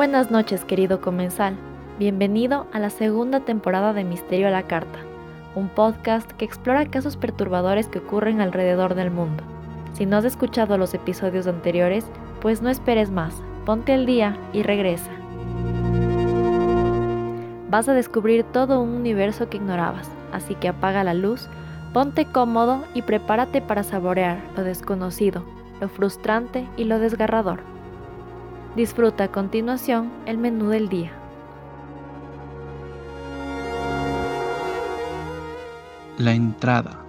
Buenas 0.00 0.30
noches, 0.30 0.64
querido 0.64 1.02
comensal. 1.02 1.58
Bienvenido 1.98 2.66
a 2.72 2.78
la 2.78 2.88
segunda 2.88 3.40
temporada 3.40 3.92
de 3.92 4.02
Misterio 4.02 4.48
a 4.48 4.50
la 4.50 4.62
Carta, 4.62 4.98
un 5.54 5.68
podcast 5.68 6.32
que 6.32 6.46
explora 6.46 6.86
casos 6.86 7.18
perturbadores 7.18 7.86
que 7.86 7.98
ocurren 7.98 8.40
alrededor 8.40 8.94
del 8.94 9.10
mundo. 9.10 9.44
Si 9.92 10.06
no 10.06 10.16
has 10.16 10.24
escuchado 10.24 10.78
los 10.78 10.94
episodios 10.94 11.46
anteriores, 11.46 12.06
pues 12.40 12.62
no 12.62 12.70
esperes 12.70 13.10
más, 13.10 13.34
ponte 13.66 13.92
al 13.92 14.06
día 14.06 14.38
y 14.54 14.62
regresa. 14.62 15.10
Vas 17.68 17.86
a 17.86 17.92
descubrir 17.92 18.44
todo 18.44 18.80
un 18.80 18.94
universo 18.94 19.50
que 19.50 19.58
ignorabas, 19.58 20.08
así 20.32 20.54
que 20.54 20.68
apaga 20.68 21.04
la 21.04 21.12
luz, 21.12 21.46
ponte 21.92 22.24
cómodo 22.24 22.84
y 22.94 23.02
prepárate 23.02 23.60
para 23.60 23.82
saborear 23.82 24.38
lo 24.56 24.64
desconocido, 24.64 25.44
lo 25.78 25.90
frustrante 25.90 26.66
y 26.78 26.84
lo 26.84 26.98
desgarrador. 26.98 27.79
Disfruta 28.80 29.24
a 29.24 29.28
continuación 29.28 30.10
el 30.24 30.38
menú 30.38 30.70
del 30.70 30.88
día. 30.88 31.12
La 36.16 36.32
entrada. 36.32 37.04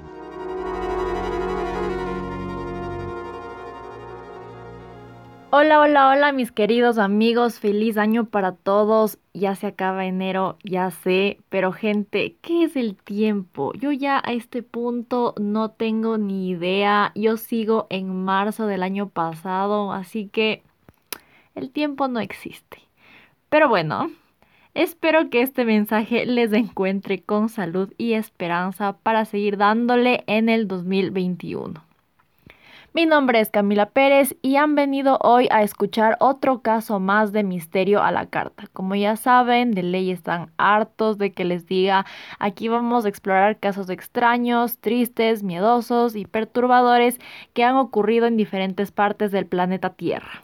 Hola, 5.52 5.80
hola, 5.80 6.10
hola 6.10 6.34
mis 6.34 6.52
queridos 6.52 6.98
amigos, 6.98 7.62
feliz 7.62 7.98
año 7.98 8.26
para 8.26 8.52
todos. 8.52 9.18
Ya 9.34 9.56
se 9.56 9.68
acaba 9.68 10.06
enero, 10.06 10.58
ya 10.66 10.92
sé, 10.92 11.40
pero 11.48 11.72
gente, 11.72 12.36
¿qué 12.42 12.66
es 12.66 12.76
el 12.76 12.98
tiempo? 12.98 13.72
Yo 13.76 13.94
ya 13.94 14.22
a 14.26 14.34
este 14.34 14.62
punto 14.62 15.36
no 15.40 15.72
tengo 15.72 16.18
ni 16.18 16.50
idea. 16.50 17.14
Yo 17.16 17.38
sigo 17.38 17.88
en 17.90 18.26
marzo 18.26 18.68
del 18.68 18.84
año 18.84 19.08
pasado, 19.08 19.94
así 19.94 20.28
que 20.28 20.64
el 21.56 21.72
tiempo 21.72 22.08
no 22.08 22.20
existe. 22.20 22.80
Pero 23.50 23.70
bueno, 23.70 24.10
Espero 24.74 25.30
que 25.30 25.42
este 25.42 25.66
mensaje 25.66 26.26
les 26.26 26.54
encuentre 26.54 27.22
con 27.22 27.50
salud 27.50 27.94
y 27.98 28.14
esperanza 28.14 28.94
para 28.94 29.26
seguir 29.26 29.58
dándole 29.58 30.24
en 30.28 30.48
el 30.48 30.66
2021. 30.70 31.84
Mi 32.94 33.06
nombre 33.06 33.42
es 33.42 33.50
Camila 33.50 33.88
Pérez 33.88 34.36
y 34.42 34.56
han 34.56 34.76
venido 34.76 35.18
hoy 35.22 35.50
a 35.52 35.64
escuchar 35.64 36.16
otro 36.22 36.62
caso 36.62 37.02
más 37.02 37.34
de 37.34 37.44
misterio 37.44 38.02
a 38.02 38.12
la 38.12 38.28
carta. 38.28 38.64
Como 38.72 38.96
ya 38.96 39.18
saben, 39.18 39.72
de 39.72 39.84
ley 39.84 40.10
están 40.10 40.52
hartos 40.56 41.18
de 41.18 41.34
que 41.34 41.44
les 41.44 41.66
diga, 41.68 42.06
aquí 42.40 42.70
vamos 42.70 43.04
a 43.04 43.10
explorar 43.10 43.60
casos 43.60 43.90
extraños, 43.90 44.78
tristes, 44.78 45.44
miedosos 45.44 46.16
y 46.16 46.26
perturbadores 46.26 47.20
que 47.54 47.66
han 47.66 47.76
ocurrido 47.76 48.26
en 48.26 48.38
diferentes 48.38 48.92
partes 48.92 49.32
del 49.32 49.48
planeta 49.48 49.90
Tierra. 49.90 50.44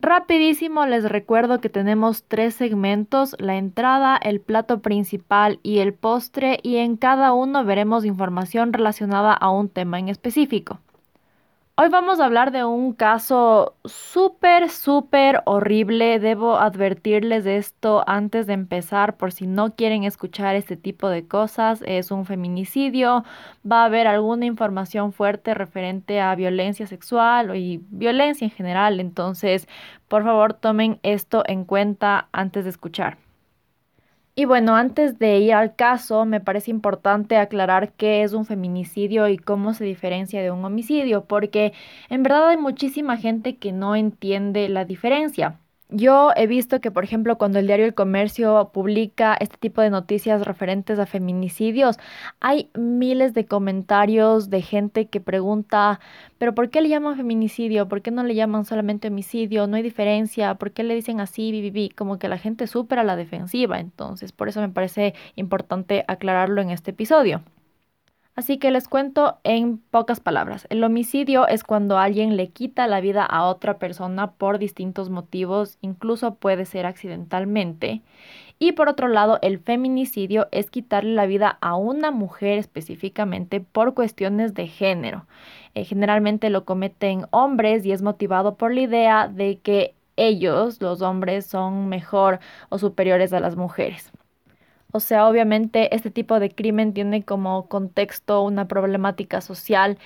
Rapidísimo 0.00 0.84
les 0.84 1.04
recuerdo 1.04 1.60
que 1.60 1.70
tenemos 1.70 2.24
tres 2.24 2.54
segmentos, 2.54 3.34
la 3.38 3.56
entrada, 3.56 4.16
el 4.16 4.40
plato 4.40 4.80
principal 4.80 5.58
y 5.62 5.78
el 5.78 5.94
postre 5.94 6.60
y 6.62 6.76
en 6.76 6.96
cada 6.96 7.32
uno 7.32 7.64
veremos 7.64 8.04
información 8.04 8.72
relacionada 8.74 9.32
a 9.32 9.50
un 9.50 9.68
tema 9.70 9.98
en 9.98 10.08
específico. 10.08 10.80
Hoy 11.78 11.90
vamos 11.90 12.20
a 12.20 12.24
hablar 12.24 12.52
de 12.52 12.64
un 12.64 12.94
caso 12.94 13.76
súper, 13.84 14.70
súper 14.70 15.42
horrible. 15.44 16.18
Debo 16.18 16.56
advertirles 16.56 17.44
de 17.44 17.58
esto 17.58 18.02
antes 18.06 18.46
de 18.46 18.54
empezar 18.54 19.18
por 19.18 19.30
si 19.30 19.46
no 19.46 19.74
quieren 19.74 20.04
escuchar 20.04 20.56
este 20.56 20.78
tipo 20.78 21.10
de 21.10 21.28
cosas. 21.28 21.82
Es 21.86 22.10
un 22.10 22.24
feminicidio. 22.24 23.24
Va 23.70 23.82
a 23.82 23.84
haber 23.84 24.06
alguna 24.06 24.46
información 24.46 25.12
fuerte 25.12 25.52
referente 25.52 26.18
a 26.18 26.34
violencia 26.34 26.86
sexual 26.86 27.54
y 27.54 27.84
violencia 27.90 28.46
en 28.46 28.52
general. 28.52 28.98
Entonces, 28.98 29.68
por 30.08 30.24
favor, 30.24 30.54
tomen 30.54 30.98
esto 31.02 31.42
en 31.46 31.66
cuenta 31.66 32.28
antes 32.32 32.64
de 32.64 32.70
escuchar. 32.70 33.18
Y 34.38 34.44
bueno, 34.44 34.76
antes 34.76 35.18
de 35.18 35.38
ir 35.38 35.54
al 35.54 35.74
caso, 35.76 36.26
me 36.26 36.40
parece 36.40 36.70
importante 36.70 37.38
aclarar 37.38 37.92
qué 37.94 38.22
es 38.22 38.34
un 38.34 38.44
feminicidio 38.44 39.28
y 39.28 39.38
cómo 39.38 39.72
se 39.74 39.84
diferencia 39.84 40.42
de 40.42 40.50
un 40.50 40.64
homicidio, 40.64 41.24
porque 41.24 41.72
en 42.10 42.22
verdad 42.22 42.50
hay 42.50 42.56
muchísima 42.58 43.16
gente 43.16 43.56
que 43.56 43.72
no 43.72 43.96
entiende 43.96 44.68
la 44.68 44.84
diferencia. 44.84 45.58
Yo 45.88 46.32
he 46.34 46.48
visto 46.48 46.80
que, 46.80 46.90
por 46.90 47.04
ejemplo, 47.04 47.38
cuando 47.38 47.60
el 47.60 47.68
diario 47.68 47.86
El 47.86 47.94
Comercio 47.94 48.70
publica 48.72 49.36
este 49.38 49.56
tipo 49.56 49.80
de 49.80 49.90
noticias 49.90 50.44
referentes 50.44 50.98
a 50.98 51.06
feminicidios, 51.06 51.96
hay 52.40 52.70
miles 52.74 53.34
de 53.34 53.46
comentarios 53.46 54.50
de 54.50 54.62
gente 54.62 55.06
que 55.06 55.20
pregunta, 55.20 56.00
pero 56.38 56.54
¿por 56.56 56.70
qué 56.70 56.80
le 56.80 56.88
llaman 56.88 57.16
feminicidio? 57.16 57.86
¿Por 57.88 58.02
qué 58.02 58.10
no 58.10 58.24
le 58.24 58.34
llaman 58.34 58.64
solamente 58.64 59.08
homicidio? 59.08 59.68
No 59.68 59.76
hay 59.76 59.82
diferencia. 59.84 60.56
¿Por 60.56 60.72
qué 60.72 60.82
le 60.82 60.94
dicen 60.96 61.20
así, 61.20 61.52
viví? 61.52 61.90
Como 61.90 62.18
que 62.18 62.28
la 62.28 62.38
gente 62.38 62.66
supera 62.66 63.04
la 63.04 63.14
defensiva. 63.14 63.78
Entonces, 63.78 64.32
por 64.32 64.48
eso 64.48 64.60
me 64.60 64.68
parece 64.68 65.14
importante 65.36 66.04
aclararlo 66.08 66.60
en 66.62 66.70
este 66.70 66.90
episodio. 66.90 67.42
Así 68.36 68.58
que 68.58 68.70
les 68.70 68.86
cuento 68.86 69.38
en 69.44 69.78
pocas 69.78 70.20
palabras. 70.20 70.66
El 70.68 70.84
homicidio 70.84 71.48
es 71.48 71.64
cuando 71.64 71.96
alguien 71.96 72.36
le 72.36 72.50
quita 72.50 72.86
la 72.86 73.00
vida 73.00 73.24
a 73.24 73.46
otra 73.46 73.78
persona 73.78 74.32
por 74.32 74.58
distintos 74.58 75.08
motivos, 75.08 75.78
incluso 75.80 76.34
puede 76.34 76.66
ser 76.66 76.84
accidentalmente. 76.84 78.02
Y 78.58 78.72
por 78.72 78.90
otro 78.90 79.08
lado, 79.08 79.38
el 79.40 79.58
feminicidio 79.58 80.48
es 80.52 80.70
quitarle 80.70 81.14
la 81.14 81.24
vida 81.24 81.56
a 81.62 81.76
una 81.76 82.10
mujer 82.10 82.58
específicamente 82.58 83.60
por 83.60 83.94
cuestiones 83.94 84.52
de 84.52 84.66
género. 84.66 85.26
Eh, 85.74 85.84
generalmente 85.84 86.50
lo 86.50 86.66
cometen 86.66 87.26
hombres 87.30 87.86
y 87.86 87.92
es 87.92 88.02
motivado 88.02 88.56
por 88.56 88.74
la 88.74 88.80
idea 88.82 89.28
de 89.28 89.60
que 89.60 89.94
ellos, 90.16 90.82
los 90.82 91.00
hombres, 91.00 91.46
son 91.46 91.88
mejor 91.88 92.40
o 92.68 92.78
superiores 92.78 93.32
a 93.32 93.40
las 93.40 93.56
mujeres. 93.56 94.12
O 94.92 95.00
sea, 95.00 95.28
obviamente 95.28 95.94
este 95.94 96.10
tipo 96.10 96.40
de 96.40 96.50
crimen 96.50 96.94
tiene 96.94 97.24
como 97.24 97.68
contexto 97.68 98.42
una 98.42 98.68
problemática 98.68 99.40
social 99.40 99.98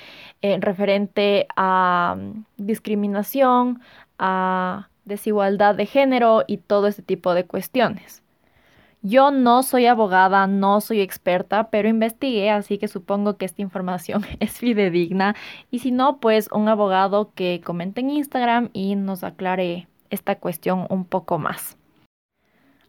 eh, 0.42 0.58
referente 0.60 1.46
a 1.56 2.16
mm, 2.18 2.44
discriminación, 2.56 3.80
a 4.18 4.88
desigualdad 5.04 5.74
de 5.74 5.86
género 5.86 6.44
y 6.46 6.58
todo 6.58 6.86
este 6.86 7.02
tipo 7.02 7.34
de 7.34 7.44
cuestiones. 7.44 8.22
Yo 9.02 9.30
no 9.30 9.62
soy 9.62 9.86
abogada, 9.86 10.46
no 10.46 10.82
soy 10.82 11.00
experta, 11.00 11.70
pero 11.70 11.88
investigué, 11.88 12.50
así 12.50 12.76
que 12.76 12.86
supongo 12.86 13.38
que 13.38 13.46
esta 13.46 13.62
información 13.62 14.26
es 14.40 14.52
fidedigna. 14.58 15.34
Y 15.70 15.78
si 15.80 15.90
no, 15.90 16.18
pues 16.20 16.48
un 16.52 16.68
abogado 16.68 17.32
que 17.34 17.62
comente 17.64 18.00
en 18.00 18.10
Instagram 18.10 18.70
y 18.72 18.96
nos 18.96 19.24
aclare 19.24 19.88
esta 20.10 20.36
cuestión 20.36 20.86
un 20.90 21.04
poco 21.04 21.38
más. 21.38 21.78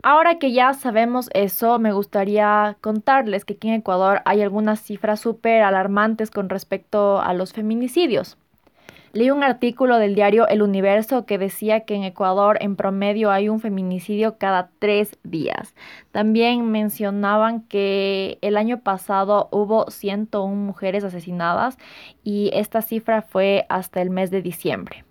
Ahora 0.03 0.39
que 0.39 0.51
ya 0.51 0.73
sabemos 0.73 1.29
eso, 1.33 1.77
me 1.77 1.93
gustaría 1.93 2.75
contarles 2.81 3.45
que 3.45 3.53
aquí 3.53 3.67
en 3.67 3.75
Ecuador 3.75 4.21
hay 4.25 4.41
algunas 4.41 4.81
cifras 4.81 5.19
súper 5.19 5.61
alarmantes 5.61 6.31
con 6.31 6.49
respecto 6.49 7.21
a 7.21 7.33
los 7.35 7.53
feminicidios. 7.53 8.37
Leí 9.13 9.29
un 9.29 9.43
artículo 9.43 9.97
del 9.97 10.15
diario 10.15 10.47
El 10.47 10.61
Universo 10.63 11.25
que 11.25 11.37
decía 11.37 11.81
que 11.81 11.95
en 11.95 12.03
Ecuador 12.03 12.57
en 12.61 12.77
promedio 12.77 13.29
hay 13.29 13.49
un 13.49 13.59
feminicidio 13.59 14.37
cada 14.37 14.71
tres 14.79 15.17
días. 15.23 15.75
También 16.11 16.71
mencionaban 16.71 17.61
que 17.63 18.39
el 18.41 18.57
año 18.57 18.79
pasado 18.79 19.49
hubo 19.51 19.91
101 19.91 20.55
mujeres 20.55 21.03
asesinadas 21.03 21.77
y 22.23 22.49
esta 22.53 22.81
cifra 22.81 23.21
fue 23.21 23.65
hasta 23.69 24.01
el 24.01 24.09
mes 24.09 24.31
de 24.31 24.41
diciembre. 24.41 25.03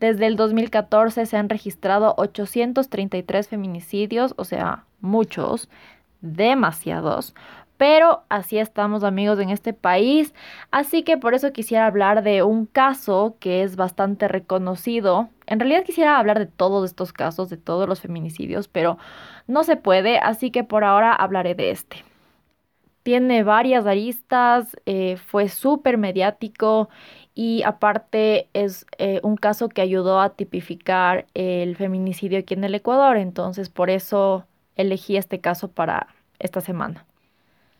Desde 0.00 0.26
el 0.26 0.36
2014 0.36 1.26
se 1.26 1.36
han 1.36 1.48
registrado 1.48 2.14
833 2.18 3.48
feminicidios, 3.48 4.34
o 4.36 4.44
sea, 4.44 4.84
muchos, 5.00 5.68
demasiados. 6.20 7.34
Pero 7.78 8.24
así 8.28 8.58
estamos 8.58 9.04
amigos 9.04 9.38
en 9.38 9.50
este 9.50 9.72
país. 9.72 10.34
Así 10.72 11.04
que 11.04 11.16
por 11.16 11.34
eso 11.34 11.52
quisiera 11.52 11.86
hablar 11.86 12.22
de 12.24 12.42
un 12.42 12.66
caso 12.66 13.36
que 13.38 13.62
es 13.62 13.76
bastante 13.76 14.26
reconocido. 14.26 15.28
En 15.46 15.60
realidad 15.60 15.84
quisiera 15.84 16.18
hablar 16.18 16.40
de 16.40 16.46
todos 16.46 16.84
estos 16.84 17.12
casos, 17.12 17.48
de 17.48 17.56
todos 17.56 17.88
los 17.88 18.00
feminicidios, 18.00 18.66
pero 18.66 18.98
no 19.46 19.62
se 19.62 19.76
puede. 19.76 20.18
Así 20.18 20.50
que 20.50 20.64
por 20.64 20.82
ahora 20.82 21.12
hablaré 21.12 21.54
de 21.54 21.70
este. 21.70 22.04
Tiene 23.04 23.44
varias 23.44 23.86
aristas, 23.86 24.76
eh, 24.84 25.16
fue 25.16 25.48
súper 25.48 25.98
mediático 25.98 26.88
y 27.38 27.62
aparte 27.62 28.48
es 28.52 28.84
eh, 28.98 29.20
un 29.22 29.36
caso 29.36 29.68
que 29.68 29.80
ayudó 29.80 30.20
a 30.20 30.30
tipificar 30.30 31.26
el 31.34 31.76
feminicidio 31.76 32.40
aquí 32.40 32.54
en 32.54 32.64
el 32.64 32.74
Ecuador, 32.74 33.16
entonces 33.16 33.68
por 33.68 33.90
eso 33.90 34.44
elegí 34.74 35.16
este 35.16 35.38
caso 35.38 35.68
para 35.68 36.08
esta 36.40 36.60
semana. 36.60 37.06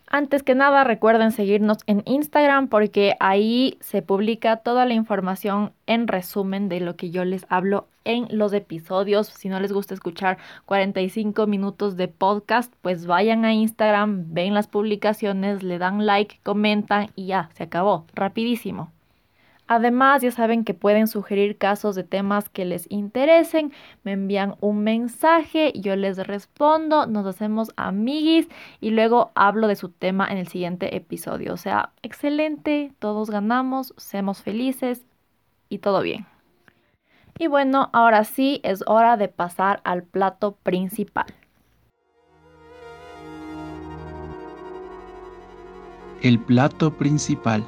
Antes 0.07 0.45
que 0.45 0.55
nada, 0.55 0.85
recuerden 0.85 1.33
seguirnos 1.33 1.79
en 1.89 2.05
Instagram 2.07 2.69
porque 2.69 3.17
ahí 3.19 3.79
se 3.81 4.01
publica 4.01 4.59
toda 4.59 4.87
la 4.87 4.95
información 4.95 5.73
en 5.87 6.07
resumen 6.07 6.69
de 6.69 6.79
lo 6.79 6.95
que 6.95 7.11
yo 7.11 7.25
les 7.25 7.45
hablo 7.49 7.89
en 8.05 8.29
los 8.31 8.53
episodios. 8.53 9.27
Si 9.27 9.49
no 9.49 9.59
les 9.59 9.73
gusta 9.73 9.93
escuchar 9.93 10.39
45 10.67 11.49
minutos 11.49 11.97
de 11.97 12.07
podcast, 12.07 12.73
pues 12.81 13.07
vayan 13.07 13.45
a 13.45 13.55
Instagram, 13.55 14.33
ven 14.33 14.55
las 14.55 14.69
publicaciones, 14.69 15.65
le 15.65 15.79
dan 15.79 16.07
like, 16.07 16.39
comentan 16.45 17.11
y 17.17 17.27
ya, 17.27 17.51
se 17.55 17.65
acabó, 17.65 18.07
rapidísimo. 18.15 18.93
Además, 19.69 20.23
ya 20.23 20.31
saben 20.31 20.65
que 20.65 20.73
pueden 20.73 21.07
sugerir 21.07 21.59
casos 21.59 21.95
de 21.95 22.03
temas 22.03 22.49
que 22.49 22.65
les 22.65 22.91
interesen, 22.91 23.71
me 24.03 24.13
envían 24.13 24.57
un 24.61 24.83
mensaje, 24.83 25.75
yo 25.75 25.95
les 25.95 26.17
respondo, 26.27 27.07
nos 27.07 27.27
hacemos 27.27 27.71
amiguis 27.77 28.49
y 28.81 28.91
luego 28.91 29.31
hablo 29.35 29.69
de 29.69 29.77
su 29.77 29.91
tema 29.91 30.27
en 30.27 30.39
el 30.39 30.49
siguiente 30.49 30.97
episodio. 30.97 31.53
O 31.53 31.59
sea, 31.59 31.91
excelente, 32.03 32.93
todos 32.99 33.29
ganamos, 33.29 33.93
seamos 33.99 34.41
felices 34.43 35.05
y 35.69 35.79
todo 35.79 36.01
bien. 36.01 36.25
Y 37.39 37.47
bueno, 37.47 37.91
ahora 37.93 38.25
sí 38.25 38.61
es 38.65 38.83
hora 38.87 39.19
de 39.19 39.29
pasar 39.29 39.83
al 39.85 40.03
plato 40.03 40.57
principal. 40.63 41.27
El 46.23 46.39
plato 46.41 46.91
principal. 46.91 47.63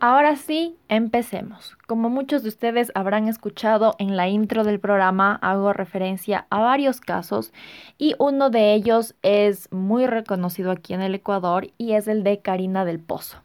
Ahora 0.00 0.36
sí, 0.36 0.76
empecemos. 0.88 1.76
Como 1.88 2.08
muchos 2.08 2.44
de 2.44 2.50
ustedes 2.50 2.92
habrán 2.94 3.26
escuchado 3.26 3.96
en 3.98 4.16
la 4.16 4.28
intro 4.28 4.62
del 4.62 4.78
programa, 4.78 5.34
hago 5.42 5.72
referencia 5.72 6.46
a 6.50 6.60
varios 6.60 7.00
casos 7.00 7.52
y 7.98 8.14
uno 8.20 8.48
de 8.50 8.74
ellos 8.74 9.16
es 9.22 9.68
muy 9.72 10.06
reconocido 10.06 10.70
aquí 10.70 10.94
en 10.94 11.02
el 11.02 11.16
Ecuador 11.16 11.72
y 11.78 11.94
es 11.94 12.06
el 12.06 12.22
de 12.22 12.40
Karina 12.40 12.84
del 12.84 13.00
Pozo. 13.00 13.38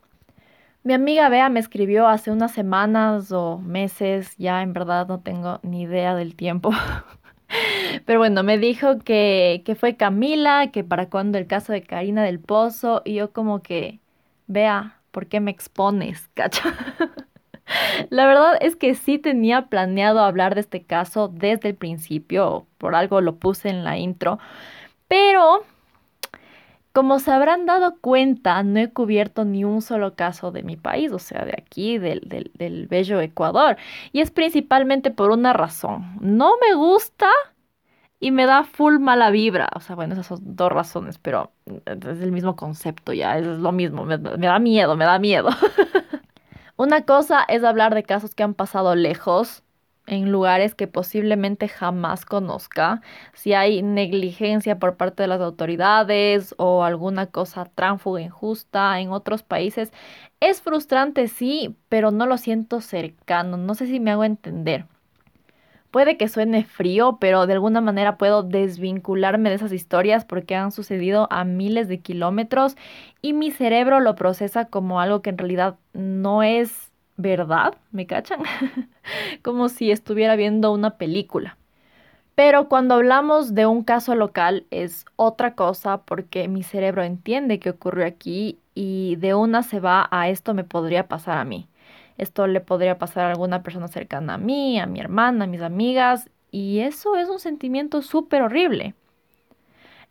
Mi 0.83 0.93
amiga 0.93 1.27
Bea 1.29 1.49
me 1.49 1.59
escribió 1.59 2.07
hace 2.07 2.29
unas 2.29 2.51
semanas 2.51 3.31
o 3.31 3.57
meses, 3.57 4.37
ya 4.37 4.61
en 4.61 4.73
verdad 4.73 5.07
no 5.07 5.21
tengo 5.21 5.59
ni 5.63 5.83
idea 5.83 6.13
del 6.13 6.35
tiempo. 6.35 6.69
Pero 8.05 8.19
bueno, 8.19 8.43
me 8.43 8.59
dijo 8.59 8.99
que, 8.99 9.63
que 9.65 9.73
fue 9.73 9.97
Camila, 9.97 10.69
que 10.71 10.83
para 10.83 11.09
cuando 11.09 11.39
el 11.39 11.47
caso 11.47 11.73
de 11.73 11.81
Karina 11.81 12.23
del 12.23 12.39
Pozo, 12.39 13.01
y 13.05 13.15
yo 13.15 13.31
como 13.33 13.61
que, 13.63 14.01
Bea, 14.47 15.02
¿por 15.13 15.27
qué 15.27 15.39
me 15.39 15.51
expones, 15.51 16.27
cacha? 16.33 16.73
La 18.09 18.25
verdad 18.25 18.57
es 18.59 18.75
que 18.75 18.95
sí 18.95 19.19
tenía 19.19 19.67
planeado 19.67 20.19
hablar 20.19 20.55
de 20.55 20.61
este 20.61 20.83
caso 20.83 21.29
desde 21.29 21.69
el 21.69 21.75
principio, 21.75 22.67
por 22.77 22.95
algo 22.95 23.21
lo 23.21 23.37
puse 23.37 23.69
en 23.69 23.85
la 23.85 23.97
intro, 23.97 24.39
pero 25.07 25.63
como 26.91 27.19
se 27.19 27.31
habrán 27.31 27.65
dado 27.65 27.95
cuenta, 28.01 28.61
no 28.63 28.79
he 28.79 28.91
cubierto 28.91 29.45
ni 29.45 29.63
un 29.63 29.81
solo 29.81 30.15
caso 30.15 30.51
de 30.51 30.63
mi 30.63 30.75
país, 30.75 31.11
o 31.11 31.19
sea, 31.19 31.45
de 31.45 31.53
aquí, 31.57 31.97
del, 31.97 32.21
del, 32.25 32.51
del 32.55 32.87
bello 32.87 33.21
Ecuador, 33.21 33.77
y 34.11 34.21
es 34.21 34.31
principalmente 34.31 35.09
por 35.09 35.31
una 35.31 35.53
razón. 35.53 36.17
No 36.19 36.53
me 36.59 36.75
gusta 36.75 37.29
y 38.23 38.31
me 38.31 38.45
da 38.45 38.63
full 38.63 38.99
mala 38.99 39.31
vibra. 39.31 39.69
O 39.75 39.81
sea, 39.81 39.97
bueno, 39.97 40.13
esas 40.13 40.27
son 40.27 40.39
dos 40.55 40.71
razones, 40.71 41.17
pero 41.17 41.51
es 41.85 42.21
el 42.21 42.31
mismo 42.31 42.55
concepto 42.55 43.11
ya, 43.11 43.37
es 43.37 43.45
lo 43.45 43.73
mismo, 43.73 44.05
me, 44.05 44.17
me 44.17 44.47
da 44.47 44.59
miedo, 44.59 44.95
me 44.95 45.03
da 45.03 45.19
miedo. 45.19 45.49
Una 46.77 47.01
cosa 47.03 47.43
es 47.49 47.65
hablar 47.65 47.93
de 47.93 48.03
casos 48.03 48.33
que 48.33 48.43
han 48.43 48.53
pasado 48.53 48.95
lejos, 48.95 49.63
en 50.07 50.31
lugares 50.31 50.73
que 50.73 50.87
posiblemente 50.87 51.67
jamás 51.67 52.23
conozca, 52.25 53.01
si 53.33 53.53
hay 53.53 53.81
negligencia 53.81 54.79
por 54.79 54.95
parte 54.95 55.23
de 55.23 55.27
las 55.27 55.41
autoridades 55.41 56.55
o 56.57 56.83
alguna 56.83 57.27
cosa 57.27 57.65
tránfuga 57.75 58.21
injusta 58.21 58.99
en 59.01 59.11
otros 59.11 59.43
países, 59.43 59.91
es 60.39 60.61
frustrante 60.61 61.27
sí, 61.27 61.75
pero 61.89 62.11
no 62.11 62.25
lo 62.25 62.37
siento 62.37 62.79
cercano, 62.79 63.57
no 63.57 63.75
sé 63.75 63.87
si 63.87 63.99
me 63.99 64.11
hago 64.11 64.23
entender. 64.23 64.85
Puede 65.93 66.17
que 66.17 66.27
suene 66.27 66.63
frío, 66.63 67.17
pero 67.21 67.45
de 67.45 67.53
alguna 67.53 67.79
manera 67.79 68.17
puedo 68.17 68.41
desvincularme 68.41 69.49
de 69.49 69.57
esas 69.57 69.71
historias 69.71 70.25
porque 70.25 70.55
han 70.55 70.71
sucedido 70.71 71.27
a 71.29 71.43
miles 71.43 71.87
de 71.87 71.99
kilómetros 71.99 72.75
y 73.21 73.33
mi 73.33 73.51
cerebro 73.51 73.99
lo 73.99 74.15
procesa 74.15 74.65
como 74.65 74.99
algo 74.99 75.21
que 75.21 75.29
en 75.29 75.37
realidad 75.37 75.75
no 75.93 76.41
es 76.41 76.91
verdad, 77.15 77.75
¿me 77.91 78.07
cachan? 78.07 78.39
como 79.43 79.69
si 79.69 79.91
estuviera 79.91 80.35
viendo 80.35 80.73
una 80.73 80.97
película. 80.97 81.57
Pero 82.33 82.69
cuando 82.69 82.95
hablamos 82.95 83.53
de 83.53 83.67
un 83.67 83.83
caso 83.83 84.15
local 84.15 84.65
es 84.71 85.05
otra 85.15 85.53
cosa 85.53 85.99
porque 85.99 86.47
mi 86.47 86.63
cerebro 86.63 87.03
entiende 87.03 87.59
que 87.59 87.69
ocurrió 87.69 88.07
aquí 88.07 88.57
y 88.73 89.17
de 89.17 89.35
una 89.35 89.61
se 89.61 89.79
va 89.79 90.07
a 90.09 90.27
esto 90.29 90.55
me 90.55 90.63
podría 90.63 91.07
pasar 91.07 91.37
a 91.37 91.45
mí. 91.45 91.67
Esto 92.17 92.47
le 92.47 92.61
podría 92.61 92.97
pasar 92.97 93.25
a 93.25 93.31
alguna 93.31 93.63
persona 93.63 93.87
cercana 93.87 94.35
a 94.35 94.37
mí, 94.37 94.79
a 94.79 94.85
mi 94.85 94.99
hermana, 94.99 95.45
a 95.45 95.47
mis 95.47 95.61
amigas, 95.61 96.29
y 96.51 96.79
eso 96.79 97.15
es 97.17 97.29
un 97.29 97.39
sentimiento 97.39 98.01
súper 98.01 98.41
horrible. 98.43 98.95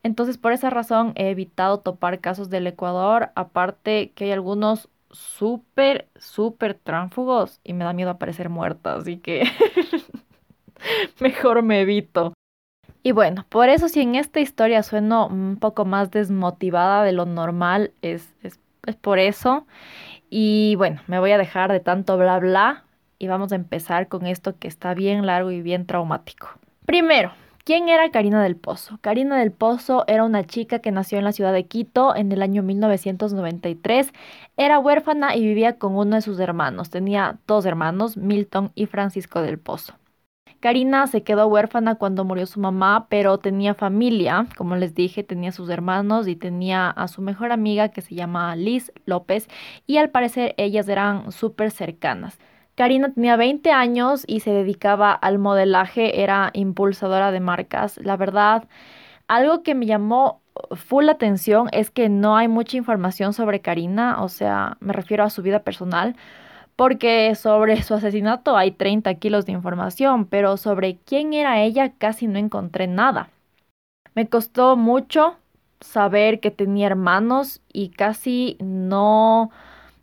Entonces, 0.02 0.38
por 0.38 0.52
esa 0.52 0.70
razón 0.70 1.12
he 1.14 1.30
evitado 1.30 1.78
topar 1.80 2.20
casos 2.20 2.50
del 2.50 2.66
Ecuador, 2.66 3.30
aparte 3.36 4.12
que 4.14 4.24
hay 4.24 4.32
algunos 4.32 4.88
súper, 5.10 6.08
súper 6.18 6.74
tránfugos 6.74 7.60
y 7.62 7.72
me 7.74 7.84
da 7.84 7.92
miedo 7.92 8.10
aparecer 8.10 8.48
muerta, 8.48 8.94
así 8.94 9.18
que 9.18 9.44
mejor 11.20 11.62
me 11.62 11.82
evito. 11.82 12.32
Y 13.02 13.12
bueno, 13.12 13.44
por 13.48 13.68
eso 13.68 13.88
si 13.88 14.00
en 14.00 14.14
esta 14.14 14.40
historia 14.40 14.82
sueno 14.82 15.26
un 15.26 15.56
poco 15.56 15.84
más 15.84 16.10
desmotivada 16.10 17.04
de 17.04 17.12
lo 17.12 17.26
normal, 17.26 17.92
es, 18.02 18.32
es, 18.42 18.60
es 18.86 18.96
por 18.96 19.18
eso. 19.18 19.66
Y 20.34 20.76
bueno, 20.76 21.02
me 21.08 21.18
voy 21.18 21.30
a 21.32 21.36
dejar 21.36 21.70
de 21.70 21.80
tanto 21.80 22.16
bla 22.16 22.38
bla 22.38 22.84
y 23.18 23.26
vamos 23.26 23.52
a 23.52 23.54
empezar 23.54 24.08
con 24.08 24.26
esto 24.26 24.58
que 24.58 24.66
está 24.66 24.94
bien 24.94 25.26
largo 25.26 25.50
y 25.50 25.60
bien 25.60 25.84
traumático. 25.84 26.48
Primero, 26.86 27.32
¿quién 27.64 27.90
era 27.90 28.10
Karina 28.10 28.42
del 28.42 28.56
Pozo? 28.56 28.96
Karina 29.02 29.36
del 29.36 29.52
Pozo 29.52 30.04
era 30.06 30.24
una 30.24 30.44
chica 30.44 30.78
que 30.78 30.90
nació 30.90 31.18
en 31.18 31.24
la 31.24 31.32
ciudad 31.32 31.52
de 31.52 31.66
Quito 31.66 32.16
en 32.16 32.32
el 32.32 32.40
año 32.40 32.62
1993. 32.62 34.10
Era 34.56 34.78
huérfana 34.78 35.36
y 35.36 35.42
vivía 35.42 35.76
con 35.76 35.94
uno 35.96 36.16
de 36.16 36.22
sus 36.22 36.40
hermanos. 36.40 36.88
Tenía 36.88 37.36
dos 37.46 37.66
hermanos, 37.66 38.16
Milton 38.16 38.72
y 38.74 38.86
Francisco 38.86 39.42
del 39.42 39.58
Pozo. 39.58 39.92
Karina 40.62 41.08
se 41.08 41.24
quedó 41.24 41.48
huérfana 41.48 41.96
cuando 41.96 42.24
murió 42.24 42.46
su 42.46 42.60
mamá, 42.60 43.08
pero 43.08 43.36
tenía 43.38 43.74
familia, 43.74 44.46
como 44.56 44.76
les 44.76 44.94
dije, 44.94 45.24
tenía 45.24 45.50
sus 45.50 45.68
hermanos 45.68 46.28
y 46.28 46.36
tenía 46.36 46.88
a 46.88 47.08
su 47.08 47.20
mejor 47.20 47.50
amiga 47.50 47.88
que 47.88 48.00
se 48.00 48.14
llama 48.14 48.54
Liz 48.54 48.92
López 49.04 49.48
y 49.88 49.96
al 49.96 50.10
parecer 50.10 50.54
ellas 50.58 50.88
eran 50.88 51.32
súper 51.32 51.72
cercanas. 51.72 52.38
Karina 52.76 53.12
tenía 53.12 53.36
20 53.36 53.72
años 53.72 54.22
y 54.28 54.38
se 54.38 54.52
dedicaba 54.52 55.12
al 55.12 55.40
modelaje, 55.40 56.22
era 56.22 56.50
impulsadora 56.52 57.32
de 57.32 57.40
marcas. 57.40 57.98
La 57.98 58.16
verdad, 58.16 58.68
algo 59.26 59.64
que 59.64 59.74
me 59.74 59.86
llamó 59.86 60.42
full 60.76 61.08
atención 61.08 61.70
es 61.72 61.90
que 61.90 62.08
no 62.08 62.36
hay 62.36 62.46
mucha 62.46 62.76
información 62.76 63.32
sobre 63.32 63.62
Karina, 63.62 64.22
o 64.22 64.28
sea, 64.28 64.76
me 64.78 64.92
refiero 64.92 65.24
a 65.24 65.30
su 65.30 65.42
vida 65.42 65.64
personal 65.64 66.14
porque 66.82 67.36
sobre 67.36 67.80
su 67.84 67.94
asesinato 67.94 68.56
hay 68.56 68.72
30 68.72 69.14
kilos 69.14 69.46
de 69.46 69.52
información, 69.52 70.26
pero 70.26 70.56
sobre 70.56 70.96
quién 70.96 71.32
era 71.32 71.62
ella 71.62 71.92
casi 71.96 72.26
no 72.26 72.40
encontré 72.40 72.88
nada. 72.88 73.30
Me 74.16 74.28
costó 74.28 74.76
mucho 74.76 75.36
saber 75.78 76.40
que 76.40 76.50
tenía 76.50 76.88
hermanos 76.88 77.60
y 77.72 77.90
casi 77.90 78.56
no 78.58 79.52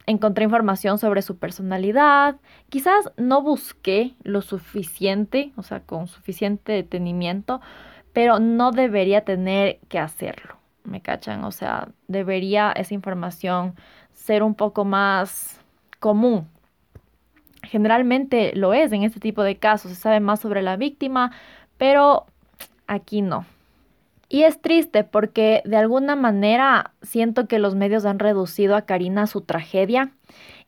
encontré 0.05 0.45
información 0.45 0.99
sobre 0.99 1.21
su 1.21 1.37
personalidad. 1.37 2.37
Quizás 2.69 3.11
no 3.17 3.41
busqué 3.41 4.15
lo 4.23 4.41
suficiente, 4.41 5.51
o 5.57 5.63
sea, 5.63 5.81
con 5.81 6.07
suficiente 6.07 6.71
detenimiento, 6.71 7.59
pero 8.13 8.39
no 8.39 8.71
debería 8.71 9.25
tener 9.25 9.79
que 9.89 9.99
hacerlo. 9.99 10.55
¿Me 10.85 11.01
cachan? 11.01 11.43
O 11.43 11.51
sea, 11.51 11.89
debería 12.07 12.71
esa 12.71 12.93
información 12.93 13.75
ser 14.13 14.43
un 14.43 14.55
poco 14.55 14.85
más 14.85 15.59
común 15.99 16.47
Generalmente 17.69 18.51
lo 18.55 18.73
es 18.73 18.91
en 18.91 19.03
este 19.03 19.19
tipo 19.19 19.43
de 19.43 19.57
casos, 19.57 19.91
se 19.91 19.97
sabe 19.97 20.19
más 20.19 20.39
sobre 20.39 20.63
la 20.63 20.75
víctima, 20.75 21.31
pero 21.77 22.25
aquí 22.87 23.21
no. 23.21 23.45
Y 24.27 24.43
es 24.43 24.61
triste 24.61 25.03
porque 25.03 25.61
de 25.65 25.77
alguna 25.77 26.15
manera 26.15 26.93
siento 27.01 27.47
que 27.47 27.59
los 27.59 27.75
medios 27.75 28.05
han 28.05 28.19
reducido 28.19 28.75
a 28.75 28.83
Karina 28.83 29.23
a 29.23 29.27
su 29.27 29.41
tragedia. 29.41 30.11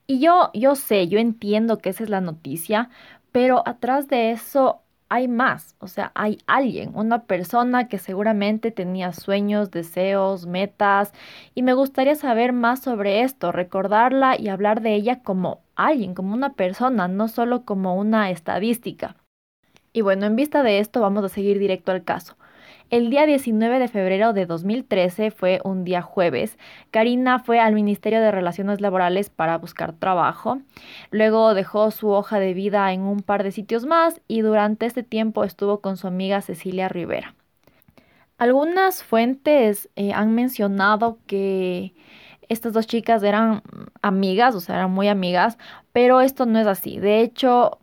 Y 0.06 0.20
yo, 0.20 0.50
yo 0.54 0.74
sé, 0.74 1.08
yo 1.08 1.18
entiendo 1.18 1.78
que 1.78 1.90
esa 1.90 2.04
es 2.04 2.10
la 2.10 2.20
noticia, 2.20 2.90
pero 3.32 3.66
atrás 3.66 4.08
de 4.08 4.30
eso 4.30 4.81
hay 5.12 5.28
más, 5.28 5.76
o 5.78 5.88
sea, 5.88 6.10
hay 6.14 6.38
alguien, 6.46 6.92
una 6.94 7.24
persona 7.24 7.86
que 7.86 7.98
seguramente 7.98 8.70
tenía 8.70 9.12
sueños, 9.12 9.70
deseos, 9.70 10.46
metas, 10.46 11.12
y 11.54 11.62
me 11.62 11.74
gustaría 11.74 12.14
saber 12.14 12.54
más 12.54 12.80
sobre 12.80 13.20
esto, 13.20 13.52
recordarla 13.52 14.40
y 14.40 14.48
hablar 14.48 14.80
de 14.80 14.94
ella 14.94 15.22
como 15.22 15.60
alguien, 15.76 16.14
como 16.14 16.32
una 16.32 16.54
persona, 16.54 17.08
no 17.08 17.28
solo 17.28 17.66
como 17.66 17.94
una 17.94 18.30
estadística. 18.30 19.16
Y 19.92 20.00
bueno, 20.00 20.24
en 20.24 20.34
vista 20.34 20.62
de 20.62 20.78
esto 20.78 21.02
vamos 21.02 21.24
a 21.24 21.28
seguir 21.28 21.58
directo 21.58 21.92
al 21.92 22.04
caso. 22.04 22.34
El 22.92 23.08
día 23.08 23.24
19 23.24 23.78
de 23.78 23.88
febrero 23.88 24.34
de 24.34 24.44
2013 24.44 25.30
fue 25.30 25.62
un 25.64 25.82
día 25.82 26.02
jueves. 26.02 26.58
Karina 26.90 27.38
fue 27.38 27.58
al 27.58 27.72
Ministerio 27.72 28.20
de 28.20 28.30
Relaciones 28.30 28.82
Laborales 28.82 29.30
para 29.30 29.56
buscar 29.56 29.94
trabajo. 29.94 30.58
Luego 31.10 31.54
dejó 31.54 31.90
su 31.90 32.10
hoja 32.10 32.38
de 32.38 32.52
vida 32.52 32.92
en 32.92 33.00
un 33.00 33.22
par 33.22 33.44
de 33.44 33.50
sitios 33.50 33.86
más 33.86 34.20
y 34.28 34.42
durante 34.42 34.84
este 34.84 35.02
tiempo 35.02 35.42
estuvo 35.42 35.80
con 35.80 35.96
su 35.96 36.06
amiga 36.06 36.42
Cecilia 36.42 36.90
Rivera. 36.90 37.34
Algunas 38.36 39.02
fuentes 39.02 39.88
eh, 39.96 40.12
han 40.12 40.34
mencionado 40.34 41.16
que 41.26 41.94
estas 42.50 42.74
dos 42.74 42.86
chicas 42.86 43.22
eran 43.22 43.62
amigas, 44.02 44.54
o 44.54 44.60
sea, 44.60 44.74
eran 44.74 44.90
muy 44.90 45.08
amigas, 45.08 45.56
pero 45.92 46.20
esto 46.20 46.44
no 46.44 46.58
es 46.58 46.66
así. 46.66 47.00
De 47.00 47.22
hecho, 47.22 47.78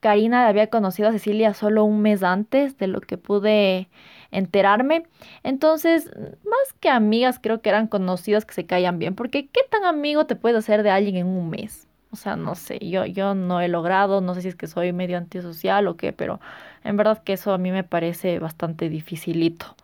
Karina 0.00 0.46
había 0.46 0.66
conocido 0.66 1.08
a 1.08 1.12
Cecilia 1.12 1.54
solo 1.54 1.84
un 1.84 2.02
mes 2.02 2.22
antes 2.22 2.76
de 2.76 2.88
lo 2.88 3.00
que 3.00 3.16
pude 3.16 3.88
enterarme. 4.32 5.04
Entonces, 5.44 6.10
más 6.44 6.72
que 6.80 6.90
amigas, 6.90 7.38
creo 7.40 7.60
que 7.60 7.68
eran 7.68 7.86
conocidas 7.86 8.44
que 8.44 8.54
se 8.54 8.66
caían 8.66 8.98
bien, 8.98 9.14
porque 9.14 9.46
¿qué 9.46 9.60
tan 9.70 9.84
amigo 9.84 10.26
te 10.26 10.34
puedes 10.34 10.58
hacer 10.58 10.82
de 10.82 10.90
alguien 10.90 11.16
en 11.16 11.26
un 11.28 11.50
mes? 11.50 11.86
O 12.10 12.16
sea, 12.16 12.36
no 12.36 12.54
sé, 12.54 12.78
yo, 12.80 13.06
yo 13.06 13.34
no 13.34 13.60
he 13.60 13.68
logrado, 13.68 14.20
no 14.20 14.34
sé 14.34 14.42
si 14.42 14.48
es 14.48 14.56
que 14.56 14.66
soy 14.66 14.92
medio 14.92 15.16
antisocial 15.16 15.86
o 15.86 15.96
qué, 15.96 16.12
pero 16.12 16.40
en 16.84 16.96
verdad 16.96 17.22
que 17.22 17.34
eso 17.34 17.54
a 17.54 17.58
mí 17.58 17.70
me 17.70 17.84
parece 17.84 18.38
bastante 18.38 18.88
dificilito. 18.88 19.76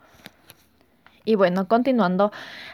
Y 1.25 1.35
bueno, 1.35 1.69
continuando, 1.69 2.33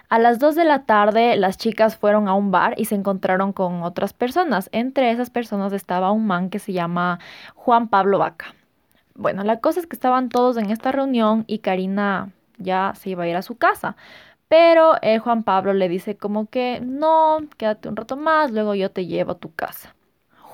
a 0.09 0.19
las 0.21 0.39
2 0.39 0.55
de 0.55 0.65
la 0.65 0.85
tarde 0.85 1.37
las 1.37 1.59
chicas 1.59 1.97
fueron 1.97 2.29
a 2.29 2.35
un 2.35 2.53
bar 2.53 2.75
y 2.77 2.85
se 2.85 2.95
encontraron 2.95 3.53
con 3.53 3.83
otras 3.83 4.13
personas. 4.13 4.71
Entre 4.73 5.11
esas 5.11 5.29
personas 5.29 5.73
estaba 5.73 6.13
un 6.13 6.27
man 6.27 6.51
que 6.51 6.61
se 6.61 6.73
llama 6.73 7.19
Juan 7.57 7.89
Pablo 7.89 8.19
Vaca. 8.19 8.55
Bueno, 9.15 9.45
la 9.45 9.61
cosa 9.61 9.81
es 9.81 9.87
que 9.87 9.97
estaban 9.97 10.29
todos 10.29 10.57
en 10.57 10.71
esta 10.71 10.93
reunión 10.93 11.45
y 11.47 11.59
Karina 11.61 12.31
ya 12.59 12.93
se 12.97 13.11
iba 13.11 13.25
a 13.25 13.29
ir 13.29 13.37
a 13.37 13.43
su 13.43 13.57
casa. 13.57 13.97
Pero 14.49 14.95
eh, 15.03 15.19
Juan 15.19 15.43
Pablo 15.43 15.73
le 15.73 15.89
dice 15.89 16.17
como 16.17 16.47
que 16.47 16.81
no, 16.81 17.41
quédate 17.57 17.89
un 17.89 17.97
rato 17.97 18.17
más, 18.17 18.51
luego 18.51 18.75
yo 18.75 18.91
te 18.91 19.07
llevo 19.07 19.33
a 19.33 19.39
tu 19.39 19.53
casa. 19.55 19.95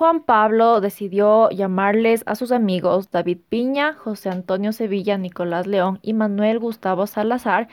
Juan 0.00 0.22
Pablo 0.22 0.80
decidió 0.80 1.50
llamarles 1.50 2.22
a 2.24 2.34
sus 2.34 2.52
amigos 2.52 3.10
David 3.10 3.38
Piña, 3.50 3.92
José 3.92 4.30
Antonio 4.30 4.72
Sevilla, 4.72 5.18
Nicolás 5.18 5.66
León 5.66 5.98
y 6.00 6.14
Manuel 6.14 6.58
Gustavo 6.58 7.06
Salazar 7.06 7.68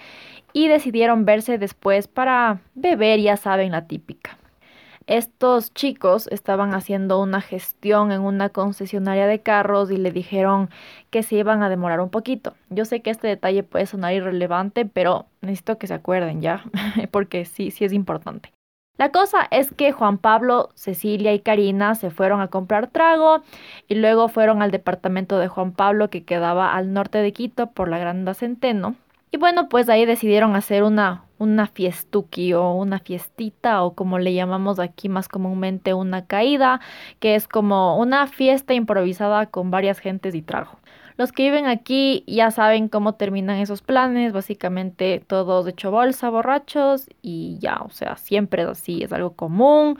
y 0.52 0.68
decidieron 0.68 1.24
verse 1.24 1.58
después 1.58 2.10
para 2.10 2.60
beber, 2.76 3.22
ya 3.22 3.38
saben, 3.38 3.72
la 3.72 3.88
típica. 3.88 4.38
Estos 5.08 5.74
chicos 5.74 6.28
estaban 6.32 6.74
haciendo 6.74 7.22
una 7.22 7.40
gestión 7.40 8.12
en 8.12 8.22
una 8.22 8.50
concesionaria 8.50 9.26
de 9.26 9.40
carros 9.40 9.90
y 9.90 9.96
le 9.96 10.12
dijeron 10.12 10.70
que 11.10 11.24
se 11.24 11.38
iban 11.38 11.64
a 11.64 11.70
demorar 11.70 12.02
un 12.02 12.10
poquito. 12.10 12.56
Yo 12.70 12.84
sé 12.84 13.02
que 13.02 13.10
este 13.10 13.28
detalle 13.28 13.64
puede 13.64 13.86
sonar 13.86 14.14
irrelevante, 14.14 14.86
pero 14.86 15.26
necesito 15.40 15.78
que 15.78 15.88
se 15.88 15.94
acuerden 15.94 16.42
ya, 16.42 16.66
porque 17.12 17.46
sí, 17.46 17.72
sí 17.72 17.86
es 17.86 17.94
importante. 17.94 18.52
La 18.98 19.12
cosa 19.12 19.48
es 19.50 19.72
que 19.72 19.94
Juan 19.94 20.18
Pablo, 20.18 20.72
Cecilia 20.74 21.34
y 21.34 21.40
Karina 21.40 21.96
se 21.96 22.10
fueron 22.10 22.42
a 22.42 22.50
comprar 22.50 22.88
trago 22.88 23.44
y 23.88 23.96
luego 23.96 24.28
fueron 24.28 24.62
al 24.62 24.72
departamento 24.72 25.38
de 25.40 25.48
Juan 25.48 25.72
Pablo 25.72 26.10
que 26.10 26.26
quedaba 26.26 26.76
al 26.76 26.92
norte 26.92 27.20
de 27.20 27.32
Quito 27.32 27.68
por 27.68 27.88
la 27.88 28.00
Granda 28.00 28.34
Centeno. 28.34 28.96
Y 29.32 29.38
bueno, 29.38 29.68
pues 29.68 29.90
ahí 29.90 30.06
decidieron 30.06 30.56
hacer 30.56 30.84
una, 30.84 31.26
una 31.38 31.68
fiestuki 31.68 32.54
o 32.54 32.72
una 32.72 33.00
fiestita 33.00 33.84
o 33.84 33.94
como 33.94 34.20
le 34.20 34.34
llamamos 34.34 34.80
aquí 34.80 35.10
más 35.10 35.28
comúnmente 35.28 35.94
una 35.94 36.26
caída, 36.26 36.80
que 37.20 37.36
es 37.36 37.48
como 37.48 37.98
una 38.00 38.28
fiesta 38.28 38.74
improvisada 38.74 39.48
con 39.48 39.70
varias 39.70 40.00
gentes 40.00 40.34
y 40.34 40.42
trago. 40.42 40.80
Los 41.18 41.32
que 41.32 41.44
viven 41.44 41.66
aquí 41.66 42.24
ya 42.28 42.52
saben 42.52 42.90
cómo 42.90 43.16
terminan 43.16 43.58
esos 43.58 43.82
planes, 43.82 44.34
básicamente 44.34 45.24
todos 45.26 45.66
de 45.66 45.72
hecho 45.72 45.92
bolsa, 45.92 46.30
borrachos 46.30 47.10
y 47.22 47.58
ya, 47.60 47.78
o 47.82 47.90
sea, 47.90 48.18
siempre 48.18 48.64
es 48.64 48.70
así, 48.70 49.04
es 49.04 49.12
algo 49.12 49.34
común 49.34 49.98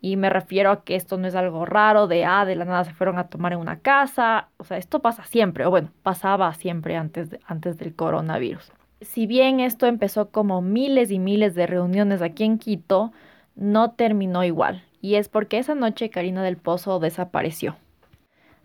y 0.00 0.16
me 0.16 0.30
refiero 0.30 0.70
a 0.70 0.84
que 0.84 0.96
esto 0.96 1.18
no 1.18 1.26
es 1.26 1.34
algo 1.34 1.66
raro 1.66 2.06
de, 2.06 2.24
ah, 2.24 2.44
de 2.44 2.56
la 2.56 2.64
nada 2.64 2.84
se 2.84 2.94
fueron 2.94 3.18
a 3.18 3.28
tomar 3.28 3.52
en 3.52 3.58
una 3.58 3.80
casa, 3.80 4.48
o 4.58 4.64
sea, 4.64 4.78
esto 4.78 5.00
pasa 5.00 5.24
siempre, 5.24 5.66
o 5.66 5.70
bueno, 5.70 5.90
pasaba 6.02 6.54
siempre 6.54 6.96
antes, 6.96 7.36
antes 7.46 7.76
del 7.76 7.94
coronavirus 7.94 8.72
si 9.00 9.26
bien 9.26 9.60
esto 9.60 9.86
empezó 9.86 10.30
como 10.30 10.60
miles 10.60 11.10
y 11.10 11.18
miles 11.18 11.54
de 11.54 11.66
reuniones 11.66 12.22
aquí 12.22 12.44
en 12.44 12.58
Quito, 12.58 13.12
no 13.56 13.92
terminó 13.92 14.44
igual. 14.44 14.84
Y 15.00 15.14
es 15.14 15.28
porque 15.28 15.58
esa 15.58 15.74
noche 15.74 16.10
Karina 16.10 16.42
del 16.42 16.58
Pozo 16.58 16.98
desapareció. 16.98 17.76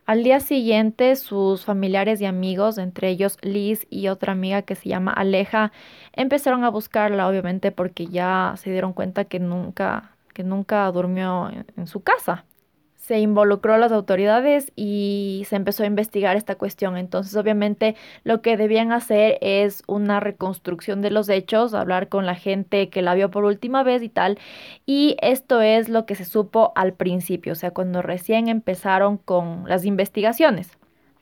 Al 0.05 0.24
día 0.24 0.39
siguiente, 0.39 1.15
sus 1.15 1.65
familiares 1.65 2.21
y 2.21 2.25
amigos, 2.25 2.77
entre 2.77 3.09
ellos 3.09 3.38
Liz 3.41 3.88
y 3.89 4.07
otra 4.07 4.33
amiga 4.33 4.62
que 4.62 4.75
se 4.75 4.88
llama 4.88 5.12
Aleja, 5.12 5.71
empezaron 6.13 6.63
a 6.63 6.69
buscarla, 6.69 7.27
obviamente, 7.27 7.71
porque 7.71 8.05
ya 8.05 8.53
se 8.57 8.69
dieron 8.69 8.93
cuenta 8.93 9.25
que 9.25 9.39
nunca, 9.39 10.15
que 10.33 10.43
nunca 10.43 10.91
durmió 10.91 11.50
en 11.75 11.88
su 11.88 12.01
casa 12.01 12.45
se 13.05 13.19
involucró 13.19 13.77
las 13.77 13.91
autoridades 13.91 14.71
y 14.75 15.43
se 15.47 15.55
empezó 15.55 15.83
a 15.83 15.85
investigar 15.85 16.38
esta 16.38 16.55
cuestión. 16.55 16.97
Entonces, 16.97 17.35
obviamente, 17.35 17.95
lo 18.24 18.41
que 18.41 18.57
debían 18.57 18.91
hacer 18.91 19.38
es 19.41 19.83
una 19.85 20.19
reconstrucción 20.19 21.03
de 21.03 21.12
los 21.12 21.29
hechos, 21.29 21.75
hablar 21.75 22.09
con 22.09 22.25
la 22.25 22.33
gente 22.33 22.89
que 22.89 23.03
la 23.03 23.13
vio 23.13 23.29
por 23.29 23.43
última 23.43 23.83
vez 23.83 24.01
y 24.01 24.09
tal. 24.09 24.39
Y 24.88 25.17
esto 25.21 25.62
es 25.62 25.88
lo 25.88 26.07
que 26.07 26.15
se 26.15 26.25
supo 26.25 26.71
al 26.75 26.93
principio, 26.93 27.53
o 27.53 27.55
sea, 27.55 27.69
cuando 27.69 28.01
recién 28.01 28.47
empezaron 28.47 29.17
con 29.17 29.65
las 29.67 29.85
investigaciones. 29.85 30.75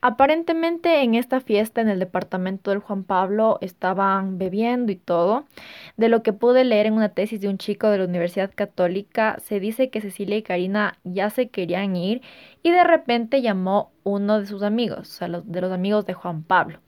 Aparentemente 0.06 1.02
en 1.02 1.16
esta 1.16 1.40
fiesta 1.40 1.80
en 1.80 1.88
el 1.88 1.98
departamento 1.98 2.72
del 2.72 2.82
Juan 2.82 3.06
Pablo 3.06 3.58
estaban 3.62 4.38
bebiendo 4.38 4.92
y 4.92 4.98
todo. 4.98 5.46
De 5.96 6.10
lo 6.10 6.24
que 6.24 6.34
pude 6.34 6.66
leer 6.66 6.88
en 6.88 6.96
una 6.96 7.08
tesis 7.08 7.40
de 7.40 7.48
un 7.48 7.58
chico 7.58 7.88
de 7.88 8.00
la 8.00 8.04
Universidad 8.04 8.52
Católica, 8.54 9.38
se 9.42 9.62
dice 9.62 9.90
que 9.90 10.02
Cecilia 10.02 10.36
y 10.36 10.44
Karina 10.44 10.98
ya 11.06 11.30
se 11.30 11.48
querían 11.48 11.96
ir 11.96 12.22
y 12.64 12.72
de 12.72 12.84
repente 12.84 13.42
llamó 13.42 13.94
uno 14.04 14.42
de 14.42 14.46
sus 14.46 14.62
amigos, 14.62 15.00
o 15.00 15.06
sea, 15.06 15.30
de 15.30 15.62
los 15.62 15.72
amigos 15.72 16.06
de 16.06 16.16
Juan 16.16 16.44
Pablo, 16.44 16.80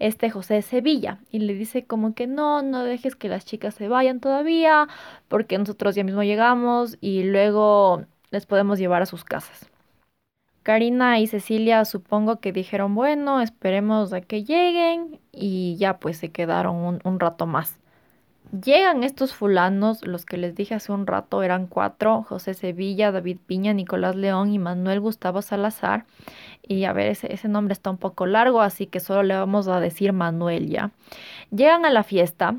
este 0.00 0.28
José 0.28 0.60
Sevilla, 0.62 1.20
y 1.30 1.38
le 1.38 1.54
dice 1.54 1.84
como 1.84 2.16
que 2.16 2.26
no, 2.26 2.62
no 2.62 2.82
dejes 2.82 3.14
que 3.14 3.28
las 3.28 3.44
chicas 3.44 3.76
se 3.76 3.86
vayan 3.86 4.18
todavía, 4.18 4.88
porque 5.28 5.56
nosotros 5.56 5.94
ya 5.94 6.02
mismo 6.02 6.24
llegamos 6.24 6.98
y 7.00 7.22
luego 7.22 8.06
les 8.32 8.44
podemos 8.44 8.80
llevar 8.80 9.02
a 9.02 9.06
sus 9.06 9.22
casas. 9.22 9.70
Karina 10.66 11.20
y 11.20 11.28
Cecilia 11.28 11.84
supongo 11.84 12.40
que 12.40 12.50
dijeron, 12.50 12.96
bueno, 12.96 13.40
esperemos 13.40 14.12
a 14.12 14.20
que 14.20 14.42
lleguen 14.42 15.20
y 15.30 15.76
ya 15.76 15.98
pues 15.98 16.16
se 16.16 16.32
quedaron 16.32 17.00
un, 17.04 17.20
rato 17.20 17.46
más. 17.46 17.78
Llegan 18.50 19.04
estos 19.04 19.32
fulanos, 19.32 20.04
los 20.04 20.26
que 20.26 20.38
les 20.38 20.56
dije 20.56 20.74
hace 20.74 20.90
un 20.90 21.06
rato 21.06 21.44
eran 21.44 21.68
cuatro, 21.68 22.24
José 22.24 22.52
Sevilla, 22.52 23.12
David 23.12 23.38
Piña, 23.46 23.74
Nicolás 23.74 24.16
León 24.16 24.52
y 24.52 24.58
Manuel 24.58 24.98
Gustavo 24.98 25.40
Salazar. 25.40 26.04
Y 26.66 26.82
a 26.82 26.92
ver, 26.92 27.12
ese, 27.12 27.32
ese 27.32 27.46
nombre 27.46 27.72
está 27.72 27.90
un 27.90 27.98
poco 27.98 28.26
largo, 28.26 28.60
así 28.60 28.88
que 28.88 28.98
solo 28.98 29.22
le 29.22 29.36
vamos 29.36 29.68
a 29.68 29.78
decir 29.78 30.12
Manuel 30.12 30.68
ya. 30.68 30.90
Llegan 31.52 31.84
a 31.84 31.90
la 31.90 32.02
fiesta 32.02 32.56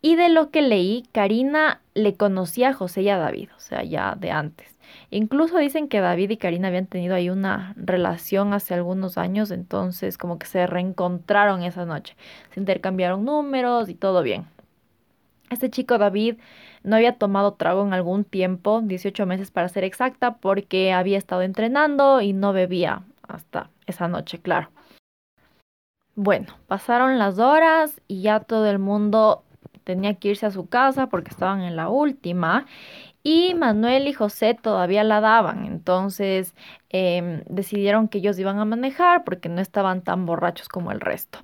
y 0.00 0.14
de 0.14 0.28
lo 0.28 0.50
que 0.50 0.62
leí, 0.62 1.08
Karina 1.10 1.80
le 1.94 2.14
conocía 2.14 2.68
a 2.68 2.72
José 2.72 3.02
y 3.02 3.08
a 3.08 3.18
David, 3.18 3.48
o 3.56 3.58
sea, 3.58 3.82
ya 3.82 4.14
de 4.14 4.30
antes. 4.30 4.71
Incluso 5.14 5.58
dicen 5.58 5.88
que 5.88 6.00
David 6.00 6.30
y 6.30 6.36
Karina 6.38 6.68
habían 6.68 6.86
tenido 6.86 7.14
ahí 7.14 7.28
una 7.28 7.74
relación 7.76 8.54
hace 8.54 8.72
algunos 8.72 9.18
años, 9.18 9.50
entonces 9.50 10.16
como 10.16 10.38
que 10.38 10.46
se 10.46 10.66
reencontraron 10.66 11.62
esa 11.64 11.84
noche. 11.84 12.16
Se 12.50 12.60
intercambiaron 12.60 13.22
números 13.22 13.90
y 13.90 13.94
todo 13.94 14.22
bien. 14.22 14.46
Este 15.50 15.68
chico 15.68 15.98
David 15.98 16.36
no 16.82 16.96
había 16.96 17.18
tomado 17.18 17.52
trago 17.52 17.86
en 17.86 17.92
algún 17.92 18.24
tiempo, 18.24 18.80
18 18.82 19.26
meses 19.26 19.50
para 19.50 19.68
ser 19.68 19.84
exacta, 19.84 20.36
porque 20.36 20.94
había 20.94 21.18
estado 21.18 21.42
entrenando 21.42 22.22
y 22.22 22.32
no 22.32 22.54
bebía 22.54 23.02
hasta 23.28 23.68
esa 23.86 24.08
noche, 24.08 24.38
claro. 24.38 24.70
Bueno, 26.14 26.54
pasaron 26.68 27.18
las 27.18 27.38
horas 27.38 28.00
y 28.08 28.22
ya 28.22 28.40
todo 28.40 28.66
el 28.66 28.78
mundo 28.78 29.44
tenía 29.84 30.14
que 30.14 30.28
irse 30.28 30.46
a 30.46 30.50
su 30.50 30.70
casa 30.70 31.08
porque 31.08 31.30
estaban 31.30 31.60
en 31.60 31.76
la 31.76 31.90
última 31.90 32.64
y 33.22 33.54
Manuel 33.54 34.08
y 34.08 34.12
José 34.12 34.54
todavía 34.60 35.04
la 35.04 35.20
daban, 35.20 35.64
entonces 35.64 36.54
em, 36.90 37.42
decidieron 37.48 38.08
que 38.08 38.18
ellos 38.18 38.38
iban 38.38 38.58
a 38.58 38.64
manejar 38.64 39.24
porque 39.24 39.48
no 39.48 39.60
estaban 39.60 40.02
tan 40.02 40.26
borrachos 40.26 40.68
como 40.68 40.92
el 40.92 41.00
resto. 41.00 41.40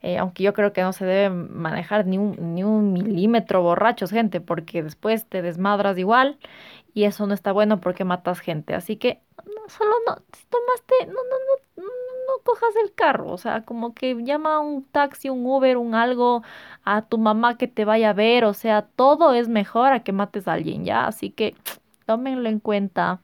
Eh, 0.00 0.18
aunque 0.18 0.44
yo 0.44 0.54
creo 0.54 0.72
que 0.72 0.82
no 0.82 0.92
se 0.92 1.04
debe 1.04 1.30
manejar 1.30 2.06
ni 2.06 2.18
un, 2.18 2.54
ni 2.54 2.62
un 2.62 2.92
milímetro 2.92 3.62
borrachos, 3.62 4.10
gente, 4.10 4.40
porque 4.40 4.82
después 4.82 5.26
te 5.26 5.42
desmadras 5.42 5.98
igual 5.98 6.38
y 6.94 7.04
eso 7.04 7.26
no 7.26 7.34
está 7.34 7.52
bueno 7.52 7.80
porque 7.80 8.04
matas 8.04 8.40
gente. 8.40 8.74
Así 8.74 8.96
que 8.96 9.20
solo 9.68 9.90
no, 10.06 10.16
si 10.32 10.44
tomaste, 10.46 11.06
no, 11.06 11.14
no, 11.14 11.82
no, 11.82 11.82
no 12.28 12.42
cojas 12.44 12.74
el 12.84 12.94
carro, 12.94 13.32
o 13.32 13.38
sea, 13.38 13.64
como 13.64 13.94
que 13.94 14.14
llama 14.22 14.60
un 14.60 14.84
taxi, 14.84 15.30
un 15.30 15.44
Uber, 15.46 15.78
un 15.78 15.94
algo 15.94 16.42
a 16.84 17.02
tu 17.02 17.18
mamá 17.18 17.56
que 17.56 17.66
te 17.66 17.84
vaya 17.84 18.10
a 18.10 18.12
ver, 18.12 18.44
o 18.44 18.54
sea, 18.54 18.82
todo 18.82 19.32
es 19.34 19.48
mejor 19.48 19.92
a 19.92 20.04
que 20.04 20.12
mates 20.12 20.46
a 20.46 20.52
alguien, 20.52 20.84
¿ya? 20.84 21.06
Así 21.06 21.30
que 21.30 21.56
tómenlo 22.06 22.48
en 22.48 22.60
cuenta. 22.60 23.20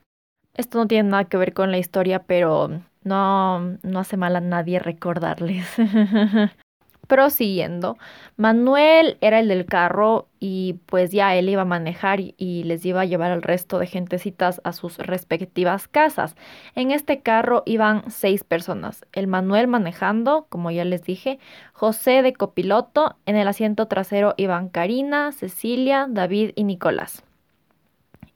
Esto 0.54 0.78
no 0.78 0.86
tiene 0.86 1.10
nada 1.10 1.24
que 1.24 1.36
ver 1.36 1.52
con 1.52 1.70
la 1.70 1.78
historia, 1.78 2.24
pero 2.24 2.70
no, 3.02 3.60
no 3.82 3.98
hace 3.98 4.16
mal 4.16 4.36
a 4.36 4.40
nadie 4.40 4.78
recordarles. 4.78 5.66
Prosiguiendo, 7.06 7.98
Manuel 8.36 9.18
era 9.20 9.38
el 9.38 9.48
del 9.48 9.66
carro 9.66 10.28
y 10.40 10.74
pues 10.86 11.10
ya 11.10 11.34
él 11.36 11.48
iba 11.48 11.62
a 11.62 11.66
manejar 11.66 12.20
y, 12.20 12.64
les 12.64 12.84
iba 12.86 13.02
a 13.02 13.04
llevar 13.04 13.30
al 13.30 13.42
resto 13.42 13.78
de 13.78 13.86
gentecitas 13.86 14.60
a 14.64 14.72
sus 14.72 14.98
respectivas 14.98 15.86
casas. 15.86 16.34
En 16.74 16.90
este 16.90 17.20
carro 17.20 17.62
iban 17.66 18.10
seis 18.10 18.42
personas. 18.44 19.04
El 19.12 19.26
Manuel 19.26 19.68
manejando, 19.68 20.46
como 20.48 20.70
ya 20.70 20.84
les 20.84 21.04
dije, 21.04 21.38
José 21.72 22.22
de 22.22 22.32
copiloto, 22.32 23.16
en 23.26 23.36
el 23.36 23.48
asiento 23.48 23.86
trasero 23.86 24.34
iban 24.36 24.68
Karina, 24.68 25.32
Cecilia, 25.32 26.06
David 26.08 26.52
y 26.54 26.64
Nicolás. 26.64 27.22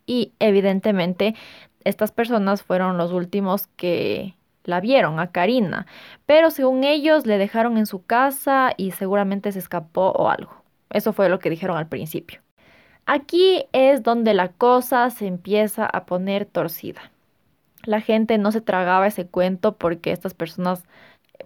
Y 0.07 0.33
evidentemente 0.41 1.35
estas 1.85 2.13
personas 2.13 2.63
fueron 2.63 2.99
los 2.99 3.13
últimos 3.13 3.67
que 3.67 4.38
la 4.69 4.81
vieron 4.81 5.19
a 5.19 5.33
Karina, 5.33 5.87
pero 6.27 6.51
según 6.51 6.85
ellos 6.85 7.27
le 7.27 7.39
dejaron 7.39 7.79
en 7.79 7.87
su 7.87 8.05
casa 8.05 8.73
y 8.77 8.91
seguramente 8.91 9.51
se 9.51 9.59
escapó 9.59 10.11
o 10.11 10.29
algo. 10.29 10.63
Eso 10.91 11.15
fue 11.15 11.31
lo 11.31 11.39
que 11.39 11.49
dijeron 11.51 11.79
al 11.79 11.89
principio. 11.89 12.41
Aquí 13.07 13.65
es 13.73 14.03
donde 14.03 14.35
la 14.35 14.49
cosa 14.49 15.09
se 15.09 15.27
empieza 15.27 15.87
a 15.87 16.05
poner 16.05 16.45
torcida. 16.45 17.11
La 17.85 18.03
gente 18.03 18.37
no 18.37 18.53
se 18.53 18.61
tragaba 18.61 19.07
ese 19.07 19.27
cuento 19.27 19.77
porque 19.77 20.13
estas 20.13 20.35
personas 20.35 20.85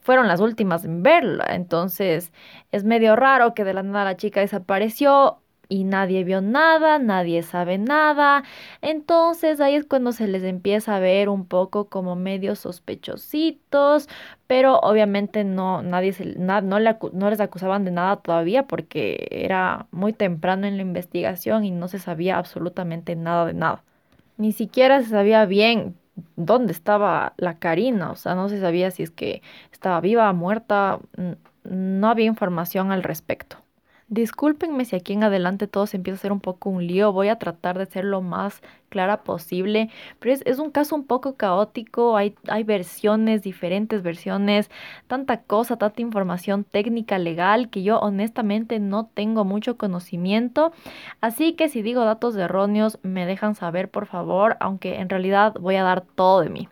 fueron 0.00 0.26
las 0.26 0.40
últimas 0.40 0.84
en 0.84 1.04
verla. 1.04 1.46
Entonces 1.50 2.32
es 2.72 2.82
medio 2.82 3.14
raro 3.14 3.54
que 3.54 3.62
de 3.62 3.74
la 3.74 3.84
nada 3.84 4.04
la 4.04 4.16
chica 4.16 4.40
desapareció 4.40 5.41
y 5.72 5.84
nadie 5.84 6.22
vio 6.22 6.42
nada, 6.42 6.98
nadie 6.98 7.42
sabe 7.42 7.78
nada. 7.78 8.44
Entonces 8.82 9.58
ahí 9.60 9.74
es 9.74 9.86
cuando 9.86 10.12
se 10.12 10.28
les 10.28 10.42
empieza 10.44 10.96
a 10.96 10.98
ver 11.00 11.30
un 11.30 11.46
poco 11.46 11.86
como 11.88 12.14
medio 12.14 12.56
sospechositos, 12.56 14.06
pero 14.46 14.78
obviamente 14.80 15.44
no, 15.44 15.82
nadie 15.82 16.12
se, 16.12 16.26
no, 16.38 16.60
no 16.60 17.30
les 17.30 17.40
acusaban 17.40 17.84
de 17.86 17.90
nada 17.90 18.16
todavía 18.16 18.66
porque 18.66 19.28
era 19.30 19.86
muy 19.92 20.12
temprano 20.12 20.66
en 20.66 20.76
la 20.76 20.82
investigación 20.82 21.64
y 21.64 21.70
no 21.70 21.88
se 21.88 21.98
sabía 21.98 22.36
absolutamente 22.36 23.16
nada 23.16 23.46
de 23.46 23.54
nada. 23.54 23.82
Ni 24.36 24.52
siquiera 24.52 25.00
se 25.02 25.08
sabía 25.08 25.46
bien 25.46 25.96
dónde 26.36 26.72
estaba 26.72 27.32
la 27.38 27.58
Karina, 27.58 28.10
o 28.10 28.16
sea, 28.16 28.34
no 28.34 28.48
se 28.50 28.60
sabía 28.60 28.90
si 28.90 29.02
es 29.04 29.10
que 29.10 29.42
estaba 29.72 30.00
viva, 30.02 30.30
muerta, 30.34 31.00
no 31.64 32.08
había 32.08 32.26
información 32.26 32.92
al 32.92 33.02
respecto. 33.02 33.61
Discúlpenme 34.12 34.84
si 34.84 34.94
aquí 34.94 35.14
en 35.14 35.24
adelante 35.24 35.66
todo 35.66 35.86
se 35.86 35.96
empieza 35.96 36.16
a 36.16 36.20
hacer 36.20 36.32
un 36.32 36.40
poco 36.40 36.68
un 36.68 36.86
lío, 36.86 37.14
voy 37.14 37.28
a 37.28 37.36
tratar 37.36 37.78
de 37.78 37.86
ser 37.86 38.04
lo 38.04 38.20
más 38.20 38.60
clara 38.90 39.22
posible, 39.22 39.88
pero 40.18 40.34
es, 40.44 40.58
un 40.58 40.70
caso 40.70 40.94
un 40.94 41.06
poco 41.06 41.36
caótico, 41.36 42.14
hay, 42.18 42.34
hay 42.46 42.62
versiones, 42.62 43.42
diferentes 43.42 44.02
versiones, 44.02 44.70
tanta 45.06 45.40
cosa, 45.40 45.78
tanta 45.78 46.02
información 46.02 46.62
técnica, 46.62 47.18
legal, 47.18 47.70
que 47.70 47.82
yo 47.82 48.00
honestamente 48.00 48.80
no 48.80 49.06
tengo 49.06 49.46
mucho 49.46 49.78
conocimiento, 49.78 50.74
así 51.22 51.54
que 51.54 51.70
si 51.70 51.80
digo 51.80 52.04
datos 52.04 52.36
erróneos 52.36 52.98
me 53.02 53.24
dejan 53.24 53.54
saber 53.54 53.88
por 53.88 54.04
favor, 54.04 54.58
aunque 54.60 55.00
en 55.00 55.08
realidad 55.08 55.54
voy 55.58 55.76
a 55.76 55.84
dar 55.84 56.02
todo 56.02 56.42
de 56.42 56.50
mí. 56.50 56.68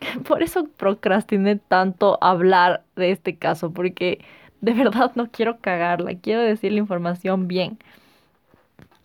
Por 0.26 0.42
eso 0.42 0.66
procrastiné 0.78 1.56
tanto 1.56 2.16
hablar 2.22 2.82
de 2.96 3.10
este 3.10 3.36
caso, 3.36 3.72
porque 3.72 4.24
de 4.60 4.72
verdad 4.74 5.12
no 5.14 5.30
quiero 5.30 5.58
cagarla, 5.58 6.14
quiero 6.14 6.42
decir 6.42 6.72
la 6.72 6.78
información 6.78 7.48
bien. 7.48 7.78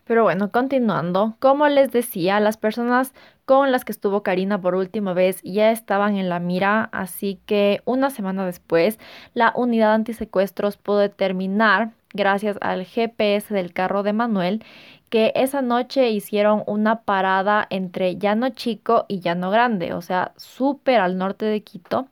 Pero 0.05 0.21
bueno, 0.21 0.51
continuando, 0.51 1.35
como 1.39 1.67
les 1.67 1.91
decía, 1.91 2.39
las 2.39 2.57
personas 2.57 3.13
con 3.45 3.71
las 3.71 3.85
que 3.85 3.91
estuvo 3.91 4.21
Karina 4.21 4.61
por 4.61 4.75
última 4.75 5.13
vez 5.13 5.41
ya 5.43 5.71
estaban 5.71 6.15
en 6.15 6.29
la 6.29 6.39
mira, 6.39 6.89
así 6.91 7.39
que 7.47 7.81
una 7.85 8.11
semana 8.11 8.45
después 8.45 8.99
la 9.33 9.51
unidad 9.55 9.93
antisecuestros 9.93 10.77
pudo 10.77 10.99
determinar, 10.99 11.91
gracias 12.13 12.57
al 12.61 12.85
GPS 12.85 13.51
del 13.51 13.73
carro 13.73 14.03
de 14.03 14.13
Manuel, 14.13 14.63
que 15.09 15.31
esa 15.35 15.63
noche 15.63 16.09
hicieron 16.09 16.63
una 16.67 17.01
parada 17.01 17.65
entre 17.71 18.17
Llano 18.17 18.49
Chico 18.49 19.05
y 19.07 19.21
Llano 19.21 19.49
Grande, 19.49 19.93
o 19.93 20.01
sea, 20.01 20.33
súper 20.35 20.99
al 20.99 21.17
norte 21.17 21.45
de 21.45 21.61
Quito. 21.61 22.07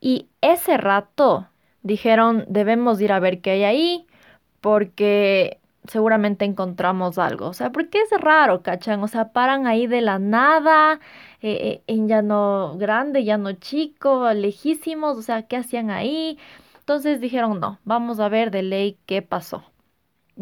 Y 0.00 0.26
ese 0.40 0.76
rato 0.76 1.46
dijeron, 1.82 2.44
debemos 2.48 3.00
ir 3.00 3.12
a 3.12 3.20
ver 3.20 3.40
qué 3.40 3.52
hay 3.52 3.64
ahí, 3.64 4.06
porque 4.60 5.60
seguramente 5.88 6.44
encontramos 6.44 7.18
algo. 7.18 7.48
O 7.48 7.54
sea, 7.54 7.70
porque 7.72 7.98
es 8.00 8.10
raro, 8.20 8.62
¿cachan? 8.62 9.02
O 9.02 9.08
sea, 9.08 9.32
paran 9.32 9.66
ahí 9.66 9.86
de 9.86 10.00
la 10.00 10.18
nada, 10.18 11.00
eh, 11.40 11.80
eh, 11.80 11.82
en 11.86 12.08
llano 12.08 12.76
grande, 12.78 13.24
llano 13.24 13.52
chico, 13.52 14.32
lejísimos, 14.32 15.18
o 15.18 15.22
sea, 15.22 15.42
¿qué 15.46 15.56
hacían 15.56 15.90
ahí? 15.90 16.38
Entonces 16.80 17.20
dijeron, 17.20 17.60
no, 17.60 17.78
vamos 17.84 18.20
a 18.20 18.28
ver 18.28 18.50
de 18.50 18.62
ley 18.62 18.98
qué 19.06 19.22
pasó. 19.22 19.64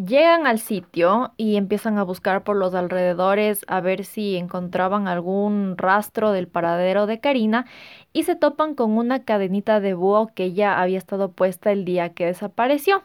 Llegan 0.06 0.46
al 0.46 0.58
sitio 0.58 1.34
y 1.36 1.56
empiezan 1.56 1.98
a 1.98 2.04
buscar 2.04 2.42
por 2.42 2.56
los 2.56 2.74
alrededores 2.74 3.64
a 3.68 3.82
ver 3.82 4.06
si 4.06 4.36
encontraban 4.36 5.08
algún 5.08 5.76
rastro 5.76 6.32
del 6.32 6.48
paradero 6.48 7.06
de 7.06 7.20
Karina 7.20 7.66
y 8.14 8.22
se 8.22 8.34
topan 8.34 8.74
con 8.74 8.92
una 8.92 9.24
cadenita 9.24 9.78
de 9.80 9.92
búho 9.92 10.28
que 10.34 10.54
ya 10.54 10.80
había 10.80 10.96
estado 10.96 11.32
puesta 11.32 11.70
el 11.70 11.84
día 11.84 12.14
que 12.14 12.24
desapareció. 12.26 13.02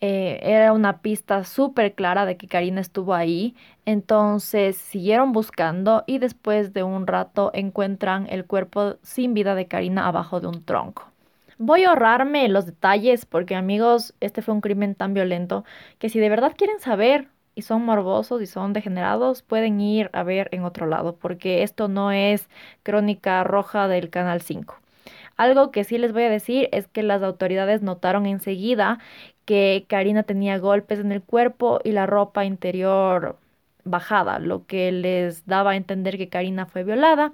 Eh, 0.00 0.40
era 0.42 0.72
una 0.72 1.00
pista 1.00 1.44
súper 1.44 1.94
clara 1.94 2.26
de 2.26 2.36
que 2.36 2.48
Karina 2.48 2.80
estuvo 2.80 3.14
ahí, 3.14 3.54
entonces 3.84 4.76
siguieron 4.78 5.30
buscando 5.32 6.02
y 6.08 6.18
después 6.18 6.72
de 6.72 6.82
un 6.82 7.06
rato 7.06 7.52
encuentran 7.54 8.26
el 8.30 8.46
cuerpo 8.46 8.96
sin 9.02 9.32
vida 9.34 9.54
de 9.54 9.68
Karina 9.68 10.08
abajo 10.08 10.40
de 10.40 10.48
un 10.48 10.64
tronco. 10.64 11.09
Voy 11.62 11.84
a 11.84 11.90
ahorrarme 11.90 12.48
los 12.48 12.64
detalles 12.64 13.26
porque 13.26 13.54
amigos, 13.54 14.14
este 14.20 14.40
fue 14.40 14.54
un 14.54 14.62
crimen 14.62 14.94
tan 14.94 15.12
violento 15.12 15.64
que 15.98 16.08
si 16.08 16.18
de 16.18 16.30
verdad 16.30 16.54
quieren 16.56 16.80
saber 16.80 17.28
y 17.54 17.60
son 17.60 17.84
morbosos 17.84 18.40
y 18.40 18.46
son 18.46 18.72
degenerados, 18.72 19.42
pueden 19.42 19.78
ir 19.78 20.08
a 20.14 20.22
ver 20.22 20.48
en 20.52 20.64
otro 20.64 20.86
lado 20.86 21.16
porque 21.16 21.62
esto 21.62 21.86
no 21.86 22.12
es 22.12 22.48
crónica 22.82 23.44
roja 23.44 23.88
del 23.88 24.08
Canal 24.08 24.40
5. 24.40 24.76
Algo 25.36 25.70
que 25.70 25.84
sí 25.84 25.98
les 25.98 26.14
voy 26.14 26.22
a 26.22 26.30
decir 26.30 26.70
es 26.72 26.88
que 26.88 27.02
las 27.02 27.22
autoridades 27.22 27.82
notaron 27.82 28.24
enseguida 28.24 28.98
que 29.44 29.84
Karina 29.86 30.22
tenía 30.22 30.56
golpes 30.58 30.98
en 30.98 31.12
el 31.12 31.20
cuerpo 31.22 31.80
y 31.84 31.92
la 31.92 32.06
ropa 32.06 32.46
interior 32.46 33.36
bajada, 33.84 34.38
lo 34.38 34.64
que 34.66 34.92
les 34.92 35.44
daba 35.44 35.72
a 35.72 35.76
entender 35.76 36.16
que 36.16 36.30
Karina 36.30 36.64
fue 36.64 36.84
violada. 36.84 37.32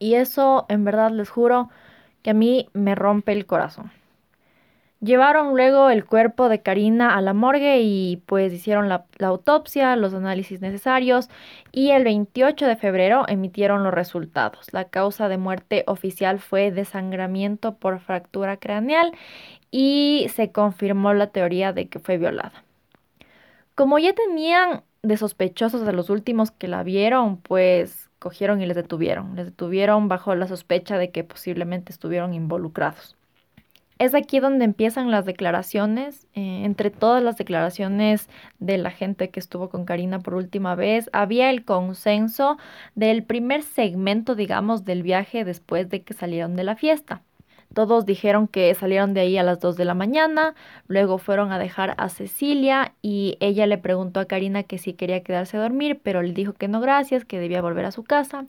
Y 0.00 0.14
eso, 0.14 0.66
en 0.68 0.84
verdad, 0.84 1.10
les 1.12 1.28
juro, 1.30 1.68
que 2.22 2.30
a 2.30 2.34
mí 2.34 2.68
me 2.72 2.94
rompe 2.94 3.32
el 3.32 3.46
corazón. 3.46 3.90
Llevaron 5.02 5.56
luego 5.56 5.88
el 5.88 6.04
cuerpo 6.04 6.50
de 6.50 6.60
Karina 6.60 7.16
a 7.16 7.22
la 7.22 7.32
morgue 7.32 7.80
y 7.80 8.18
pues 8.26 8.52
hicieron 8.52 8.90
la, 8.90 9.06
autopsia, 9.20 9.96
los 9.96 10.12
análisis 10.12 10.60
necesarios 10.60 11.30
y 11.72 11.92
el 11.92 12.04
28 12.04 12.66
de 12.66 12.76
febrero 12.76 13.24
emitieron 13.26 13.82
los 13.82 13.94
resultados. 13.94 14.74
La 14.74 14.90
causa 14.90 15.28
de 15.28 15.38
muerte 15.38 15.84
oficial 15.86 16.38
fue 16.38 16.70
desangramiento 16.70 17.76
por 17.76 17.98
fractura 18.00 18.58
craneal 18.58 19.12
y 19.70 20.26
se 20.34 20.52
confirmó 20.52 21.14
la 21.14 21.28
teoría 21.28 21.72
de 21.72 21.88
que 21.88 21.98
fue 21.98 22.18
violada. 22.18 22.62
Como 23.74 23.98
ya 23.98 24.12
tenían 24.12 24.82
de 25.02 25.16
sospechosos 25.16 25.88
a 25.88 25.92
los 25.92 26.10
últimos 26.10 26.50
que 26.50 26.68
la 26.68 26.82
vieron, 26.82 27.38
pues 27.38 28.09
cogieron 28.20 28.60
y 28.62 28.66
les 28.66 28.76
detuvieron. 28.76 29.34
Les 29.34 29.46
detuvieron 29.46 30.06
bajo 30.06 30.36
la 30.36 30.46
sospecha 30.46 30.98
de 30.98 31.10
que 31.10 31.24
posiblemente 31.24 31.90
estuvieron 31.90 32.34
involucrados. 32.34 33.16
Es 33.98 34.14
aquí 34.14 34.40
donde 34.40 34.64
empiezan 34.64 35.10
las 35.10 35.26
declaraciones. 35.26 36.26
Eh, 36.34 36.62
entre 36.64 36.90
todas 36.90 37.22
las 37.22 37.36
declaraciones 37.36 38.28
de 38.58 38.78
la 38.78 38.90
gente 38.90 39.30
que 39.30 39.40
estuvo 39.40 39.68
con 39.68 39.84
Karina 39.84 40.20
por 40.20 40.34
última 40.34 40.74
vez, 40.74 41.10
había 41.12 41.50
el 41.50 41.64
consenso 41.64 42.56
del 42.94 43.24
primer 43.24 43.62
segmento, 43.62 44.34
digamos, 44.34 44.84
del 44.84 45.02
viaje 45.02 45.44
después 45.44 45.90
de 45.90 46.02
que 46.02 46.14
salieron 46.14 46.56
de 46.56 46.64
la 46.64 46.76
fiesta. 46.76 47.22
Todos 47.74 48.04
dijeron 48.04 48.48
que 48.48 48.74
salieron 48.74 49.14
de 49.14 49.20
ahí 49.20 49.38
a 49.38 49.44
las 49.44 49.60
2 49.60 49.76
de 49.76 49.84
la 49.84 49.94
mañana, 49.94 50.54
luego 50.88 51.18
fueron 51.18 51.52
a 51.52 51.58
dejar 51.58 51.94
a 51.98 52.08
Cecilia 52.08 52.94
y 53.00 53.36
ella 53.40 53.66
le 53.66 53.78
preguntó 53.78 54.18
a 54.18 54.24
Karina 54.24 54.64
que 54.64 54.78
si 54.78 54.92
quería 54.94 55.22
quedarse 55.22 55.56
a 55.56 55.60
dormir, 55.60 56.00
pero 56.02 56.20
le 56.22 56.32
dijo 56.32 56.52
que 56.52 56.66
no 56.66 56.80
gracias, 56.80 57.24
que 57.24 57.38
debía 57.38 57.62
volver 57.62 57.84
a 57.84 57.92
su 57.92 58.02
casa 58.02 58.46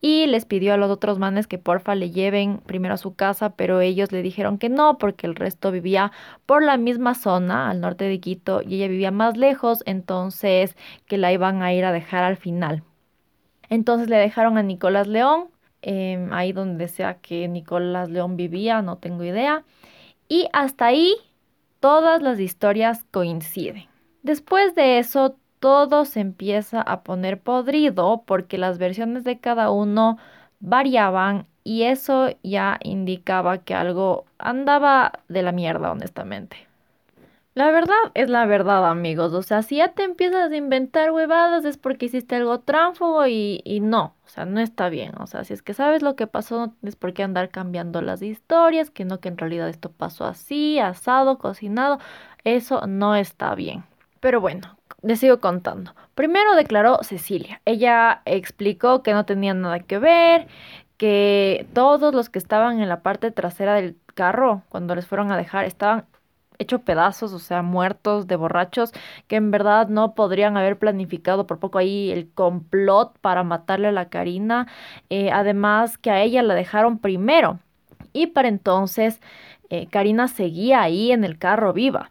y 0.00 0.26
les 0.26 0.44
pidió 0.44 0.74
a 0.74 0.76
los 0.76 0.90
otros 0.90 1.18
manes 1.18 1.46
que 1.46 1.58
porfa 1.58 1.94
le 1.94 2.10
lleven 2.10 2.58
primero 2.58 2.94
a 2.94 2.98
su 2.98 3.14
casa, 3.14 3.50
pero 3.50 3.80
ellos 3.80 4.12
le 4.12 4.22
dijeron 4.22 4.58
que 4.58 4.68
no 4.68 4.98
porque 4.98 5.26
el 5.26 5.34
resto 5.34 5.72
vivía 5.72 6.12
por 6.46 6.62
la 6.62 6.76
misma 6.76 7.14
zona 7.14 7.70
al 7.70 7.80
norte 7.80 8.04
de 8.04 8.20
Quito 8.20 8.62
y 8.62 8.76
ella 8.76 8.88
vivía 8.88 9.10
más 9.10 9.36
lejos, 9.36 9.82
entonces 9.86 10.76
que 11.06 11.18
la 11.18 11.32
iban 11.32 11.62
a 11.62 11.72
ir 11.72 11.84
a 11.84 11.92
dejar 11.92 12.24
al 12.24 12.36
final. 12.36 12.82
Entonces 13.68 14.08
le 14.08 14.16
dejaron 14.16 14.56
a 14.56 14.62
Nicolás 14.62 15.06
León 15.06 15.48
em, 15.82 16.32
ahí 16.32 16.52
donde 16.52 16.88
sea 16.88 17.14
que 17.14 17.48
Nicolás 17.48 18.10
León 18.10 18.36
vivía, 18.36 18.82
no 18.82 18.96
tengo 18.98 19.24
idea. 19.24 19.64
Y 20.28 20.48
hasta 20.52 20.86
ahí 20.86 21.14
todas 21.80 22.22
las 22.22 22.40
historias 22.40 23.04
coinciden. 23.10 23.86
Después 24.22 24.74
de 24.74 24.98
eso, 24.98 25.36
todo 25.58 26.04
se 26.04 26.20
empieza 26.20 26.80
a 26.80 27.02
poner 27.02 27.40
podrido 27.40 28.22
porque 28.26 28.58
las 28.58 28.78
versiones 28.78 29.24
de 29.24 29.38
cada 29.38 29.70
uno 29.70 30.18
variaban 30.60 31.46
y 31.64 31.82
eso 31.84 32.28
ya 32.42 32.78
indicaba 32.82 33.58
que 33.58 33.74
algo 33.74 34.24
andaba 34.38 35.12
de 35.28 35.42
la 35.42 35.52
mierda, 35.52 35.92
honestamente. 35.92 36.67
La 37.58 37.72
verdad 37.72 37.96
es 38.14 38.30
la 38.30 38.46
verdad, 38.46 38.88
amigos. 38.88 39.32
O 39.34 39.42
sea, 39.42 39.62
si 39.62 39.78
ya 39.78 39.88
te 39.88 40.04
empiezas 40.04 40.52
a 40.52 40.56
inventar 40.56 41.10
huevadas 41.10 41.64
es 41.64 41.76
porque 41.76 42.06
hiciste 42.06 42.36
algo 42.36 42.60
tránfugo 42.60 43.26
y, 43.26 43.62
y 43.64 43.80
no. 43.80 44.14
O 44.24 44.28
sea, 44.28 44.44
no 44.44 44.60
está 44.60 44.88
bien. 44.88 45.10
O 45.18 45.26
sea, 45.26 45.42
si 45.42 45.54
es 45.54 45.62
que 45.62 45.74
sabes 45.74 46.00
lo 46.00 46.14
que 46.14 46.28
pasó, 46.28 46.56
no 46.56 46.70
tienes 46.70 46.94
por 46.94 47.14
qué 47.14 47.24
andar 47.24 47.50
cambiando 47.50 48.00
las 48.00 48.22
historias, 48.22 48.90
que 48.90 49.04
no, 49.04 49.18
que 49.18 49.26
en 49.26 49.38
realidad 49.38 49.68
esto 49.68 49.90
pasó 49.90 50.24
así, 50.24 50.78
asado, 50.78 51.38
cocinado. 51.38 51.98
Eso 52.44 52.86
no 52.86 53.16
está 53.16 53.56
bien. 53.56 53.82
Pero 54.20 54.40
bueno, 54.40 54.78
les 55.02 55.18
sigo 55.18 55.40
contando. 55.40 55.96
Primero 56.14 56.54
declaró 56.54 57.00
Cecilia. 57.02 57.60
Ella 57.64 58.22
explicó 58.24 59.02
que 59.02 59.14
no 59.14 59.26
tenía 59.26 59.52
nada 59.52 59.80
que 59.80 59.98
ver, 59.98 60.46
que 60.96 61.66
todos 61.72 62.14
los 62.14 62.30
que 62.30 62.38
estaban 62.38 62.80
en 62.80 62.88
la 62.88 63.02
parte 63.02 63.32
trasera 63.32 63.74
del 63.74 63.96
carro, 64.14 64.62
cuando 64.68 64.94
les 64.94 65.08
fueron 65.08 65.32
a 65.32 65.36
dejar, 65.36 65.64
estaban 65.64 66.06
hecho 66.58 66.80
pedazos, 66.80 67.32
o 67.32 67.38
sea, 67.38 67.62
muertos 67.62 68.26
de 68.26 68.36
borrachos, 68.36 68.92
que 69.26 69.36
en 69.36 69.50
verdad 69.50 69.88
no 69.88 70.14
podrían 70.14 70.56
haber 70.56 70.78
planificado 70.78 71.46
por 71.46 71.58
poco 71.58 71.78
ahí 71.78 72.10
el 72.10 72.30
complot 72.32 73.18
para 73.20 73.44
matarle 73.44 73.88
a 73.88 73.92
la 73.92 74.08
Karina. 74.08 74.66
Eh, 75.10 75.30
además 75.30 75.98
que 75.98 76.10
a 76.10 76.22
ella 76.22 76.42
la 76.42 76.54
dejaron 76.54 76.98
primero. 76.98 77.60
Y 78.12 78.28
para 78.28 78.48
entonces 78.48 79.20
eh, 79.70 79.86
Karina 79.90 80.28
seguía 80.28 80.82
ahí 80.82 81.12
en 81.12 81.24
el 81.24 81.38
carro 81.38 81.72
viva. 81.72 82.10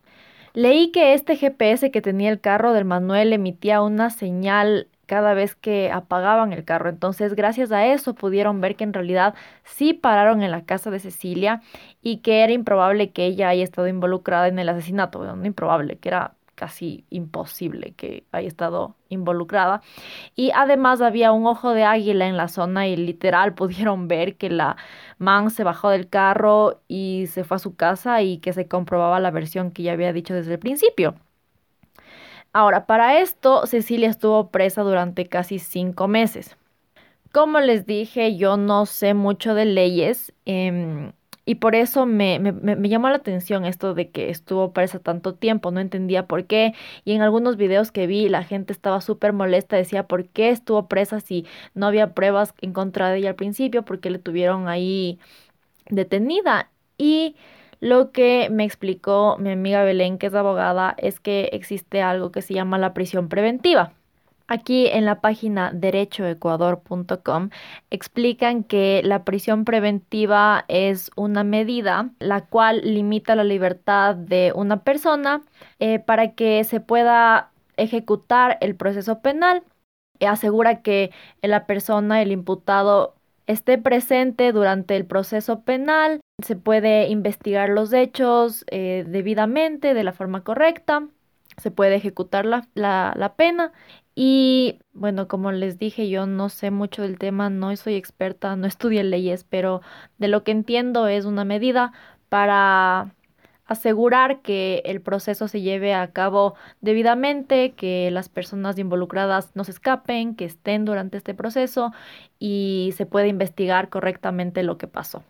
Leí 0.53 0.91
que 0.91 1.13
este 1.13 1.35
GPS 1.35 1.91
que 1.91 2.01
tenía 2.01 2.29
el 2.31 2.39
carro 2.39 2.73
del 2.73 2.85
Manuel 2.85 3.33
emitía 3.33 3.81
una 3.81 4.09
señal 4.09 4.87
cada 5.07 5.33
vez 5.33 5.55
que 5.55 5.91
apagaban 5.91 6.53
el 6.53 6.63
carro. 6.65 6.89
Entonces, 6.89 7.33
gracias 7.33 7.71
a 7.71 7.85
eso 7.87 8.13
pudieron 8.13 8.61
ver 8.61 8.75
que 8.75 8.83
en 8.83 8.93
realidad 8.93 9.33
sí 9.63 9.93
pararon 9.93 10.43
en 10.43 10.51
la 10.51 10.65
casa 10.65 10.91
de 10.91 10.99
Cecilia 10.99 11.61
y 12.01 12.17
que 12.17 12.43
era 12.43 12.53
improbable 12.53 13.11
que 13.11 13.25
ella 13.25 13.49
haya 13.49 13.63
estado 13.63 13.87
involucrada 13.87 14.47
en 14.47 14.59
el 14.59 14.69
asesinato. 14.69 15.19
Bueno, 15.19 15.35
no 15.35 15.45
improbable, 15.45 15.97
que 15.97 16.09
era 16.09 16.33
casi 16.57 17.05
imposible 17.11 17.93
que 17.95 18.25
haya 18.31 18.47
estado 18.47 18.95
involucrada. 19.09 19.81
Y 20.35 20.51
además 20.55 21.01
había 21.01 21.31
un 21.31 21.45
ojo 21.45 21.73
de 21.73 21.83
águila 21.83 22.27
en 22.27 22.35
la 22.35 22.47
zona 22.49 22.87
y 22.87 22.97
literal 22.97 23.53
pudieron 23.55 24.07
ver 24.07 24.37
que 24.37 24.49
la 24.49 24.75
man 25.19 25.51
se 25.51 25.63
bajó 25.63 25.89
del 25.89 26.09
carro 26.09 26.81
y 26.87 27.27
se 27.27 27.43
fue 27.43 27.55
a 27.57 27.59
su 27.59 27.75
casa 27.75 28.21
y 28.23 28.39
que 28.39 28.53
se 28.53 28.67
comprobaba 28.67 29.19
la 29.19 29.31
versión 29.31 29.71
que 29.71 29.83
ya 29.83 29.93
había 29.93 30.13
dicho 30.13 30.33
desde 30.33 30.53
el 30.53 30.59
principio. 30.59 31.15
Ahora, 32.57 32.87
para 32.87 33.19
esto, 33.19 33.67
Cecilia 33.67 34.09
estuvo 34.09 34.49
presa 34.49 34.81
durante 34.81 35.27
casi 35.27 35.59
cinco 35.59 36.07
meses. 36.07 36.57
Como 37.31 37.59
les 37.59 37.85
dije, 37.85 38.35
yo 38.35 38.57
no 38.57 38.87
sé 38.87 39.13
mucho 39.13 39.53
de 39.53 39.65
leyes 39.65 40.33
em, 40.45 41.11
y 41.45 41.55
por 41.55 41.75
eso 41.75 42.07
me, 42.07 42.39
me, 42.39 42.89
llamó 42.89 43.09
la 43.09 43.17
atención 43.17 43.63
esto 43.63 43.93
de 43.93 44.09
que 44.09 44.31
estuvo 44.31 44.73
presa 44.73 44.97
tanto 44.97 45.35
tiempo. 45.35 45.69
No 45.69 45.79
entendía 45.81 46.25
por 46.25 46.45
qué. 46.47 46.73
Y 47.05 47.13
en 47.13 47.21
algunos 47.21 47.57
videos 47.57 47.91
que 47.91 48.07
vi, 48.07 48.27
la 48.27 48.43
gente 48.43 48.73
estaba 48.73 49.01
súper 49.01 49.33
molesta. 49.33 49.75
Decía, 49.75 50.07
¿por 50.07 50.27
qué 50.27 50.49
estuvo 50.49 50.87
presa 50.87 51.19
si 51.19 51.45
no 51.75 51.85
había 51.85 52.15
pruebas 52.15 52.55
en 52.61 52.73
contra 52.73 53.11
de 53.11 53.19
ella 53.19 53.29
al 53.29 53.35
principio? 53.35 53.85
¿Por 53.85 53.99
qué 53.99 54.09
le 54.09 54.17
tuvieron 54.17 54.67
ahí 54.67 55.19
detenida? 55.91 56.71
Y 56.97 57.35
lo 57.79 58.11
que 58.11 58.49
me 58.51 58.63
explicó 58.63 59.37
mi 59.39 59.51
amiga 59.51 59.83
Belén, 59.83 60.17
que 60.17 60.27
es 60.27 60.33
abogada, 60.33 60.95
es 60.97 61.19
que 61.19 61.49
existe 61.53 62.01
algo 62.01 62.31
que 62.31 62.41
se 62.41 62.53
llama 62.53 62.77
la 62.77 62.93
prisión 62.93 63.29
preventiva. 63.29 63.93
Aquí 64.49 64.87
en 64.87 65.03
la 65.03 65.19
página 65.19 65.71
derechoecuador.com 65.73 67.49
explican 67.89 68.63
que 68.63 69.01
la 69.03 69.25
prisión 69.25 69.65
preventiva 69.65 70.63
es 70.69 71.11
una 71.17 71.43
medida 71.43 72.11
la 72.19 72.45
cual 72.45 72.81
limita 72.81 73.35
la 73.35 73.43
libertad 73.43 74.15
de 74.15 74.53
una 74.55 74.83
persona 74.83 75.41
eh, 75.79 75.99
para 75.99 76.33
que 76.33 76.63
se 76.63 76.79
pueda 76.79 77.51
ejecutar 77.75 78.57
el 78.61 78.75
proceso 78.75 79.19
penal. 79.21 79.63
asegura 80.21 80.81
que 80.81 81.11
la 81.41 81.65
persona, 81.67 82.21
el 82.21 82.31
imputado, 82.31 83.16
esté 83.47 83.77
presente 83.77 84.51
durante 84.51 84.95
el 84.95 85.05
proceso 85.05 85.61
penal, 85.61 86.19
se 86.43 86.55
puede 86.55 87.07
investigar 87.07 87.69
los 87.69 87.93
hechos 87.93 88.65
eh, 88.69 89.05
debidamente, 89.07 89.93
de 89.93 90.03
la 90.03 90.13
forma 90.13 90.43
correcta, 90.43 91.07
se 91.57 91.71
puede 91.71 91.95
ejecutar 91.95 92.45
la, 92.45 92.67
la, 92.75 93.33
pena. 93.35 93.71
Y 94.13 94.79
bueno, 94.93 95.27
como 95.27 95.51
les 95.51 95.79
dije, 95.79 96.09
yo 96.09 96.27
no 96.27 96.49
sé 96.49 96.71
mucho 96.71 97.01
del 97.01 97.17
tema, 97.17 97.49
no 97.49 97.75
soy 97.75 97.95
experta, 97.95 98.55
no 98.55 98.67
estudié 98.67 99.03
leyes, 99.03 99.43
pero 99.43 99.81
de 100.19 100.27
lo 100.27 100.43
que 100.43 100.51
entiendo 100.51 101.07
es 101.07 101.25
una 101.25 101.45
medida 101.45 101.93
para 102.29 103.15
asegurar 103.67 104.41
que 104.41 104.81
el 104.85 105.01
proceso 105.01 105.47
se 105.47 105.61
lleve 105.61 105.93
a 105.93 106.11
cabo 106.11 106.55
debidamente, 106.81 107.73
que 107.73 108.09
las 108.11 108.29
personas 108.29 108.79
involucradas 108.79 109.51
no 109.55 109.63
se 109.63 109.71
escapen, 109.71 110.35
que 110.35 110.45
estén 110.45 110.85
durante 110.85 111.17
este 111.17 111.33
proceso 111.33 111.91
y 112.39 112.93
se 112.95 113.05
pueda 113.05 113.27
investigar 113.27 113.89
correctamente 113.89 114.63
lo 114.63 114.77
que 114.77 114.87
pasó. 114.87 115.23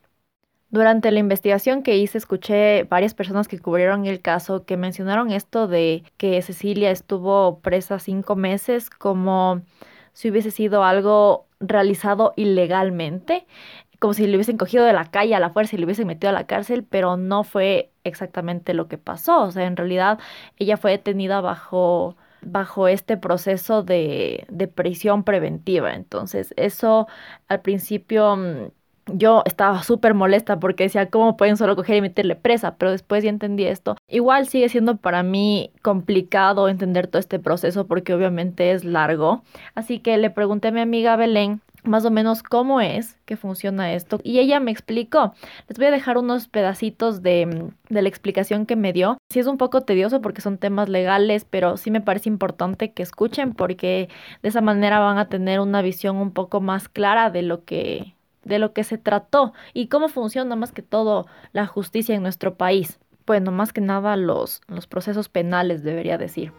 Durante 0.69 1.11
la 1.11 1.19
investigación 1.19 1.81
que 1.81 1.97
hice, 1.97 2.17
escuché 2.17 2.83
varias 2.83 3.13
personas 3.13 3.47
que 3.47 3.57
cubrieron 3.57 4.05
el 4.05 4.21
caso 4.21 4.65
que 4.65 4.75
mencionaron 4.75 5.31
esto 5.31 5.67
de 5.67 6.03
que 6.17 6.41
Cecilia 6.41 6.91
estuvo 6.91 7.59
presa 7.59 7.99
cinco 7.99 8.35
meses 8.35 8.89
como 8.89 9.61
si 10.11 10.29
hubiese 10.29 10.51
sido 10.51 10.83
algo 10.83 11.45
realizado 11.59 12.33
ilegalmente 12.35 13.47
como 13.99 14.13
si 14.13 14.27
le 14.27 14.35
hubiesen 14.35 14.57
cogido 14.57 14.85
de 14.85 14.93
la 14.93 15.05
calle 15.05 15.35
a 15.35 15.39
la 15.39 15.49
fuerza 15.49 15.75
y 15.75 15.79
le 15.79 15.85
hubiesen 15.85 16.07
metido 16.07 16.29
a 16.29 16.33
la 16.33 16.45
cárcel, 16.45 16.83
pero 16.83 17.17
no 17.17 17.43
fue 17.43 17.91
exactamente 18.03 18.73
lo 18.73 18.87
que 18.87 18.97
pasó. 18.97 19.43
O 19.43 19.51
sea, 19.51 19.65
en 19.65 19.77
realidad 19.77 20.19
ella 20.57 20.77
fue 20.77 20.91
detenida 20.91 21.41
bajo, 21.41 22.15
bajo 22.41 22.87
este 22.87 23.17
proceso 23.17 23.83
de, 23.83 24.45
de 24.49 24.67
prisión 24.67 25.23
preventiva. 25.23 25.93
Entonces, 25.93 26.53
eso 26.57 27.07
al 27.47 27.61
principio 27.61 28.35
mm, 28.37 28.71
yo 29.13 29.43
estaba 29.45 29.83
súper 29.83 30.13
molesta 30.13 30.59
porque 30.59 30.83
decía, 30.83 31.09
¿cómo 31.09 31.37
pueden 31.37 31.57
solo 31.57 31.75
coger 31.75 31.97
y 31.97 32.01
meterle 32.01 32.35
presa? 32.35 32.75
Pero 32.77 32.91
después 32.91 33.23
ya 33.23 33.29
entendí 33.29 33.65
esto. 33.65 33.95
Igual 34.07 34.47
sigue 34.47 34.69
siendo 34.69 34.97
para 34.97 35.23
mí 35.23 35.71
complicado 35.81 36.69
entender 36.69 37.07
todo 37.07 37.19
este 37.19 37.39
proceso 37.39 37.87
porque 37.87 38.13
obviamente 38.13 38.71
es 38.71 38.83
largo. 38.83 39.43
Así 39.75 39.99
que 39.99 40.17
le 40.17 40.29
pregunté 40.29 40.69
a 40.69 40.71
mi 40.71 40.81
amiga 40.81 41.15
Belén 41.15 41.61
más 41.87 42.05
o 42.05 42.11
menos 42.11 42.43
cómo 42.43 42.81
es 42.81 43.17
que 43.25 43.37
funciona 43.37 43.93
esto. 43.93 44.19
Y 44.23 44.39
ella 44.39 44.59
me 44.59 44.71
explicó. 44.71 45.33
Les 45.67 45.77
voy 45.77 45.87
a 45.87 45.91
dejar 45.91 46.17
unos 46.17 46.47
pedacitos 46.47 47.21
de, 47.21 47.71
de, 47.89 48.01
la 48.01 48.09
explicación 48.09 48.65
que 48.65 48.75
me 48.75 48.93
dio. 48.93 49.17
Sí 49.29 49.39
es 49.39 49.47
un 49.47 49.57
poco 49.57 49.81
tedioso 49.81 50.21
porque 50.21 50.41
son 50.41 50.57
temas 50.57 50.89
legales, 50.89 51.45
pero 51.49 51.77
sí 51.77 51.91
me 51.91 52.01
parece 52.01 52.29
importante 52.29 52.91
que 52.91 53.03
escuchen 53.03 53.53
porque 53.53 54.09
de 54.41 54.49
esa 54.49 54.61
manera 54.61 54.99
van 54.99 55.17
a 55.17 55.29
tener 55.29 55.59
una 55.59 55.81
visión 55.81 56.17
un 56.17 56.31
poco 56.31 56.61
más 56.61 56.89
clara 56.89 57.29
de 57.29 57.41
lo 57.41 57.63
que 57.65 58.13
de 58.43 58.59
lo 58.59 58.71
que 58.71 58.85
se 58.85 58.97
trató 58.97 59.53
y 59.73 59.87
cómo 59.87 60.07
funciona 60.07 60.55
más 60.55 60.71
que 60.71 60.81
todo 60.81 61.27
la 61.51 61.67
justicia 61.67 62.15
en 62.15 62.23
nuestro 62.23 62.55
país. 62.55 62.99
Bueno, 63.25 63.51
más 63.51 63.73
que 63.73 63.81
nada 63.81 64.15
los, 64.15 64.61
los 64.67 64.87
procesos 64.87 65.27
penales, 65.27 65.83
debería 65.83 66.17
decir. 66.17 66.53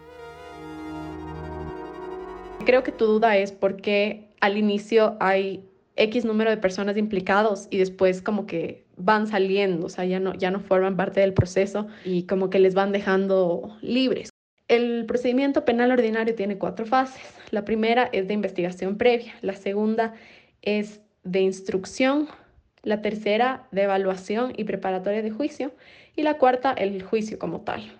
Creo 2.63 2.83
que 2.83 2.91
tu 2.91 3.05
duda 3.07 3.37
es 3.37 3.51
por 3.51 3.77
qué 3.77 4.28
al 4.41 4.57
inicio 4.57 5.17
hay 5.19 5.63
X 5.95 6.23
número 6.23 6.49
de 6.49 6.57
personas 6.57 6.97
implicados 6.97 7.67
y 7.69 7.77
después 7.77 8.21
como 8.21 8.45
que 8.45 8.85
van 8.95 9.27
saliendo, 9.27 9.87
o 9.87 9.89
sea, 9.89 10.05
ya 10.05 10.19
no, 10.19 10.33
ya 10.33 10.49
no 10.49 10.59
forman 10.59 10.95
parte 10.95 11.19
del 11.19 11.33
proceso 11.33 11.87
y 12.05 12.23
como 12.23 12.49
que 12.49 12.59
les 12.59 12.73
van 12.73 12.91
dejando 12.91 13.77
libres. 13.81 14.29
El 14.67 15.05
procedimiento 15.05 15.65
penal 15.65 15.91
ordinario 15.91 16.35
tiene 16.35 16.57
cuatro 16.57 16.85
fases. 16.85 17.21
La 17.51 17.65
primera 17.65 18.09
es 18.13 18.27
de 18.27 18.33
investigación 18.33 18.97
previa, 18.97 19.33
la 19.41 19.53
segunda 19.53 20.13
es 20.61 21.01
de 21.23 21.41
instrucción, 21.41 22.27
la 22.83 23.01
tercera 23.01 23.67
de 23.71 23.83
evaluación 23.83 24.53
y 24.55 24.63
preparatoria 24.63 25.21
de 25.21 25.31
juicio 25.31 25.73
y 26.15 26.23
la 26.23 26.37
cuarta 26.37 26.71
el 26.71 27.01
juicio 27.03 27.39
como 27.39 27.61
tal. 27.61 27.99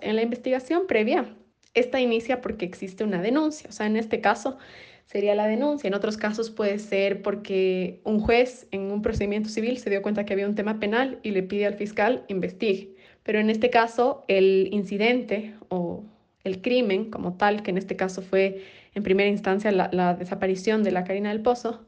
En 0.00 0.16
la 0.16 0.22
investigación 0.22 0.86
previa, 0.86 1.34
esta 1.74 2.00
inicia 2.00 2.40
porque 2.40 2.64
existe 2.64 3.04
una 3.04 3.22
denuncia, 3.22 3.68
o 3.68 3.72
sea, 3.72 3.86
en 3.86 3.96
este 3.96 4.20
caso 4.20 4.58
sería 5.08 5.34
la 5.34 5.46
denuncia. 5.46 5.88
En 5.88 5.94
otros 5.94 6.16
casos 6.18 6.50
puede 6.50 6.78
ser 6.78 7.22
porque 7.22 8.00
un 8.04 8.20
juez 8.20 8.68
en 8.70 8.92
un 8.92 9.00
procedimiento 9.00 9.48
civil 9.48 9.78
se 9.78 9.88
dio 9.90 10.02
cuenta 10.02 10.24
que 10.24 10.34
había 10.34 10.46
un 10.46 10.54
tema 10.54 10.78
penal 10.78 11.18
y 11.22 11.30
le 11.30 11.42
pide 11.42 11.66
al 11.66 11.74
fiscal 11.74 12.24
investigue. 12.28 12.94
Pero 13.22 13.40
en 13.40 13.48
este 13.48 13.70
caso, 13.70 14.24
el 14.28 14.68
incidente 14.70 15.54
o 15.70 16.04
el 16.44 16.60
crimen 16.60 17.10
como 17.10 17.36
tal, 17.36 17.62
que 17.62 17.70
en 17.70 17.78
este 17.78 17.96
caso 17.96 18.20
fue 18.20 18.62
en 18.94 19.02
primera 19.02 19.30
instancia 19.30 19.72
la, 19.72 20.14
desaparición 20.14 20.82
de 20.82 20.92
la 20.92 21.04
Karina 21.04 21.30
del 21.30 21.40
Pozo, 21.40 21.86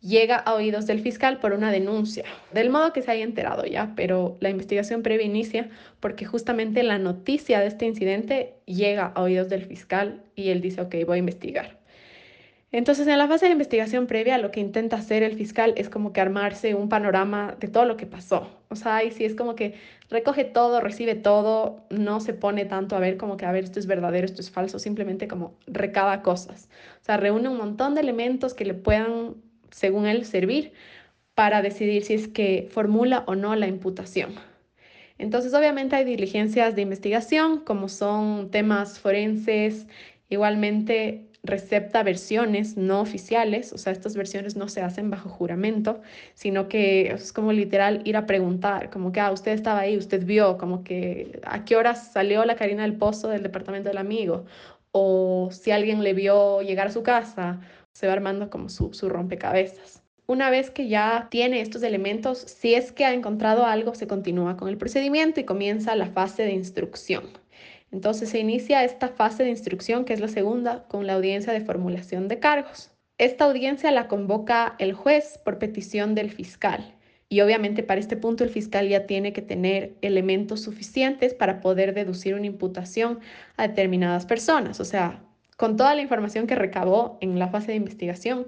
llega 0.00 0.36
a 0.36 0.54
oídos 0.54 0.86
del 0.86 1.00
fiscal 1.00 1.38
por 1.38 1.52
una 1.52 1.70
denuncia, 1.70 2.24
del 2.52 2.70
modo 2.70 2.92
que 2.92 3.02
se 3.02 3.10
haya 3.12 3.24
enterado 3.24 3.64
ya, 3.64 3.92
pero 3.96 4.36
la 4.40 4.50
investigación 4.50 5.02
previa 5.02 5.26
inicia 5.26 5.70
porque 6.00 6.24
justamente 6.24 6.82
la 6.82 6.98
noticia 6.98 7.60
de 7.60 7.68
este 7.68 7.86
incidente 7.86 8.54
llega 8.66 9.06
a 9.06 9.22
oídos 9.22 9.48
del 9.48 9.64
fiscal 9.64 10.22
y 10.34 10.50
él 10.50 10.60
dice, 10.60 10.80
ok, 10.80 10.96
voy 11.06 11.16
a 11.16 11.18
investigar. 11.18 11.85
Entonces, 12.76 13.06
en 13.06 13.16
la 13.16 13.26
fase 13.26 13.46
de 13.46 13.52
investigación 13.52 14.06
previa, 14.06 14.36
lo 14.36 14.50
que 14.50 14.60
intenta 14.60 14.96
hacer 14.96 15.22
el 15.22 15.34
fiscal 15.34 15.72
es 15.78 15.88
como 15.88 16.12
que 16.12 16.20
armarse 16.20 16.74
un 16.74 16.90
panorama 16.90 17.56
de 17.58 17.68
todo 17.68 17.86
lo 17.86 17.96
que 17.96 18.04
pasó. 18.04 18.50
O 18.68 18.76
sea, 18.76 18.96
ahí 18.96 19.10
sí 19.12 19.24
es 19.24 19.34
como 19.34 19.54
que 19.54 19.72
recoge 20.10 20.44
todo, 20.44 20.82
recibe 20.82 21.14
todo, 21.14 21.86
no 21.88 22.20
se 22.20 22.34
pone 22.34 22.66
tanto 22.66 22.94
a 22.94 23.00
ver 23.00 23.16
como 23.16 23.38
que, 23.38 23.46
a 23.46 23.50
ver, 23.52 23.64
esto 23.64 23.78
es 23.78 23.86
verdadero, 23.86 24.26
esto 24.26 24.42
es 24.42 24.50
falso, 24.50 24.78
simplemente 24.78 25.26
como 25.26 25.54
recaba 25.66 26.20
cosas. 26.20 26.68
O 27.00 27.04
sea, 27.06 27.16
reúne 27.16 27.48
un 27.48 27.56
montón 27.56 27.94
de 27.94 28.02
elementos 28.02 28.52
que 28.52 28.66
le 28.66 28.74
puedan, 28.74 29.36
según 29.70 30.04
él, 30.04 30.26
servir 30.26 30.74
para 31.34 31.62
decidir 31.62 32.04
si 32.04 32.12
es 32.12 32.28
que 32.28 32.68
formula 32.70 33.24
o 33.26 33.36
no 33.36 33.56
la 33.56 33.68
imputación. 33.68 34.34
Entonces, 35.16 35.54
obviamente 35.54 35.96
hay 35.96 36.04
diligencias 36.04 36.76
de 36.76 36.82
investigación, 36.82 37.60
como 37.60 37.88
son 37.88 38.50
temas 38.50 39.00
forenses, 39.00 39.86
igualmente 40.28 41.26
recepta 41.46 42.02
versiones 42.02 42.76
no 42.76 43.00
oficiales, 43.00 43.72
o 43.72 43.78
sea, 43.78 43.92
estas 43.92 44.16
versiones 44.16 44.56
no 44.56 44.68
se 44.68 44.82
hacen 44.82 45.10
bajo 45.10 45.28
juramento, 45.28 46.00
sino 46.34 46.68
que 46.68 47.08
es 47.08 47.32
como 47.32 47.52
literal 47.52 48.02
ir 48.04 48.16
a 48.16 48.26
preguntar, 48.26 48.90
como 48.90 49.12
que, 49.12 49.20
ah, 49.20 49.32
usted 49.32 49.52
estaba 49.52 49.80
ahí, 49.80 49.96
usted 49.96 50.24
vio, 50.24 50.58
como 50.58 50.84
que, 50.84 51.40
a 51.44 51.64
qué 51.64 51.76
horas 51.76 52.12
salió 52.12 52.44
la 52.44 52.56
Karina 52.56 52.82
del 52.82 52.96
Pozo 52.96 53.28
del 53.28 53.42
departamento 53.42 53.88
del 53.88 53.98
amigo, 53.98 54.44
o 54.92 55.50
si 55.52 55.70
alguien 55.70 56.02
le 56.02 56.14
vio 56.14 56.62
llegar 56.62 56.88
a 56.88 56.92
su 56.92 57.02
casa, 57.02 57.60
se 57.92 58.06
va 58.06 58.14
armando 58.14 58.50
como 58.50 58.68
su 58.68 59.08
rompecabezas. 59.08 60.02
Una 60.28 60.50
vez 60.50 60.70
que 60.70 60.88
ya 60.88 61.28
tiene 61.30 61.60
estos 61.60 61.84
elementos, 61.84 62.38
si 62.38 62.74
es 62.74 62.90
que 62.90 63.04
ha 63.04 63.14
encontrado 63.14 63.64
algo, 63.64 63.94
se 63.94 64.08
continúa 64.08 64.56
con 64.56 64.68
el 64.68 64.76
procedimiento 64.76 65.38
y 65.38 65.44
comienza 65.44 65.94
la 65.94 66.06
fase 66.06 66.42
de 66.42 66.50
instrucción. 66.50 67.22
Entonces 67.96 68.28
se 68.28 68.38
inicia 68.38 68.84
esta 68.84 69.08
fase 69.08 69.42
de 69.42 69.48
instrucción, 69.48 70.04
que 70.04 70.12
es 70.12 70.20
la 70.20 70.28
segunda, 70.28 70.84
con 70.86 71.06
la 71.06 71.14
audiencia 71.14 71.54
de 71.54 71.62
formulación 71.62 72.28
de 72.28 72.38
cargos. 72.38 72.92
Esta 73.16 73.46
audiencia 73.46 73.90
la 73.90 74.06
convoca 74.06 74.76
el 74.78 74.92
juez 74.92 75.38
por 75.42 75.58
petición 75.58 76.14
del 76.14 76.30
fiscal. 76.30 76.94
Y 77.30 77.40
obviamente 77.40 77.82
para 77.82 77.98
este 77.98 78.18
punto 78.18 78.44
el 78.44 78.50
fiscal 78.50 78.86
ya 78.86 79.06
tiene 79.06 79.32
que 79.32 79.40
tener 79.40 79.94
elementos 80.02 80.60
suficientes 80.60 81.32
para 81.32 81.62
poder 81.62 81.94
deducir 81.94 82.34
una 82.34 82.44
imputación 82.44 83.20
a 83.56 83.66
determinadas 83.66 84.26
personas. 84.26 84.78
O 84.78 84.84
sea, 84.84 85.24
con 85.56 85.78
toda 85.78 85.94
la 85.94 86.02
información 86.02 86.46
que 86.46 86.54
recabó 86.54 87.16
en 87.22 87.38
la 87.38 87.48
fase 87.48 87.68
de 87.68 87.78
investigación, 87.78 88.46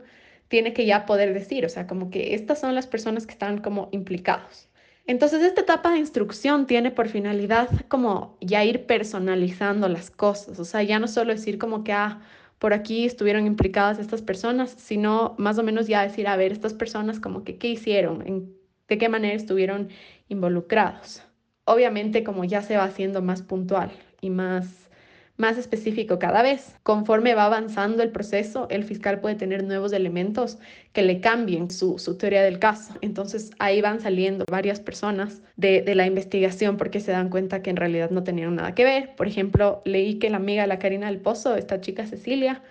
tiene 0.49 0.75
que 0.75 0.85
ya 0.85 1.07
poder 1.07 1.33
decir, 1.33 1.65
o 1.65 1.71
sea, 1.71 1.87
como 1.87 2.11
que 2.11 2.35
estas 2.35 2.61
son 2.61 2.75
las 2.75 2.87
personas 2.87 3.27
que 3.27 3.33
están 3.33 3.63
como 3.63 3.89
implicados. 3.93 4.68
Entonces, 5.09 5.43
esta 5.43 5.63
etapa 5.63 5.91
de 5.91 5.99
instrucción 5.99 6.67
tiene 6.67 6.91
por 6.91 7.09
finalidad 7.09 7.71
como 7.89 8.37
ya 8.43 8.63
ir 8.65 8.85
personalizando 8.85 9.89
las 9.89 10.11
cosas, 10.11 10.61
o 10.61 10.67
sea, 10.67 10.83
ya 10.83 10.99
no 10.99 11.09
solo 11.09 11.33
decir 11.33 11.57
como 11.57 11.83
que, 11.83 11.95
ah, 11.95 12.21
por 12.59 12.75
aquí 12.75 13.07
estuvieron 13.07 13.47
implicadas 13.47 13.99
estas 13.99 14.21
personas, 14.21 14.71
sino 14.77 15.35
más 15.39 15.59
o 15.59 15.63
menos 15.63 15.87
ya 15.87 16.03
decir, 16.03 16.29
a 16.29 16.37
ver, 16.37 16.53
estas 16.53 16.75
personas 16.75 17.21
como 17.21 17.43
que, 17.43 17.57
¿qué 17.57 17.69
hicieron? 17.69 18.21
¿En, 18.27 18.55
¿De 18.87 18.99
qué 18.99 19.09
manera 19.09 19.35
estuvieron 19.35 19.89
involucrados? 20.29 21.23
Obviamente 21.65 22.23
como 22.23 22.45
ya 22.45 22.61
se 22.61 22.77
va 22.77 22.85
haciendo 22.85 23.23
más 23.23 23.41
puntual 23.41 23.91
y 24.21 24.29
más 24.29 24.88
más 25.39 25.57
específico 25.57 26.19
cada 26.19 26.43
vez. 26.43 26.77
Conforme 26.83 27.35
va 27.35 27.47
avanzando 27.47 28.03
el 28.03 28.11
proceso, 28.11 28.67
el 28.71 28.85
fiscal 28.85 29.21
puede 29.21 29.37
tener 29.37 29.65
nuevos 29.65 29.93
elementos 29.93 30.59
que 30.93 31.03
le 31.03 31.21
cambien 31.21 31.71
su, 31.71 31.97
teoría 32.19 32.43
del 32.43 32.59
caso. 32.59 32.93
Entonces 33.01 33.53
ahí 33.61 33.81
van 33.81 34.01
saliendo 34.01 34.45
varias 34.51 34.81
personas 34.81 35.41
de, 35.57 35.81
de, 35.81 35.95
la 35.95 36.07
investigación 36.07 36.77
porque 36.77 37.01
se 37.01 37.13
dan 37.13 37.31
cuenta 37.31 37.63
que 37.63 37.71
en 37.71 37.77
realidad 37.77 38.11
no 38.11 38.25
tenían 38.25 38.57
nada 38.57 38.75
que 38.75 38.85
ver. 38.85 39.15
Por 39.17 39.29
ejemplo, 39.29 39.81
leí 39.85 40.19
que 40.19 40.29
la 40.29 40.39
amiga 40.39 40.63
de 40.63 40.69
la 40.69 40.81
Karina 40.81 41.07
del 41.07 41.21
Pozo, 41.21 41.55
esta 41.55 41.81
chica 41.81 42.05
Cecilia, 42.07 42.63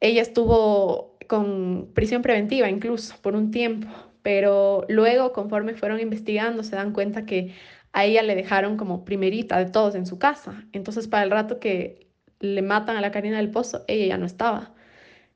ella 0.00 0.22
estuvo 0.22 1.16
con 1.28 1.88
prisión 1.94 2.22
preventiva 2.22 2.68
incluso 2.68 3.14
por 3.22 3.34
un 3.34 3.50
tiempo, 3.50 3.88
pero 4.22 4.84
luego 4.88 5.32
conforme 5.32 5.74
fueron 5.74 6.00
investigando 6.00 6.62
se 6.64 6.74
dan 6.74 6.92
cuenta 6.92 7.24
que 7.26 7.54
a 7.96 8.04
ella 8.04 8.22
le 8.22 8.34
dejaron 8.34 8.76
como 8.76 9.06
primerita 9.06 9.58
de 9.58 9.70
todos 9.70 9.94
en 9.94 10.04
su 10.04 10.18
casa. 10.18 10.66
Entonces, 10.72 11.08
para 11.08 11.24
el 11.24 11.30
rato 11.30 11.58
que 11.58 12.08
le 12.40 12.60
matan 12.60 12.98
a 12.98 13.00
la 13.00 13.10
Karina 13.10 13.38
del 13.38 13.50
Pozo, 13.50 13.84
ella 13.88 14.06
ya 14.06 14.18
no 14.18 14.26
estaba. 14.26 14.74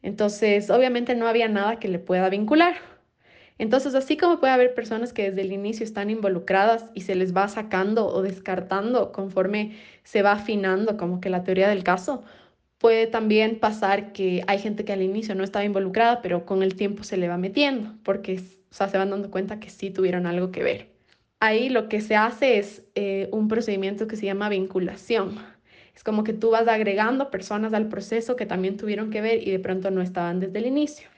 Entonces, 0.02 0.68
obviamente 0.68 1.14
no 1.14 1.26
había 1.26 1.48
nada 1.48 1.78
que 1.78 1.88
le 1.88 1.98
pueda 1.98 2.28
vincular. 2.28 2.74
Entonces, 3.56 3.94
así 3.94 4.18
como 4.18 4.40
puede 4.40 4.52
haber 4.52 4.74
personas 4.74 5.14
que 5.14 5.30
desde 5.30 5.40
el 5.40 5.52
inicio 5.52 5.84
están 5.84 6.10
involucradas 6.10 6.84
y 6.94 7.00
se 7.00 7.14
les 7.14 7.34
va 7.34 7.48
sacando 7.48 8.06
o 8.08 8.20
descartando 8.20 9.10
conforme 9.10 9.78
se 10.04 10.20
va 10.20 10.32
afinando 10.32 10.98
como 10.98 11.18
que 11.22 11.30
la 11.30 11.44
teoría 11.44 11.68
del 11.70 11.82
caso, 11.82 12.24
puede 12.76 13.06
también 13.06 13.58
pasar 13.58 14.12
que 14.12 14.44
hay 14.46 14.58
gente 14.58 14.84
que 14.84 14.92
al 14.92 15.00
inicio 15.02 15.34
no 15.34 15.44
estaba 15.44 15.64
involucrada, 15.64 16.20
pero 16.20 16.44
con 16.44 16.62
el 16.62 16.74
tiempo 16.76 17.04
se 17.04 17.16
le 17.16 17.28
va 17.28 17.38
metiendo, 17.38 17.94
porque 18.04 18.38
o 18.70 18.74
sea, 18.74 18.88
se 18.88 18.98
van 18.98 19.10
dando 19.10 19.30
cuenta 19.30 19.60
que 19.60 19.70
sí 19.70 19.90
tuvieron 19.90 20.26
algo 20.26 20.50
que 20.52 20.62
ver 20.62 20.89
ahí 21.40 21.70
lo 21.70 21.88
que 21.88 22.00
se 22.00 22.14
hace 22.14 22.58
es 22.58 22.84
eh, 22.94 23.28
un 23.32 23.48
procedimiento 23.48 24.06
que 24.06 24.16
se 24.16 24.26
llama 24.26 24.48
vinculación. 24.48 25.38
Es 25.96 26.04
como 26.04 26.22
que 26.22 26.32
tú 26.32 26.50
vas 26.50 26.68
agregando 26.68 27.30
personas 27.30 27.74
al 27.74 27.88
proceso 27.88 28.36
que 28.36 28.46
también 28.46 28.76
tuvieron 28.76 29.10
que 29.10 29.20
ver 29.20 29.46
y 29.46 29.50
de 29.50 29.58
pronto 29.58 29.90
no 29.90 30.02
estaban 30.02 30.40
desde 30.40 30.58
el 30.58 30.66
inicio. 30.66 31.08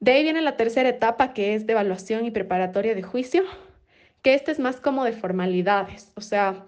De 0.00 0.12
ahí 0.12 0.22
viene 0.22 0.42
la 0.42 0.56
tercera 0.56 0.88
etapa 0.88 1.32
que 1.32 1.54
es 1.54 1.66
de 1.66 1.72
evaluación 1.72 2.26
y 2.26 2.30
preparatoria 2.30 2.94
de 2.94 3.02
juicio, 3.02 3.44
que 4.22 4.34
este 4.34 4.50
es 4.50 4.58
más 4.58 4.80
como 4.80 5.04
de 5.04 5.12
formalidades. 5.12 6.12
O 6.16 6.20
sea, 6.20 6.64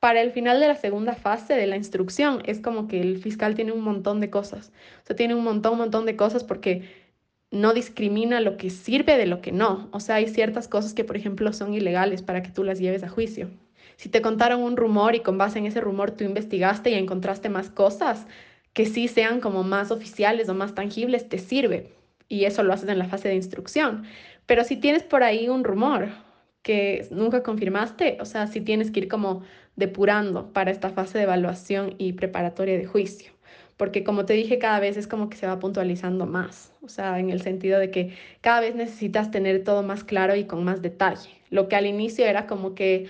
para 0.00 0.22
el 0.22 0.32
final 0.32 0.60
de 0.60 0.68
la 0.68 0.76
segunda 0.76 1.14
fase 1.14 1.54
de 1.54 1.66
la 1.66 1.76
instrucción 1.76 2.42
es 2.46 2.60
como 2.60 2.88
que 2.88 3.00
el 3.00 3.18
fiscal 3.18 3.54
tiene 3.54 3.72
un 3.72 3.82
montón 3.82 4.20
de 4.20 4.30
cosas. 4.30 4.72
O 5.02 5.06
sea, 5.06 5.16
tiene 5.16 5.34
un 5.34 5.44
montón, 5.44 5.72
un 5.72 5.78
montón 5.78 6.06
de 6.06 6.16
cosas 6.16 6.42
porque 6.44 6.82
no 7.52 7.74
discrimina 7.74 8.40
lo 8.40 8.56
que 8.56 8.70
sirve 8.70 9.18
de 9.18 9.26
lo 9.26 9.40
que 9.40 9.52
no. 9.52 9.88
O 9.92 10.00
sea, 10.00 10.16
hay 10.16 10.26
ciertas 10.26 10.68
cosas 10.68 10.94
que, 10.94 11.04
por 11.04 11.16
ejemplo, 11.16 11.52
son 11.52 11.74
ilegales 11.74 12.22
para 12.22 12.42
que 12.42 12.50
tú 12.50 12.64
las 12.64 12.80
lleves 12.80 13.04
a 13.04 13.08
juicio. 13.08 13.50
Si 13.96 14.08
te 14.08 14.22
contaron 14.22 14.62
un 14.62 14.76
rumor 14.76 15.14
y 15.14 15.20
con 15.20 15.38
base 15.38 15.58
en 15.58 15.66
ese 15.66 15.80
rumor 15.80 16.12
tú 16.12 16.24
investigaste 16.24 16.90
y 16.90 16.94
encontraste 16.94 17.50
más 17.50 17.68
cosas 17.68 18.26
que 18.72 18.86
sí 18.86 19.06
sean 19.06 19.40
como 19.40 19.64
más 19.64 19.90
oficiales 19.90 20.48
o 20.48 20.54
más 20.54 20.74
tangibles, 20.74 21.28
te 21.28 21.38
sirve. 21.38 21.92
Y 22.26 22.46
eso 22.46 22.62
lo 22.62 22.72
haces 22.72 22.88
en 22.88 22.98
la 22.98 23.04
fase 23.04 23.28
de 23.28 23.34
instrucción. 23.34 24.04
Pero 24.46 24.64
si 24.64 24.76
tienes 24.76 25.02
por 25.02 25.22
ahí 25.22 25.50
un 25.50 25.62
rumor 25.62 26.08
que 26.62 27.06
nunca 27.10 27.42
confirmaste, 27.42 28.16
o 28.20 28.24
sea, 28.24 28.46
si 28.46 28.62
tienes 28.62 28.90
que 28.90 29.00
ir 29.00 29.08
como 29.08 29.42
depurando 29.76 30.52
para 30.54 30.70
esta 30.70 30.88
fase 30.88 31.18
de 31.18 31.24
evaluación 31.24 31.96
y 31.98 32.14
preparatoria 32.14 32.78
de 32.78 32.86
juicio 32.86 33.32
porque 33.82 34.04
como 34.04 34.26
te 34.26 34.34
dije, 34.34 34.60
cada 34.60 34.78
vez 34.78 34.96
es 34.96 35.08
como 35.08 35.28
que 35.28 35.36
se 35.36 35.48
va 35.48 35.58
puntualizando 35.58 36.24
más, 36.24 36.72
o 36.82 36.88
sea, 36.88 37.18
en 37.18 37.30
el 37.30 37.42
sentido 37.42 37.80
de 37.80 37.90
que 37.90 38.14
cada 38.40 38.60
vez 38.60 38.76
necesitas 38.76 39.32
tener 39.32 39.64
todo 39.64 39.82
más 39.82 40.04
claro 40.04 40.36
y 40.36 40.44
con 40.44 40.62
más 40.62 40.82
detalle. 40.82 41.30
Lo 41.50 41.66
que 41.66 41.74
al 41.74 41.86
inicio 41.86 42.24
era 42.24 42.46
como 42.46 42.76
que 42.76 43.08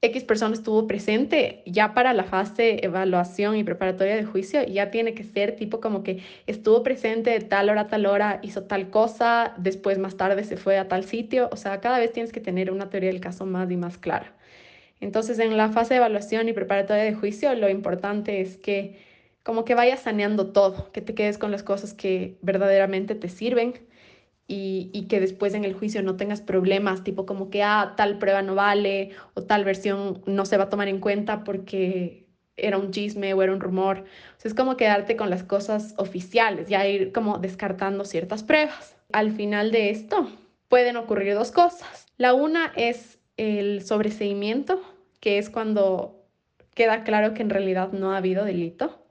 X 0.00 0.24
persona 0.24 0.54
estuvo 0.54 0.86
presente, 0.86 1.62
ya 1.66 1.92
para 1.92 2.14
la 2.14 2.24
fase 2.24 2.82
evaluación 2.82 3.56
y 3.58 3.62
preparatoria 3.62 4.16
de 4.16 4.24
juicio, 4.24 4.66
ya 4.66 4.90
tiene 4.90 5.12
que 5.12 5.22
ser 5.22 5.54
tipo 5.54 5.82
como 5.82 6.02
que 6.02 6.22
estuvo 6.46 6.82
presente 6.82 7.28
de 7.28 7.40
tal 7.40 7.68
hora 7.68 7.86
tal 7.86 8.06
hora, 8.06 8.40
hizo 8.42 8.62
tal 8.62 8.88
cosa, 8.88 9.52
después 9.58 9.98
más 9.98 10.16
tarde 10.16 10.44
se 10.44 10.56
fue 10.56 10.78
a 10.78 10.88
tal 10.88 11.04
sitio, 11.04 11.50
o 11.52 11.56
sea, 11.56 11.82
cada 11.82 11.98
vez 11.98 12.10
tienes 12.14 12.32
que 12.32 12.40
tener 12.40 12.70
una 12.70 12.88
teoría 12.88 13.10
del 13.10 13.20
caso 13.20 13.44
más 13.44 13.70
y 13.70 13.76
más 13.76 13.98
clara. 13.98 14.32
Entonces, 14.98 15.38
en 15.40 15.58
la 15.58 15.68
fase 15.68 15.92
de 15.92 15.98
evaluación 15.98 16.48
y 16.48 16.54
preparatoria 16.54 17.02
de 17.04 17.12
juicio, 17.12 17.54
lo 17.54 17.68
importante 17.68 18.40
es 18.40 18.56
que 18.56 19.04
como 19.46 19.64
que 19.64 19.76
vayas 19.76 20.00
saneando 20.00 20.48
todo, 20.48 20.90
que 20.90 21.00
te 21.00 21.14
quedes 21.14 21.38
con 21.38 21.52
las 21.52 21.62
cosas 21.62 21.94
que 21.94 22.36
verdaderamente 22.42 23.14
te 23.14 23.28
sirven 23.28 23.74
y, 24.48 25.06
que 25.08 25.20
después 25.20 25.54
en 25.54 25.64
el 25.64 25.72
juicio 25.72 26.02
no 26.02 26.16
tengas 26.16 26.40
problemas, 26.40 27.04
tipo 27.04 27.26
como 27.26 27.48
que, 27.48 27.62
ah, 27.62 27.94
tal 27.96 28.18
prueba 28.18 28.42
no 28.42 28.56
vale 28.56 29.10
o 29.34 29.44
tal 29.44 29.64
versión 29.64 30.20
no 30.26 30.46
se 30.46 30.56
va 30.56 30.64
a 30.64 30.68
tomar 30.68 30.88
en 30.88 30.98
cuenta 30.98 31.44
porque 31.44 32.26
era 32.56 32.76
un 32.76 32.90
chisme 32.90 33.34
o 33.34 33.42
era 33.42 33.52
un 33.52 33.60
rumor. 33.60 33.98
O 33.98 34.48
es 34.48 34.52
como 34.52 34.76
quedarte 34.76 35.14
con 35.14 35.30
las 35.30 35.44
cosas 35.44 35.94
oficiales, 35.96 36.68
ya 36.68 36.84
ir 36.88 37.12
como 37.12 37.38
descartando 37.38 38.04
ciertas 38.04 38.42
pruebas. 38.42 38.96
Al 39.12 39.30
final 39.30 39.70
de 39.70 39.90
esto 39.90 40.28
pueden 40.66 40.96
ocurrir 40.96 41.34
dos 41.34 41.52
cosas. 41.52 42.08
La 42.16 42.34
una 42.34 42.72
es 42.74 43.20
el 43.36 43.84
sobreseimiento, 43.84 44.82
que 45.20 45.38
es 45.38 45.50
cuando 45.50 46.26
queda 46.74 47.04
claro 47.04 47.32
que 47.32 47.42
en 47.42 47.50
realidad 47.50 47.92
no 47.92 48.12
ha 48.12 48.16
habido 48.16 48.44
delito. 48.44 49.05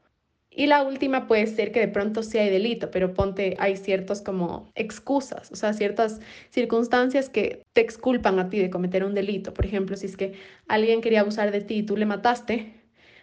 Y 0.57 0.67
la 0.67 0.83
última 0.83 1.27
puede 1.27 1.47
ser 1.47 1.73
que 1.73 1.81
de 1.81 1.89
pronto 1.89 2.23
sí 2.23 2.37
hay 2.37 2.49
delito, 2.49 2.89
pero 2.89 3.13
ponte, 3.13 3.57
hay 3.59 3.75
ciertos 3.75 4.21
como 4.21 4.71
excusas, 4.75 5.51
o 5.51 5.55
sea, 5.57 5.73
ciertas 5.73 6.21
circunstancias 6.49 7.27
que 7.27 7.63
te 7.73 7.81
exculpan 7.81 8.39
a 8.39 8.49
ti 8.49 8.59
de 8.59 8.69
cometer 8.69 9.03
un 9.03 9.13
delito. 9.13 9.53
Por 9.53 9.65
ejemplo, 9.65 9.97
si 9.97 10.05
es 10.05 10.15
que 10.15 10.33
alguien 10.69 11.01
quería 11.01 11.21
abusar 11.21 11.51
de 11.51 11.59
ti 11.59 11.75
y 11.79 11.83
tú 11.83 11.97
le 11.97 12.05
mataste, 12.05 12.73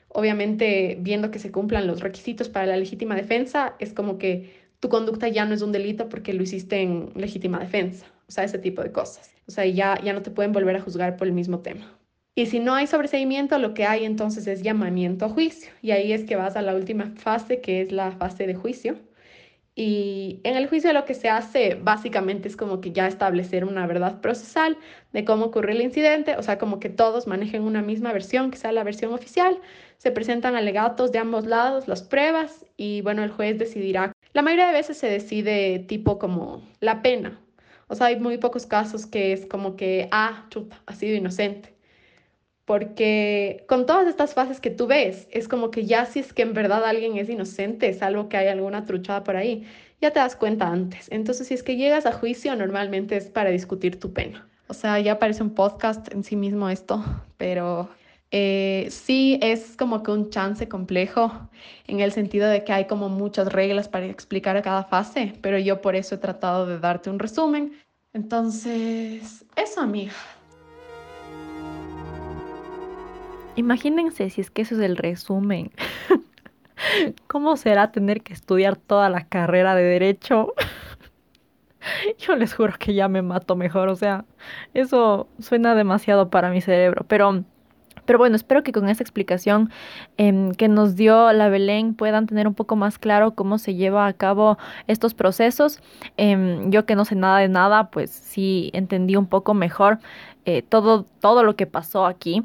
obviamente 0.09 0.99
viendo 1.01 1.31
que 1.31 1.39
se 1.39 1.51
cumplan 1.51 1.87
los 1.87 2.01
requisitos 2.01 2.51
para 2.51 2.67
la 2.67 2.77
legítima 2.77 3.15
defensa, 3.17 3.77
es 3.79 3.95
como 3.95 4.19
que 4.19 4.53
tu 4.81 4.91
conducta 4.91 5.29
ya 5.29 5.47
no 5.47 5.55
es 5.55 5.63
un 5.63 5.73
delito 5.73 6.11
porque 6.11 6.35
lo 6.35 6.43
hiciste 6.43 6.83
en 6.83 7.13
legítima 7.15 7.59
defensa, 7.61 8.07
o 8.29 8.33
sea, 8.33 8.45
ese 8.45 8.59
tipo 8.59 8.83
de 8.83 8.93
cosas. 8.93 9.31
O 9.49 9.51
sea, 9.53 9.65
ya, 9.65 9.99
ya 10.05 10.13
no 10.13 10.21
te 10.23 10.31
pueden 10.31 10.53
volver 10.53 10.77
a 10.77 10.81
juzgar 10.83 11.17
por 11.17 11.27
el 11.29 11.33
mismo 11.33 11.61
tema. 11.61 11.99
Y 12.35 12.47
si 12.47 12.61
no 12.61 12.75
hay 12.75 12.87
sobreseimiento, 12.87 13.59
lo 13.59 13.75
que 13.75 13.85
hay 13.85 14.05
entonces 14.05 14.47
es 14.47 14.63
llamamiento 14.63 15.27
a 15.27 15.29
juicio. 15.29 15.71
Y 15.83 15.91
ahí 15.91 16.13
es 16.13 16.25
que 16.25 16.37
vas 16.37 16.57
a 16.57 16.63
la 16.63 16.75
última 16.75 17.13
fase, 17.17 17.61
que 17.61 17.83
es 17.83 17.93
la 17.93 18.13
fase 18.13 18.47
de 18.47 18.55
juicio. 18.55 18.99
Y 19.75 20.41
en 20.45 20.57
el 20.57 20.69
juicio 20.69 20.93
lo 20.93 21.05
que 21.07 21.15
se 21.15 21.31
hace 21.31 21.77
básicamente 21.77 22.49
es 22.49 22.57
como 22.57 22.81
que 22.81 22.93
ya 22.93 23.07
establecer 23.07 23.65
una 23.65 23.87
verdad 23.87 24.21
procesal 24.21 24.77
de 25.13 25.25
cómo 25.25 25.47
ocurrió 25.47 25.75
el 25.75 25.83
incidente, 25.83 26.37
o 26.37 26.43
sea, 26.43 26.59
como 26.59 26.79
que 26.79 26.91
todos 26.91 27.27
manejen 27.27 27.63
una 27.63 27.81
misma 27.83 28.13
versión, 28.13 28.51
que 28.51 28.59
sea 28.59 28.73
la 28.73 28.85
versión 28.85 29.15
oficial, 29.15 29.59
se 29.97 30.11
presentan 30.11 30.57
alegatos 30.57 31.11
de 31.13 31.19
ambos 31.21 31.47
lados, 31.47 31.89
las 31.89 32.03
pruebas 32.03 32.67
y 32.77 33.01
bueno, 33.01 33.23
el 33.25 33.31
juez 33.31 33.59
decidirá. 33.59 34.13
La 34.35 34.43
mayoría 34.43 34.67
de 34.67 34.75
veces 34.75 34.99
se 34.99 35.09
decide 35.09 35.79
tipo 35.81 36.19
como 36.19 36.63
la 36.81 37.01
pena, 37.03 37.41
o 37.89 37.95
sea, 37.95 38.09
hay 38.09 38.21
muy 38.21 38.39
pocos 38.39 38.67
casos 38.67 39.07
que 39.07 39.33
es 39.33 39.47
como 39.47 39.77
que, 39.77 40.09
ah, 40.13 40.47
chuta, 40.51 40.83
ha 40.87 40.95
sido 40.95 41.17
inocente 41.17 41.72
porque 42.65 43.65
con 43.69 43.87
todas 43.87 44.07
estas 44.07 44.35
fases 44.35 44.61
que 44.61 44.71
tú 44.71 44.87
ves, 44.87 45.27
es 45.31 45.49
como 45.49 45.71
que 45.71 45.85
ya 45.85 46.07
si 46.07 46.21
es 46.21 46.33
que 46.33 46.43
en 46.43 46.55
verdad 46.55 46.85
alguien 46.85 47.17
es 47.17 47.29
inocente, 47.29 47.93
salvo 47.93 48.29
que 48.29 48.37
hay 48.37 48.49
alguna 48.49 48.85
truchada 48.85 49.25
por 49.25 49.37
ahí, 49.37 49.65
ya 50.01 50.11
te 50.13 50.21
das 50.21 50.37
cuenta 50.37 50.69
antes. 50.69 51.09
Entonces, 51.11 51.49
si 51.49 51.55
es 51.55 51.63
que 51.63 51.77
llegas 51.77 52.07
a 52.07 52.13
juicio, 52.13 52.55
normalmente 52.57 53.17
es 53.17 53.31
para 53.31 53.51
discutir 53.51 53.99
tu 53.99 54.13
pena. 54.13 54.49
O 54.69 54.75
sea, 54.75 54.99
ya 55.01 55.19
parece 55.19 55.43
un 55.43 55.51
podcast 55.51 56.13
en 56.13 56.25
sí 56.25 56.37
mismo 56.37 56.69
esto, 56.71 57.05
pero 57.37 57.89
eh, 58.31 58.89
sí 58.91 59.39
es 59.43 59.77
como 59.77 60.03
que 60.03 60.11
un 60.11 60.31
chance 60.31 60.69
complejo 60.69 61.51
en 61.87 62.01
el 62.01 62.13
sentido 62.13 62.49
de 62.49 62.65
que 62.65 62.73
hay 62.73 62.87
como 62.87 63.09
muchas 63.09 63.53
reglas 63.53 63.89
para 63.89 64.07
explicar 64.07 64.61
cada 64.63 64.85
fase, 64.85 65.35
pero 65.43 65.59
yo 65.59 65.83
por 65.83 65.95
eso 65.97 66.15
he 66.15 66.19
tratado 66.19 66.67
de 66.67 66.79
darte 66.79 67.11
un 67.11 67.19
resumen. 67.19 67.73
Entonces, 68.15 69.45
eso, 69.57 69.81
amiga. 69.81 70.13
Imagínense 73.57 74.31
si 74.31 74.41
es 74.41 74.51
que 74.51 74.63
eso 74.63 74.75
es 74.77 74.81
el 74.81 74.97
resumen. 74.97 75.71
¿Cómo 77.27 77.57
será 77.57 77.93
tener 77.93 78.23
que 78.23 78.33
estudiar 78.33 78.77
toda 78.77 79.11
la 79.11 79.27
carrera 79.27 79.75
de 79.75 79.83
derecho? 79.83 80.55
Yo 82.19 82.37
les 82.37 82.55
juro 82.55 82.75
que 82.79 82.95
ya 82.95 83.09
me 83.09 83.23
mato 83.23 83.57
mejor, 83.57 83.89
o 83.89 83.97
sea, 83.97 84.25
eso 84.73 85.29
suena 85.39 85.75
demasiado 85.75 86.31
para 86.31 86.51
mi 86.51 86.61
cerebro, 86.61 87.05
pero, 87.09 87.45
pero 88.05 88.19
bueno, 88.19 88.37
espero 88.37 88.63
que 88.63 88.73
con 88.73 88.89
esta 88.89 89.03
explicación 89.03 89.71
em, 90.17 90.53
que 90.53 90.69
nos 90.69 90.95
dio 90.95 91.33
la 91.33 91.49
Belén 91.49 91.95
puedan 91.95 92.27
tener 92.27 92.47
un 92.47 92.55
poco 92.55 92.77
más 92.77 92.99
claro 92.99 93.35
cómo 93.35 93.59
se 93.59 93.75
lleva 93.75 94.07
a 94.07 94.13
cabo 94.13 94.59
estos 94.87 95.13
procesos. 95.15 95.81
Em, 96.17 96.71
yo 96.71 96.87
que 96.87 96.95
no 96.95 97.05
sé 97.05 97.17
nada 97.17 97.39
de 97.39 97.49
nada, 97.49 97.91
pues 97.91 98.11
sí 98.11 98.71
entendí 98.73 99.17
un 99.17 99.27
poco 99.27 99.53
mejor 99.53 99.99
eh, 100.45 100.63
todo, 100.63 101.05
todo 101.21 101.43
lo 101.45 101.57
que 101.57 101.67
pasó 101.67 102.07
aquí. 102.07 102.43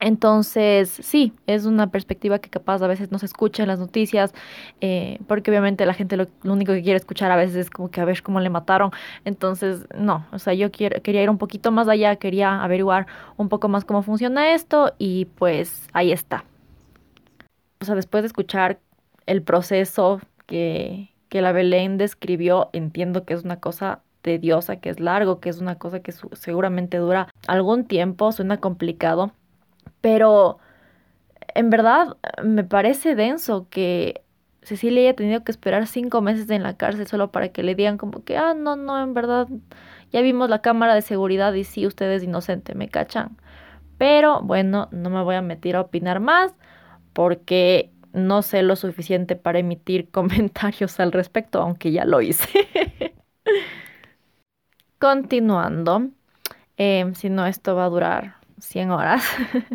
Entonces, 0.00 0.90
sí, 0.90 1.32
es 1.46 1.64
una 1.64 1.90
perspectiva 1.90 2.38
que 2.38 2.50
capaz 2.50 2.82
a 2.82 2.86
veces 2.86 3.10
no 3.10 3.18
se 3.18 3.26
escucha 3.26 3.62
en 3.62 3.68
las 3.68 3.78
noticias, 3.78 4.34
eh, 4.80 5.18
porque 5.26 5.50
obviamente 5.50 5.86
la 5.86 5.94
gente 5.94 6.16
lo, 6.16 6.26
único 6.44 6.72
que 6.72 6.82
quiere 6.82 6.98
escuchar 6.98 7.30
a 7.30 7.36
veces 7.36 7.56
es 7.56 7.70
como 7.70 7.90
que 7.90 8.00
a 8.00 8.04
ver 8.04 8.22
cómo 8.22 8.40
le 8.40 8.50
mataron. 8.50 8.90
Entonces, 9.24 9.86
no, 9.96 10.26
o 10.32 10.38
sea, 10.38 10.54
yo 10.54 10.70
quería 10.70 11.22
ir 11.22 11.30
un 11.30 11.38
poquito 11.38 11.72
más 11.72 11.88
allá, 11.88 12.16
quería 12.16 12.62
averiguar 12.62 13.06
un 13.36 13.48
poco 13.48 13.68
más 13.68 13.84
cómo 13.84 14.02
funciona 14.02 14.52
esto 14.54 14.92
y 14.98 15.26
pues 15.26 15.88
ahí 15.92 16.12
está. 16.12 16.44
O 17.80 17.84
sea, 17.84 17.94
después 17.94 18.22
de 18.22 18.28
escuchar 18.28 18.78
el 19.26 19.42
proceso 19.42 20.20
que, 20.46 21.10
que 21.28 21.42
la 21.42 21.52
Belén 21.52 21.98
describió, 21.98 22.70
entiendo 22.72 23.24
que 23.24 23.34
es 23.34 23.44
una 23.44 23.60
cosa 23.60 24.00
tediosa, 24.22 24.76
que 24.76 24.90
es 24.90 25.00
largo, 25.00 25.40
que 25.40 25.48
es 25.48 25.58
una 25.58 25.76
cosa 25.76 26.00
que 26.00 26.12
seguramente 26.32 26.98
dura 26.98 27.28
algún 27.46 27.84
tiempo, 27.84 28.32
suena 28.32 28.58
complicado 28.58 29.32
pero 30.00 30.58
en 31.54 31.70
verdad 31.70 32.16
me 32.42 32.64
parece 32.64 33.14
denso 33.14 33.68
que 33.70 34.22
Cecilia 34.62 35.02
haya 35.02 35.16
tenido 35.16 35.44
que 35.44 35.52
esperar 35.52 35.86
cinco 35.86 36.20
meses 36.20 36.50
en 36.50 36.62
la 36.62 36.76
cárcel 36.76 37.06
solo 37.06 37.30
para 37.30 37.50
que 37.50 37.62
le 37.62 37.74
digan 37.74 37.98
como 37.98 38.24
que, 38.24 38.36
ah, 38.36 38.52
no, 38.54 38.76
no, 38.76 39.00
en 39.02 39.14
verdad, 39.14 39.48
ya 40.12 40.20
vimos 40.22 40.50
la 40.50 40.60
cámara 40.60 40.94
de 40.94 41.02
seguridad 41.02 41.54
y 41.54 41.64
sí, 41.64 41.86
usted 41.86 42.10
es 42.10 42.24
inocente, 42.24 42.74
me 42.74 42.88
cachan. 42.88 43.36
Pero 43.98 44.42
bueno, 44.42 44.88
no 44.90 45.08
me 45.10 45.22
voy 45.22 45.36
a 45.36 45.42
meter 45.42 45.76
a 45.76 45.82
opinar 45.82 46.20
más 46.20 46.54
porque 47.12 47.92
no 48.12 48.42
sé 48.42 48.62
lo 48.62 48.76
suficiente 48.76 49.36
para 49.36 49.60
emitir 49.60 50.10
comentarios 50.10 50.98
al 51.00 51.12
respecto, 51.12 51.60
aunque 51.62 51.92
ya 51.92 52.04
lo 52.04 52.20
hice. 52.20 52.48
Continuando, 54.98 56.08
eh, 56.76 57.10
si 57.14 57.30
no, 57.30 57.46
esto 57.46 57.76
va 57.76 57.84
a 57.84 57.88
durar 57.90 58.45
100 58.66 58.90
horas. 58.90 59.24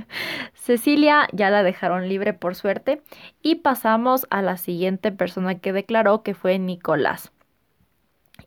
Cecilia 0.53 1.27
ya 1.31 1.49
la 1.49 1.63
dejaron 1.63 2.07
libre 2.09 2.33
por 2.33 2.55
suerte 2.55 3.01
y 3.41 3.55
pasamos 3.55 4.27
a 4.29 4.41
la 4.41 4.57
siguiente 4.57 5.11
persona 5.11 5.59
que 5.59 5.73
declaró 5.73 6.23
que 6.23 6.33
fue 6.33 6.59
Nicolás. 6.59 7.31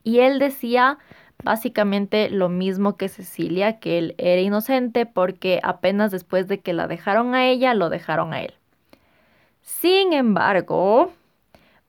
Y 0.03 0.21
él 0.21 0.39
decía 0.39 0.99
básicamente 1.43 2.31
lo 2.31 2.49
mismo 2.49 2.97
que 2.97 3.09
Cecilia, 3.09 3.79
que 3.79 3.99
él 3.99 4.15
era 4.19 4.41
inocente 4.41 5.07
porque 5.07 5.61
apenas 5.63 6.11
después 6.11 6.47
de 6.47 6.61
que 6.61 6.73
la 6.73 6.87
dejaron 6.87 7.35
a 7.35 7.47
ella, 7.47 7.75
lo 7.75 7.91
dejaron 7.91 8.33
a 8.33 8.43
él. 8.43 8.55
Sin 9.63 10.13
embargo, 10.13 11.13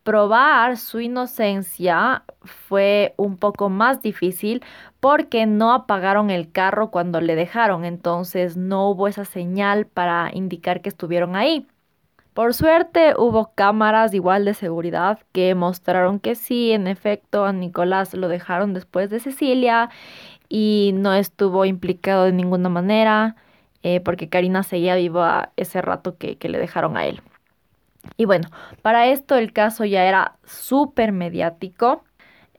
probar 0.06 0.78
su 0.78 1.02
inocencia 1.02 2.24
fue 2.44 3.16
un 3.18 3.38
poco 3.38 3.70
más 3.70 4.04
difícil 4.04 4.64
porque 5.00 5.48
no 5.48 5.74
apagaron 5.74 6.30
el 6.30 6.52
carro 6.52 6.92
cuando 6.92 7.22
le 7.22 7.36
dejaron, 7.36 7.86
entonces 7.86 8.56
no 8.56 8.90
hubo 8.90 9.08
esa 9.08 9.26
señal 9.26 9.88
para 9.88 10.30
indicar 10.34 10.82
que 10.82 10.90
estuvieron 10.90 11.36
ahí. 11.36 11.68
Por 12.36 12.54
suerte 12.54 13.16
hubo 13.18 13.52
cámaras 13.56 14.14
igual 14.14 14.46
de 14.46 14.54
seguridad 14.54 15.20
que 15.34 15.56
mostraron 15.56 16.20
que 16.20 16.36
sí, 16.36 16.72
en 16.72 16.88
efecto, 16.88 17.46
a 17.46 17.54
Nicolás 17.54 18.14
lo 18.14 18.28
dejaron 18.28 18.74
después 18.76 19.10
de 19.10 19.20
Cecilia 19.20 19.90
y 20.50 20.92
no 20.96 21.14
estuvo 21.14 21.66
implicado 21.66 22.26
de 22.26 22.34
ninguna 22.34 22.70
manera 22.70 23.36
eh, 23.84 24.02
porque 24.02 24.30
Karina 24.30 24.64
seguía 24.64 24.96
viva 24.96 25.52
ese 25.58 25.82
rato 25.82 26.18
que 26.18 26.38
le 26.50 26.60
dejaron 26.60 26.98
a 26.98 27.06
él. 27.08 27.22
Y 28.18 28.26
bueno, 28.26 28.50
para 28.82 29.08
esto 29.08 29.36
el 29.36 29.54
caso 29.54 29.86
ya 29.86 30.06
era 30.06 30.38
súper 30.46 31.12
mediático. 31.12 32.04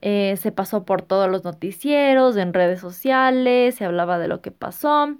Eh, 0.03 0.37
se 0.37 0.53
pasó 0.53 0.85
por 0.85 1.03
todos 1.03 1.31
los 1.31 1.45
noticieros, 1.45 2.37
en 2.37 2.53
redes 2.53 2.81
sociales, 2.81 3.77
se 3.77 3.85
hablaba 3.85 4.19
de 4.19 4.29
lo 4.29 4.41
que 4.43 4.51
pasó. 4.51 5.17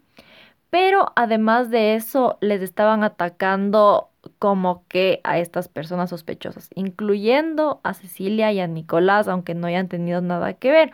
Pero 0.71 1.13
además 1.17 1.71
de 1.71 1.95
eso, 1.95 2.39
les 2.41 2.61
estaban 2.63 3.05
atacando 3.05 4.11
como 4.39 4.85
que 4.89 5.21
a 5.25 5.39
estas 5.39 5.69
personas 5.69 6.11
sospechosas, 6.11 6.69
incluyendo 6.75 7.81
a 7.85 7.95
Cecilia 7.95 8.53
y 8.53 8.61
a 8.61 8.67
Nicolás, 8.67 9.29
aunque 9.29 9.55
no 9.55 9.69
hayan 9.69 9.89
tenido 9.89 10.21
nada 10.21 10.55
que 10.55 10.71
ver. 10.71 10.91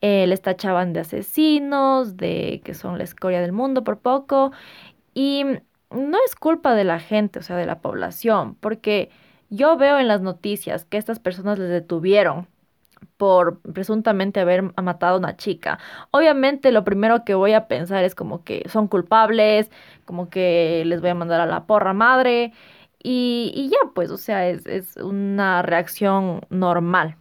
Eh, 0.00 0.26
les 0.26 0.42
tachaban 0.42 0.92
de 0.92 1.00
asesinos, 1.00 2.16
de 2.16 2.60
que 2.64 2.74
son 2.74 2.98
la 2.98 3.04
escoria 3.04 3.40
del 3.40 3.52
mundo 3.52 3.84
por 3.84 3.98
poco. 3.98 4.52
Y 5.14 5.44
no 5.90 6.18
es 6.26 6.34
culpa 6.36 6.74
de 6.74 6.84
la 6.84 7.00
gente, 7.00 7.38
o 7.40 7.42
sea, 7.42 7.56
de 7.56 7.66
la 7.66 7.80
población, 7.80 8.56
porque 8.56 9.10
yo 9.50 9.76
veo 9.76 9.98
en 9.98 10.08
las 10.08 10.20
noticias 10.22 10.84
que 10.84 10.98
estas 10.98 11.20
personas 11.20 11.58
les 11.58 11.70
detuvieron 11.70 12.48
por 13.16 13.60
presuntamente 13.60 14.40
haber 14.40 14.62
matado 14.82 15.16
a 15.16 15.18
una 15.18 15.36
chica. 15.36 15.78
Obviamente 16.10 16.72
lo 16.72 16.84
primero 16.84 17.24
que 17.24 17.34
voy 17.34 17.52
a 17.52 17.68
pensar 17.68 18.04
es 18.04 18.14
como 18.14 18.44
que 18.44 18.68
son 18.68 18.88
culpables, 18.88 19.70
como 20.04 20.28
que 20.30 20.82
les 20.86 21.00
voy 21.00 21.10
a 21.10 21.14
mandar 21.14 21.40
a 21.40 21.46
la 21.46 21.66
porra 21.66 21.92
madre 21.94 22.52
y, 23.02 23.52
y 23.54 23.68
ya 23.70 23.78
pues, 23.94 24.10
o 24.10 24.16
sea, 24.18 24.48
es, 24.48 24.66
es 24.66 24.96
una 24.96 25.62
reacción 25.62 26.42
normal. 26.50 27.16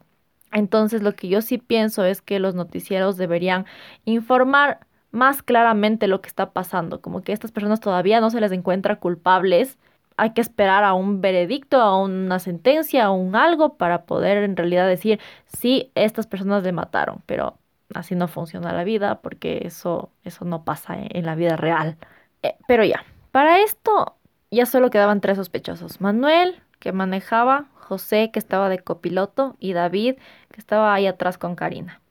Entonces 0.51 1.03
lo 1.03 1.13
que 1.15 1.27
yo 1.27 1.41
sí 1.41 1.57
pienso 1.57 2.05
es 2.05 2.21
que 2.21 2.39
los 2.39 2.55
noticieros 2.55 3.17
deberían 3.17 3.65
informar 4.05 4.87
más 5.15 5.41
claramente 5.41 6.07
lo 6.07 6.21
que 6.21 6.27
está 6.27 6.51
pasando, 6.51 7.01
como 7.01 7.21
que 7.21 7.33
estas 7.33 7.51
personas 7.51 7.79
todavía 7.79 8.19
no 8.21 8.29
se 8.29 8.41
les 8.41 8.51
encuentra 8.51 8.97
culpables. 8.97 9.77
Hay 10.17 10.33
que 10.33 10.41
esperar 10.41 10.83
a 10.83 10.93
un 10.93 11.21
veredicto, 11.21 11.81
a 11.81 11.99
una 11.99 12.39
sentencia, 12.39 13.05
a 13.05 13.11
un 13.11 13.35
algo 13.35 13.77
para 13.77 14.03
poder 14.05 14.43
en 14.43 14.55
realidad 14.55 14.87
decir 14.87 15.19
si 15.45 15.91
estas 15.95 16.27
personas 16.27 16.63
le 16.63 16.71
mataron, 16.71 17.21
pero 17.25 17.57
así 17.93 18.15
no 18.15 18.27
funciona 18.27 18.73
la 18.73 18.83
vida 18.83 19.21
porque 19.21 19.61
eso, 19.65 20.09
eso 20.23 20.45
no 20.45 20.63
pasa 20.63 20.95
en, 20.97 21.25
la 21.25 21.35
vida 21.35 21.55
real. 21.55 21.97
Eh, 22.43 22.55
pero 22.67 22.83
ya, 22.83 23.03
para 23.31 23.59
esto 23.59 24.15
ya 24.51 24.65
solo 24.65 24.89
quedaban 24.89 25.21
tres 25.21 25.37
sospechosos. 25.37 26.01
Manuel, 26.01 26.61
que 26.79 26.91
manejaba, 26.91 27.65
José, 27.75 28.31
que 28.31 28.39
estaba 28.39 28.69
de 28.69 28.79
copiloto, 28.79 29.55
y 29.59 29.73
David, 29.73 30.15
que 30.51 30.59
estaba 30.59 30.93
ahí 30.93 31.07
atrás 31.07 31.37
con 31.37 31.55
Karina. 31.55 32.01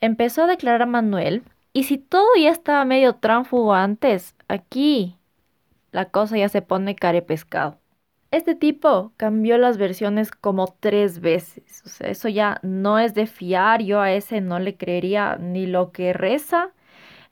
Empezó 0.00 0.44
a 0.44 0.46
declarar 0.46 0.82
a 0.82 0.86
Manuel 0.86 1.42
y 1.72 1.84
si 1.84 1.98
todo 1.98 2.28
ya 2.40 2.50
estaba 2.50 2.84
medio 2.84 3.14
tránfugo 3.16 3.74
antes, 3.74 4.36
aquí 4.48 5.18
la 5.92 6.06
cosa 6.10 6.38
ya 6.38 6.48
se 6.48 6.62
pone 6.62 6.96
care 6.96 7.22
pescado. 7.22 7.78
Este 8.30 8.54
tipo 8.54 9.12
cambió 9.18 9.58
las 9.58 9.76
versiones 9.78 10.30
como 10.30 10.66
tres 10.80 11.20
veces. 11.20 11.82
O 11.84 11.88
sea, 11.90 12.08
eso 12.10 12.28
ya 12.28 12.60
no 12.62 12.98
es 12.98 13.14
de 13.14 13.26
fiar. 13.26 13.82
Yo 13.82 14.00
a 14.00 14.12
ese 14.12 14.40
no 14.40 14.58
le 14.58 14.76
creería 14.76 15.36
ni 15.36 15.66
lo 15.66 15.92
que 15.92 16.12
reza. 16.14 16.72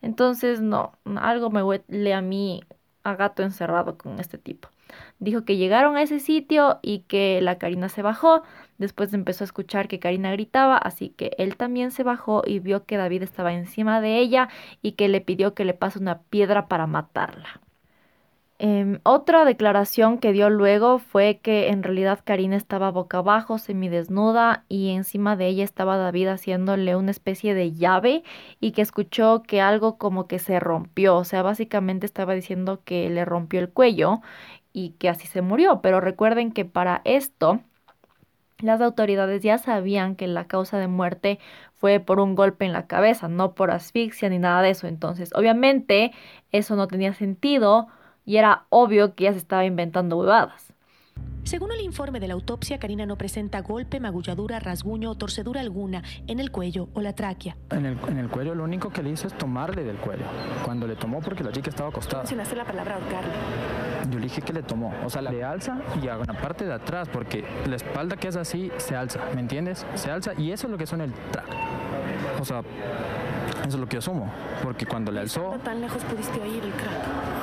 Entonces, 0.03 0.61
no, 0.61 0.93
algo 1.21 1.51
me 1.51 1.63
huele 1.63 2.15
a 2.15 2.23
mí 2.23 2.63
a 3.05 3.15
gato 3.17 3.43
encerrado 3.43 3.99
con 3.99 4.21
este 4.21 4.39
tipo. 4.39 4.69
Dijo 5.19 5.45
que 5.45 5.57
llegaron 5.57 5.97
a 5.97 6.03
ese 6.03 6.21
sitio 6.21 6.81
y 6.83 7.01
que 7.01 7.41
la 7.43 7.59
Karina 7.59 7.89
se 7.89 8.03
bajó. 8.03 8.43
Después 8.81 9.13
empezó 9.13 9.45
a 9.45 9.47
escuchar 9.47 9.89
que 9.89 9.99
Karina 9.99 10.33
gritaba, 10.33 10.79
así 10.79 11.11
que 11.11 11.33
él 11.37 11.57
también 11.57 11.91
se 11.91 12.03
bajó 12.03 12.43
y 12.47 12.61
vio 12.61 12.87
que 12.87 12.97
David 12.97 13.23
estaba 13.23 13.53
encima 13.53 14.01
de 14.01 14.19
ella 14.19 14.49
y 14.81 14.93
que 14.93 15.09
le 15.09 15.21
pidió 15.21 15.55
que 15.55 15.67
le 15.67 15.75
pase 15.75 15.99
una 15.99 16.23
piedra 16.23 16.67
para 16.67 16.87
matarla. 16.87 17.61
Em, 18.63 19.01
otra 19.05 19.45
declaración 19.45 20.19
que 20.19 20.33
dio 20.33 20.49
luego 20.51 20.99
fue 20.99 21.41
que 21.43 21.69
en 21.69 21.83
realidad 21.83 22.21
Karina 22.25 22.57
estaba 22.57 22.91
boca 22.91 23.19
abajo, 23.19 23.59
semidesnuda, 23.59 24.65
y 24.69 24.91
encima 24.91 25.37
de 25.37 25.47
ella 25.49 25.65
estaba 25.65 25.99
David 25.99 26.29
haciéndole 26.29 26.97
una 26.97 27.11
especie 27.11 27.55
de 27.55 27.73
llave 27.73 28.23
y 28.61 28.73
que 28.73 28.83
escuchó 28.83 29.43
que 29.43 29.61
algo 29.61 29.99
como 29.99 30.27
que 30.27 30.39
se 30.39 30.59
rompió. 30.59 31.17
O 31.17 31.25
sea, 31.25 31.43
básicamente 31.43 32.07
estaba 32.07 32.35
diciendo 32.35 32.81
que 32.85 33.11
le 33.11 33.27
rompió 33.27 33.61
el 33.61 33.71
cuello 33.71 34.21
y 34.73 34.91
que 34.99 35.09
así 35.11 35.27
se 35.27 35.43
murió. 35.43 35.81
Pero 35.83 36.01
recuerden 36.01 36.53
que 36.53 36.65
para 36.65 37.03
esto 37.05 37.61
las 38.63 38.81
autoridades 38.81 39.43
ya 39.43 39.59
sabían 39.59 40.17
que 40.17 40.27
la 40.27 40.47
causa 40.47 40.79
de 40.79 40.87
muerte 40.89 41.39
fue 41.75 42.01
por 42.01 42.21
un 42.21 42.35
golpe 42.35 42.65
en 42.65 42.73
la 42.73 42.87
cabeza, 42.87 43.29
no 43.29 43.55
por 43.55 43.71
asfixia 43.71 44.29
ni 44.29 44.39
nada 44.39 44.63
de 44.63 44.71
eso. 44.71 44.87
Entonces, 44.87 45.31
obviamente, 45.35 46.13
eso 46.53 46.77
no 46.77 46.89
tenía 46.89 47.15
sentido 47.15 47.89
y 48.25 48.37
era 48.37 48.67
obvio 48.69 49.15
que 49.15 49.25
ella 49.25 49.33
se 49.33 49.39
estaba 49.39 49.65
inventando 49.65 50.19
huevadas. 50.19 50.75
Según 51.45 51.73
el 51.73 51.81
informe 51.81 52.21
de 52.21 52.29
la 52.29 52.35
autopsia, 52.35 52.79
Karina 52.79 53.07
no 53.07 53.17
presenta 53.17 53.61
golpe, 53.61 53.99
magulladura, 53.99 54.61
rasguño 54.61 55.11
o 55.11 55.15
torcedura 55.15 55.61
alguna 55.61 56.03
en 56.27 56.39
el 56.39 56.51
cuello 56.51 56.89
o 56.93 57.01
la 57.01 57.15
tráquea. 57.15 57.57
En 57.71 57.87
el, 57.87 57.99
en 58.09 58.19
el 58.19 58.29
cuello 58.29 58.55
lo 58.55 58.65
único 58.65 58.91
que 58.91 59.03
le 59.03 59.11
hizo 59.11 59.27
es 59.27 59.37
tomarle 59.37 59.83
del 59.83 59.97
cuello. 59.97 60.25
Cuando 60.65 60.87
le 60.87 60.97
tomó 60.97 61.21
porque 61.21 61.43
la 61.43 61.51
chica 61.51 61.71
estaba 61.71 61.89
acostada. 61.89 62.23
Mencionaste 62.23 62.57
la 62.57 62.65
palabra 62.65 62.97
ahorcarle. 62.97 63.33
Yo 64.09 64.19
le 64.19 64.25
dije 64.25 64.43
que 64.43 64.53
le 64.53 64.63
tomó. 64.63 64.95
O 65.05 65.11
sea, 65.11 65.23
le 65.23 65.45
alza 65.45 65.79
y 66.03 66.09
a 66.09 66.17
la 66.17 66.35
parte 66.41 66.65
de 66.65 66.73
atrás 66.73 67.09
porque 67.09 67.45
la 67.67 67.77
espalda 67.77 68.17
que 68.17 68.29
es 68.29 68.37
así 68.37 68.71
se 68.79 68.97
alza. 68.97 69.21
¿Me 69.35 69.41
entiendes? 69.41 69.87
Se 69.95 70.11
alza 70.11 70.33
y 70.37 70.53
eso 70.53 70.67
es 70.67 70.71
lo 70.71 70.79
que 70.79 70.87
suena 70.87 71.05
el 71.05 71.13
track. 71.31 71.47
O 72.41 72.45
sea, 72.45 72.63
eso 73.61 73.69
es 73.69 73.75
lo 73.75 73.87
que 73.87 73.95
yo 73.95 73.99
asumo. 73.99 74.33
Porque 74.63 74.87
cuando 74.87 75.13
le 75.13 75.21
alzó... 75.21 75.59
tan 75.63 75.81
lejos 75.81 76.03
pudiste 76.05 76.41
oír 76.41 76.65
el 76.65 76.73
crack? 76.73 77.41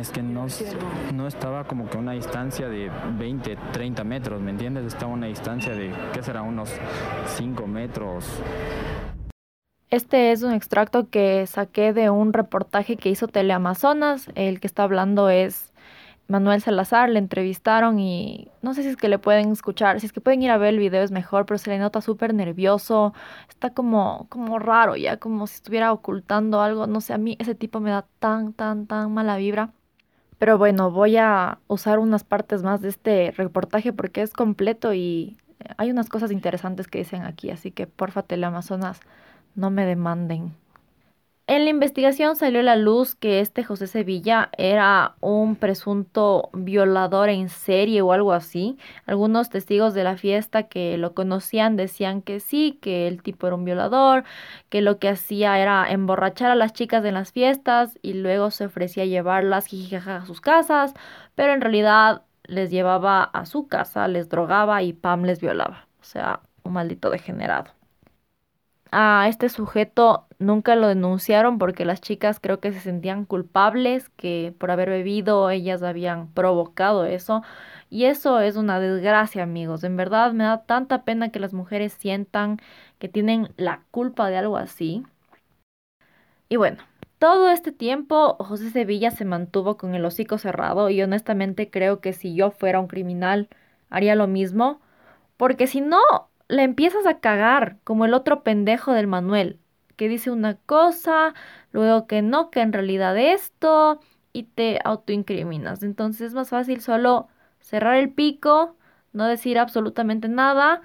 Es 0.00 0.10
que 0.10 0.22
no, 0.22 0.46
no 1.12 1.26
estaba 1.26 1.64
como 1.64 1.90
que 1.90 1.96
a 1.96 2.00
una 2.00 2.12
distancia 2.12 2.68
de 2.68 2.90
20, 3.18 3.58
30 3.72 4.04
metros, 4.04 4.40
¿me 4.40 4.52
entiendes? 4.52 4.86
Estaba 4.86 5.10
a 5.10 5.14
una 5.14 5.26
distancia 5.26 5.72
de, 5.72 5.92
¿qué 6.12 6.22
será? 6.22 6.42
Unos 6.42 6.70
5 7.36 7.66
metros. 7.66 8.24
Este 9.90 10.32
es 10.32 10.42
un 10.42 10.52
extracto 10.52 11.08
que 11.08 11.46
saqué 11.46 11.92
de 11.92 12.10
un 12.10 12.32
reportaje 12.32 12.96
que 12.96 13.08
hizo 13.08 13.26
Teleamazonas. 13.26 14.28
El 14.34 14.60
que 14.60 14.66
está 14.66 14.84
hablando 14.84 15.30
es 15.30 15.67
Manuel 16.28 16.60
Salazar, 16.60 17.08
le 17.08 17.18
entrevistaron 17.18 17.98
y 17.98 18.50
no 18.60 18.74
sé 18.74 18.82
si 18.82 18.90
es 18.90 18.96
que 18.96 19.08
le 19.08 19.18
pueden 19.18 19.50
escuchar, 19.50 19.98
si 19.98 20.06
es 20.06 20.12
que 20.12 20.20
pueden 20.20 20.42
ir 20.42 20.50
a 20.50 20.58
ver 20.58 20.74
el 20.74 20.78
video 20.78 21.02
es 21.02 21.10
mejor, 21.10 21.46
pero 21.46 21.56
se 21.56 21.70
le 21.70 21.78
nota 21.78 22.02
súper 22.02 22.34
nervioso, 22.34 23.14
está 23.48 23.70
como, 23.70 24.26
como 24.28 24.58
raro 24.58 24.94
ya, 24.94 25.16
como 25.16 25.46
si 25.46 25.54
estuviera 25.54 25.90
ocultando 25.90 26.60
algo, 26.60 26.86
no 26.86 27.00
sé, 27.00 27.14
a 27.14 27.18
mí 27.18 27.36
ese 27.40 27.54
tipo 27.54 27.80
me 27.80 27.90
da 27.90 28.04
tan, 28.18 28.52
tan, 28.52 28.86
tan 28.86 29.12
mala 29.14 29.38
vibra. 29.38 29.72
Pero 30.38 30.58
bueno, 30.58 30.90
voy 30.90 31.16
a 31.16 31.58
usar 31.66 31.98
unas 31.98 32.24
partes 32.24 32.62
más 32.62 32.82
de 32.82 32.90
este 32.90 33.32
reportaje 33.36 33.92
porque 33.94 34.22
es 34.22 34.32
completo 34.34 34.94
y 34.94 35.38
hay 35.78 35.90
unas 35.90 36.10
cosas 36.10 36.30
interesantes 36.30 36.88
que 36.88 36.98
dicen 36.98 37.22
aquí, 37.24 37.50
así 37.50 37.70
que 37.70 37.86
porfa 37.86 38.22
Teleamazonas, 38.22 39.00
no 39.54 39.70
me 39.70 39.86
demanden. 39.86 40.54
En 41.50 41.64
la 41.64 41.70
investigación 41.70 42.36
salió 42.36 42.60
a 42.60 42.62
la 42.62 42.76
luz 42.76 43.14
que 43.14 43.40
este 43.40 43.64
José 43.64 43.86
Sevilla 43.86 44.50
era 44.58 45.14
un 45.20 45.56
presunto 45.56 46.50
violador 46.52 47.30
en 47.30 47.48
serie 47.48 48.02
o 48.02 48.12
algo 48.12 48.34
así. 48.34 48.76
Algunos 49.06 49.48
testigos 49.48 49.94
de 49.94 50.04
la 50.04 50.18
fiesta 50.18 50.64
que 50.64 50.98
lo 50.98 51.14
conocían 51.14 51.76
decían 51.76 52.20
que 52.20 52.40
sí, 52.40 52.78
que 52.82 53.08
el 53.08 53.22
tipo 53.22 53.46
era 53.46 53.56
un 53.56 53.64
violador, 53.64 54.24
que 54.68 54.82
lo 54.82 54.98
que 54.98 55.08
hacía 55.08 55.58
era 55.58 55.90
emborrachar 55.90 56.50
a 56.50 56.54
las 56.54 56.74
chicas 56.74 57.02
en 57.06 57.14
las 57.14 57.32
fiestas 57.32 57.98
y 58.02 58.12
luego 58.12 58.50
se 58.50 58.66
ofrecía 58.66 59.04
a 59.04 59.06
llevarlas 59.06 59.68
a 60.06 60.26
sus 60.26 60.42
casas, 60.42 60.92
pero 61.34 61.54
en 61.54 61.62
realidad 61.62 62.24
les 62.44 62.70
llevaba 62.70 63.24
a 63.24 63.46
su 63.46 63.68
casa, 63.68 64.06
les 64.06 64.28
drogaba 64.28 64.82
y 64.82 64.92
Pam 64.92 65.24
les 65.24 65.40
violaba. 65.40 65.88
O 65.98 66.04
sea, 66.04 66.40
un 66.62 66.74
maldito 66.74 67.08
degenerado 67.08 67.77
a 68.90 69.26
este 69.28 69.48
sujeto 69.48 70.26
nunca 70.38 70.76
lo 70.76 70.88
denunciaron 70.88 71.58
porque 71.58 71.84
las 71.84 72.00
chicas 72.00 72.40
creo 72.40 72.60
que 72.60 72.72
se 72.72 72.80
sentían 72.80 73.24
culpables, 73.24 74.08
que 74.10 74.54
por 74.58 74.70
haber 74.70 74.88
bebido 74.90 75.50
ellas 75.50 75.82
habían 75.82 76.28
provocado 76.28 77.04
eso. 77.04 77.42
Y 77.90 78.04
eso 78.04 78.40
es 78.40 78.56
una 78.56 78.80
desgracia, 78.80 79.42
amigos. 79.42 79.84
En 79.84 79.96
verdad 79.96 80.32
me 80.32 80.44
da 80.44 80.62
tanta 80.64 81.04
pena 81.04 81.30
que 81.30 81.40
las 81.40 81.52
mujeres 81.54 81.92
sientan 81.92 82.58
que 82.98 83.08
tienen 83.08 83.52
la 83.56 83.82
culpa 83.90 84.28
de 84.30 84.36
algo 84.36 84.56
así. 84.56 85.04
Y 86.48 86.56
bueno, 86.56 86.78
todo 87.18 87.50
este 87.50 87.72
tiempo 87.72 88.36
José 88.38 88.70
Sevilla 88.70 89.10
se 89.10 89.24
mantuvo 89.24 89.76
con 89.76 89.94
el 89.94 90.04
hocico 90.04 90.38
cerrado 90.38 90.90
y 90.90 91.02
honestamente 91.02 91.70
creo 91.70 92.00
que 92.00 92.12
si 92.12 92.34
yo 92.34 92.50
fuera 92.50 92.80
un 92.80 92.88
criminal 92.88 93.48
haría 93.90 94.14
lo 94.14 94.26
mismo. 94.26 94.80
Porque 95.36 95.66
si 95.66 95.80
no, 95.80 96.00
le 96.48 96.62
empiezas 96.62 97.06
a 97.06 97.20
cagar, 97.20 97.78
como 97.84 98.04
el 98.04 98.14
otro 98.14 98.42
pendejo 98.42 98.92
del 98.92 99.06
Manuel, 99.06 99.60
que 99.96 100.08
dice 100.08 100.30
una 100.30 100.56
cosa, 100.56 101.34
luego 101.72 102.06
que 102.06 102.22
no, 102.22 102.50
que 102.50 102.60
en 102.60 102.72
realidad 102.72 103.16
esto, 103.18 104.00
y 104.32 104.44
te 104.44 104.78
autoincriminas. 104.84 105.82
Entonces 105.82 106.22
es 106.28 106.34
más 106.34 106.50
fácil 106.50 106.80
solo 106.80 107.28
cerrar 107.60 107.96
el 107.96 108.10
pico, 108.12 108.76
no 109.12 109.26
decir 109.26 109.58
absolutamente 109.58 110.28
nada, 110.28 110.82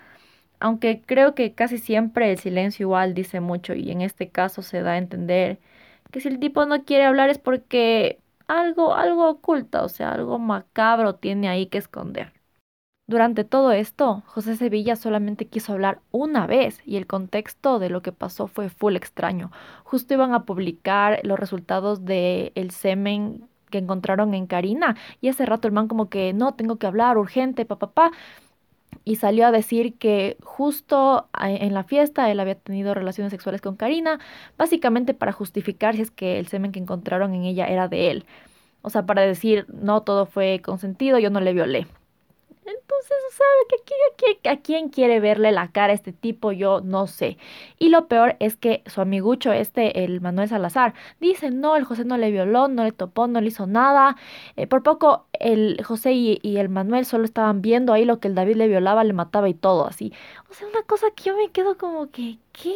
aunque 0.59 1.01
creo 1.05 1.36
que 1.36 1.53
casi 1.55 1.78
siempre 1.78 2.32
el 2.32 2.39
silencio 2.39 2.86
igual 2.86 3.14
dice 3.14 3.39
mucho 3.41 3.74
y 3.76 3.91
en 3.91 4.01
este 4.01 4.30
caso 4.32 4.61
se 4.61 4.82
da 4.82 4.93
a 4.93 4.97
entender 4.97 5.59
que 6.11 6.22
si 6.22 6.30
el 6.30 6.39
tipo 6.39 6.66
no 6.66 6.86
quiere 6.86 7.05
hablar 7.05 7.30
es 7.30 7.39
porque 7.39 8.20
algo, 8.47 8.95
algo 8.95 9.30
oculta, 9.30 9.84
o 9.84 9.89
sea, 9.89 10.11
algo 10.14 10.39
macabro 10.39 11.16
tiene 11.16 11.49
ahí 11.49 11.68
que 11.68 11.78
esconder. 11.80 12.34
Durante 13.06 13.43
todo 13.43 13.74
esto, 13.74 14.24
José 14.28 14.56
Sevilla 14.56 14.95
solamente 14.95 15.45
quiso 15.47 15.74
hablar 15.74 15.99
una 16.12 16.47
vez 16.47 16.82
y 16.86 16.95
el 16.95 17.06
contexto 17.06 17.78
de 17.78 17.89
lo 17.89 18.01
que 18.01 18.14
pasó 18.14 18.47
fue 18.47 18.70
full 18.70 18.95
extraño. 18.95 19.51
Justo 19.84 20.14
iban 20.14 20.34
a 20.34 20.45
publicar 20.45 21.20
los 21.24 21.38
resultados 21.38 22.06
del 22.06 22.54
el 22.56 22.72
semen 22.72 23.49
que 23.70 23.80
encontraron 23.80 24.34
en 24.34 24.47
Karina 24.47 24.95
y 25.20 25.28
ese 25.28 25.45
rato 25.45 25.68
el 25.68 25.74
man 25.74 25.89
como 25.89 26.10
que 26.10 26.32
no, 26.34 26.54
tengo 26.56 26.78
que 26.78 26.88
hablar 26.88 27.18
urgente, 27.18 27.66
papá, 27.66 27.88
papá. 27.91 28.12
Y 29.06 29.18
salió 29.18 29.47
a 29.47 29.51
decir 29.51 29.95
que 29.97 30.38
justo 30.43 31.28
en 31.39 31.74
la 31.74 31.84
fiesta 31.84 32.32
él 32.32 32.39
había 32.39 32.56
tenido 32.56 32.93
relaciones 32.93 33.32
sexuales 33.32 33.62
con 33.62 33.76
Karina, 33.76 34.20
básicamente 34.58 35.14
para 35.14 35.34
justificar 35.34 35.95
si 35.95 36.04
es 36.04 36.12
que 36.12 36.39
el 36.39 36.47
semen 36.47 36.72
que 36.72 36.80
encontraron 36.80 37.34
en 37.34 37.43
ella 37.43 37.68
era 37.68 37.88
de 37.89 38.12
él. 38.12 38.26
O 38.82 38.89
sea, 38.89 39.06
para 39.06 39.24
decir, 39.24 39.66
no, 39.70 40.04
todo 40.04 40.26
fue 40.26 40.62
consentido, 40.64 41.20
yo 41.20 41.30
no 41.32 41.41
le 41.41 41.54
violé. 41.54 41.88
Entonces, 42.66 43.18
¿sabe 43.32 44.36
que 44.41 44.49
a 44.49 44.57
quién 44.61 44.89
quiere 44.89 45.20
verle 45.20 45.51
la 45.51 45.72
cara 45.72 45.91
a 45.91 45.95
este 45.95 46.14
tipo? 46.14 46.51
Yo 46.51 46.82
no 46.82 47.07
sé. 47.07 47.38
Y 47.80 47.89
lo 47.89 48.07
peor 48.07 48.36
es 48.39 48.55
que 48.55 48.84
su 48.86 49.01
amigucho, 49.01 49.51
este, 49.51 50.03
el 50.03 50.22
Manuel 50.22 50.49
Salazar, 50.49 50.93
dice, 51.20 51.51
no, 51.51 51.76
el 51.76 51.84
José 51.84 52.05
no 52.05 52.18
le 52.18 52.32
violó, 52.32 52.68
no 52.68 52.84
le 52.84 52.91
topó, 52.91 53.28
no 53.28 53.41
le 53.41 53.47
hizo 53.47 53.68
nada. 53.68 54.16
Eh, 54.55 54.68
por 54.68 54.84
poco, 54.84 55.26
el 55.34 55.84
José 55.84 56.14
y, 56.14 56.39
y, 56.41 56.57
el 56.57 56.70
Manuel 56.70 57.05
solo 57.05 57.26
estaban 57.26 57.61
viendo 57.61 57.93
ahí 57.93 58.05
lo 58.05 58.20
que 58.20 58.30
el 58.30 58.36
David 58.36 58.55
le 58.55 58.68
violaba, 58.68 59.03
le 59.03 59.14
mataba 59.14 59.49
y 59.49 59.53
todo 59.53 59.86
así. 59.88 60.14
O 60.49 60.53
sea, 60.53 60.68
una 60.68 60.84
cosa 60.84 61.07
que 61.16 61.26
yo 61.26 61.38
me 61.38 61.51
quedo 61.51 61.78
como 61.78 62.09
que, 62.11 62.38
¿qué? 62.53 62.76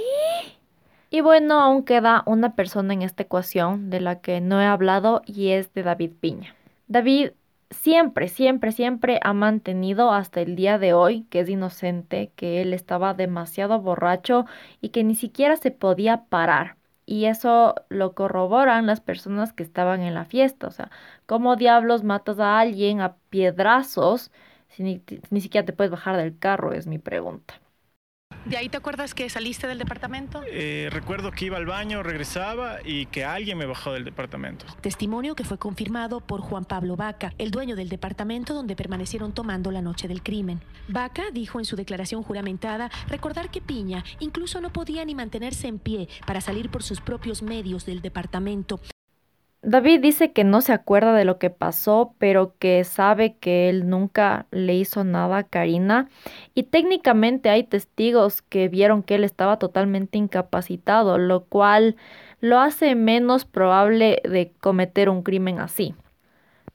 Y 1.09 1.21
bueno, 1.21 1.61
aún 1.61 1.83
queda 1.83 2.23
una 2.25 2.55
persona 2.55 2.93
en 2.93 3.01
esta 3.01 3.23
ecuación 3.23 3.89
de 3.89 4.01
la 4.01 4.19
que 4.19 4.41
no 4.41 4.61
he 4.61 4.65
hablado 4.65 5.21
y 5.25 5.49
es 5.51 5.73
de 5.73 5.83
David 5.83 6.11
Piña. 6.19 6.53
David 6.87 7.31
siempre, 7.69 8.27
siempre, 8.29 8.71
siempre 8.71 9.19
ha 9.23 9.33
mantenido 9.33 10.11
hasta 10.11 10.41
el 10.41 10.55
día 10.55 10.77
de 10.79 10.93
hoy 10.93 11.23
que 11.29 11.41
es 11.41 11.49
inocente, 11.49 12.31
que 12.35 12.61
él 12.61 12.73
estaba 12.73 13.13
demasiado 13.13 13.79
borracho 13.81 14.45
y 14.81 14.89
que 14.89 15.03
ni 15.03 15.15
siquiera 15.15 15.57
se 15.57 15.71
podía 15.71 16.25
parar. 16.25 16.77
Y 17.05 17.25
eso 17.25 17.75
lo 17.89 18.13
corroboran 18.13 18.85
las 18.85 18.99
personas 19.01 19.53
que 19.53 19.63
estaban 19.63 20.01
en 20.01 20.13
la 20.13 20.25
fiesta. 20.25 20.67
O 20.67 20.71
sea, 20.71 20.91
¿cómo 21.25 21.55
diablos 21.55 22.03
matas 22.03 22.39
a 22.39 22.59
alguien 22.59 23.01
a 23.01 23.15
piedrazos 23.29 24.31
si 24.69 24.83
ni, 24.83 25.01
ni 25.29 25.41
siquiera 25.41 25.65
te 25.65 25.73
puedes 25.73 25.91
bajar 25.91 26.17
del 26.17 26.37
carro? 26.37 26.73
Es 26.73 26.87
mi 26.87 26.99
pregunta. 26.99 27.55
¿De 28.47 28.55
ahí 28.55 28.69
te 28.69 28.77
acuerdas 28.77 29.13
que 29.13 29.29
saliste 29.29 29.67
del 29.67 29.77
departamento? 29.77 30.41
Eh, 30.47 30.87
recuerdo 30.89 31.31
que 31.31 31.45
iba 31.45 31.57
al 31.57 31.65
baño, 31.65 32.01
regresaba 32.01 32.77
y 32.81 33.07
que 33.07 33.25
alguien 33.25 33.57
me 33.57 33.65
bajó 33.65 33.91
del 33.91 34.05
departamento. 34.05 34.65
Testimonio 34.79 35.35
que 35.35 35.43
fue 35.43 35.57
confirmado 35.57 36.21
por 36.21 36.39
Juan 36.39 36.63
Pablo 36.63 36.95
Vaca, 36.95 37.33
el 37.39 37.51
dueño 37.51 37.75
del 37.75 37.89
departamento 37.89 38.53
donde 38.53 38.77
permanecieron 38.77 39.33
tomando 39.33 39.69
la 39.69 39.81
noche 39.81 40.07
del 40.07 40.23
crimen. 40.23 40.61
Vaca 40.87 41.23
dijo 41.33 41.59
en 41.59 41.65
su 41.65 41.75
declaración 41.75 42.23
juramentada 42.23 42.89
recordar 43.09 43.51
que 43.51 43.59
Piña 43.59 44.05
incluso 44.21 44.61
no 44.61 44.71
podía 44.71 45.03
ni 45.03 45.13
mantenerse 45.13 45.67
en 45.67 45.77
pie 45.77 46.07
para 46.25 46.39
salir 46.39 46.69
por 46.69 46.83
sus 46.83 47.01
propios 47.01 47.41
medios 47.41 47.85
del 47.85 48.01
departamento. 48.01 48.79
David 49.69 49.99
dice 49.99 50.31
que 50.31 50.45
no 50.45 50.61
se 50.61 50.71
acuerda 50.71 51.11
de 51.13 51.25
lo 51.25 51.39
que 51.39 51.49
pasó, 51.49 52.13
pero 52.19 52.53
que 52.57 52.85
sabe 52.85 53.35
que 53.35 53.67
él 53.67 53.89
nunca 53.89 54.45
le 54.49 54.75
hizo 54.75 55.03
nada 55.03 55.39
a 55.39 55.43
Karina. 55.43 56.07
Y 56.53 56.63
técnicamente 56.63 57.49
hay 57.49 57.65
testigos 57.65 58.41
que 58.41 58.69
vieron 58.69 59.03
que 59.03 59.15
él 59.15 59.25
estaba 59.25 59.59
totalmente 59.59 60.17
incapacitado, 60.17 61.17
lo 61.17 61.43
cual 61.43 61.97
lo 62.39 62.61
hace 62.61 62.95
menos 62.95 63.43
probable 63.43 64.21
de 64.23 64.53
cometer 64.61 65.09
un 65.09 65.21
crimen 65.21 65.59
así. 65.59 65.93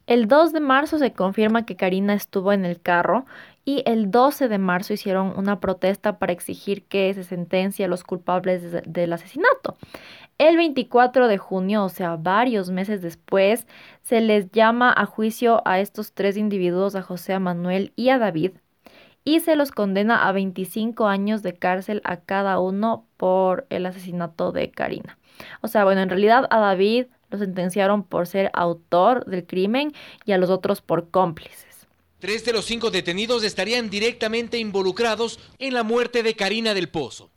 El 0.05 0.27
2 0.27 0.53
de 0.53 0.59
marzo 0.59 0.99
se 0.99 1.13
confirma 1.13 1.65
que 1.65 1.77
Karina 1.77 2.13
estuvo 2.13 2.51
en 2.51 2.63
el 2.63 2.79
carro 2.79 3.25
y 3.65 3.83
el 3.85 4.11
12 4.11 4.49
de 4.49 4.57
marzo 4.57 4.93
hicieron 4.93 5.33
una 5.37 5.61
protesta 5.61 6.19
para 6.19 6.33
exigir 6.33 6.83
que 6.83 7.13
se 7.13 7.23
sentencie 7.23 7.85
a 7.85 7.87
los 7.87 8.03
culpables 8.03 8.83
del 8.85 9.13
asesinato. 9.13 9.77
El 10.37 10.57
24 10.57 11.27
de 11.27 11.37
junio, 11.37 11.85
o 11.85 11.89
sea, 11.89 12.15
varios 12.15 12.69
meses 12.69 13.01
después, 13.01 13.67
se 14.01 14.19
les 14.19 14.51
llama 14.51 14.93
a 14.95 15.05
juicio 15.05 15.61
a 15.65 15.79
estos 15.79 16.13
tres 16.13 16.37
individuos, 16.37 16.95
a 16.95 17.03
José, 17.03 17.37
Manuel 17.39 17.93
y 17.95 18.09
a 18.09 18.17
David, 18.17 18.51
y 19.23 19.39
se 19.39 19.55
los 19.55 19.71
condena 19.71 20.27
a 20.27 20.31
25 20.31 21.07
años 21.07 21.43
de 21.43 21.53
cárcel 21.53 22.01
a 22.03 22.17
cada 22.17 22.59
uno 22.59 23.05
por 23.17 23.67
el 23.69 23.85
asesinato 23.85 24.51
de 24.51 24.71
Karina. 24.71 25.17
O 25.61 25.67
sea, 25.67 25.83
bueno, 25.83 26.01
en 26.01 26.09
realidad 26.09 26.47
a 26.49 26.59
David 26.59 27.05
lo 27.29 27.37
sentenciaron 27.37 28.03
por 28.03 28.27
ser 28.27 28.49
autor 28.53 29.25
del 29.25 29.45
crimen 29.45 29.93
y 30.25 30.33
a 30.33 30.37
los 30.37 30.49
otros 30.49 30.81
por 30.81 31.09
cómplices. 31.09 31.87
Tres 32.19 32.45
de 32.45 32.53
los 32.53 32.65
cinco 32.65 32.89
detenidos 32.89 33.43
estarían 33.43 33.89
directamente 33.89 34.57
involucrados 34.57 35.39
en 35.59 35.73
la 35.73 35.83
muerte 35.83 36.23
de 36.23 36.35
Karina 36.35 36.73
del 36.73 36.89
Pozo. 36.89 37.32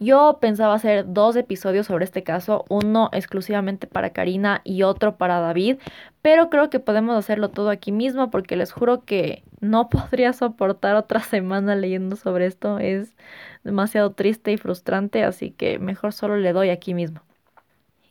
Yo 0.00 0.38
pensaba 0.40 0.74
hacer 0.74 1.12
dos 1.12 1.34
episodios 1.34 1.86
sobre 1.86 2.04
este 2.04 2.22
caso, 2.22 2.64
uno 2.68 3.10
exclusivamente 3.12 3.88
para 3.88 4.10
Karina 4.10 4.60
y 4.62 4.84
otro 4.84 5.16
para 5.16 5.40
David, 5.40 5.78
pero 6.22 6.50
creo 6.50 6.70
que 6.70 6.78
podemos 6.78 7.16
hacerlo 7.16 7.50
todo 7.50 7.70
aquí 7.70 7.90
mismo 7.90 8.30
porque 8.30 8.54
les 8.54 8.70
juro 8.70 9.04
que 9.04 9.42
no 9.60 9.88
podría 9.90 10.32
soportar 10.32 10.94
otra 10.94 11.20
semana 11.20 11.74
leyendo 11.74 12.14
sobre 12.14 12.46
esto, 12.46 12.78
es 12.78 13.16
demasiado 13.64 14.12
triste 14.12 14.52
y 14.52 14.56
frustrante, 14.56 15.24
así 15.24 15.50
que 15.50 15.80
mejor 15.80 16.12
solo 16.12 16.36
le 16.36 16.52
doy 16.52 16.70
aquí 16.70 16.94
mismo. 16.94 17.22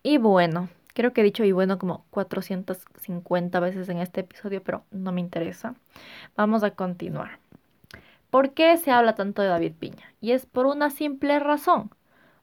Y 0.04 0.18
bueno, 0.18 0.68
creo 0.94 1.14
que 1.14 1.22
he 1.22 1.24
dicho 1.24 1.46
y 1.46 1.54
bueno 1.54 1.78
como 1.78 2.06
450 2.10 3.60
veces 3.62 3.88
en 3.88 4.00
este 4.00 4.22
episodio, 4.22 4.62
pero 4.62 4.84
no 4.92 5.14
me 5.14 5.22
interesa. 5.22 5.76
Vamos 6.36 6.64
a 6.64 6.72
continuar. 6.72 7.40
¿Por 8.38 8.54
qué 8.54 8.78
se 8.78 8.92
habla 8.92 9.16
tanto 9.16 9.42
de 9.42 9.48
David 9.48 9.74
Piña? 9.80 10.14
Y 10.22 10.34
es 10.34 10.46
por 10.46 10.68
una 10.68 10.92
simple 10.92 11.40
razón. 11.40 11.90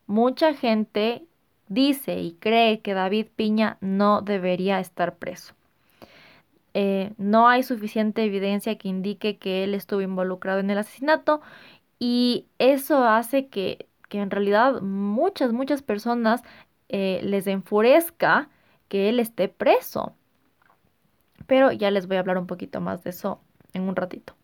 Mucha 0.09 0.53
gente 0.53 1.25
dice 1.69 2.19
y 2.19 2.33
cree 2.33 2.81
que 2.81 2.95
David 2.95 3.29
Piña 3.37 3.79
no 3.81 4.21
debería 4.21 4.81
estar 4.81 5.15
preso. 5.15 5.55
Eh, 6.75 7.13
no 7.17 7.47
hay 7.47 7.63
suficiente 7.63 8.25
evidencia 8.25 8.77
que 8.77 8.89
indique 8.89 9.39
que 9.39 9.63
él 9.63 9.73
estuvo 9.73 10.01
involucrado 10.01 10.59
en 10.59 10.71
el 10.71 10.79
asesinato 10.79 11.43
y 12.01 12.47
eso 12.59 13.05
hace 13.05 13.47
que, 13.47 13.87
en 14.11 14.33
realidad 14.33 14.81
muchas, 14.81 15.53
muchas 15.53 15.83
personas 15.83 16.43
eh, 16.89 17.21
les 17.23 17.47
enfurezca 17.47 18.49
que 18.89 19.09
él 19.11 19.21
esté 19.21 19.47
preso. 19.49 20.17
Pero 21.47 21.71
ya 21.71 21.93
les 21.93 22.09
voy 22.09 22.17
a 22.17 22.21
hablar 22.21 22.39
un 22.39 22.49
poquito 22.49 22.81
más 22.81 23.05
de 23.05 23.11
eso 23.11 23.44
en 23.75 23.83
un 23.83 23.97
ratito. 23.97 24.35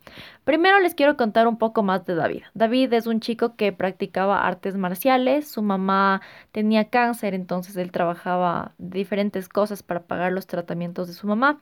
Primero 0.45 0.79
les 0.81 0.95
quiero 0.95 1.17
contar 1.17 1.47
un 1.47 1.57
poco 1.57 1.83
más 1.83 2.05
de 2.05 2.15
David. 2.15 2.43
David 2.55 2.93
es 2.93 3.07
un 3.07 3.21
chico 3.21 3.57
que 3.57 3.73
practicaba 3.73 4.47
artes 4.47 4.77
marciales, 4.77 5.49
su 5.49 5.63
mamá 5.63 6.21
tenía 6.53 6.91
cáncer, 6.91 7.35
entonces 7.35 7.77
él 7.77 7.93
trabajaba 7.93 8.73
diferentes 8.79 9.49
cosas 9.49 9.83
para 9.83 10.03
pagar 10.03 10.33
los 10.33 10.47
tratamientos 10.47 11.09
de 11.09 11.15
su 11.15 11.27
mamá. 11.27 11.61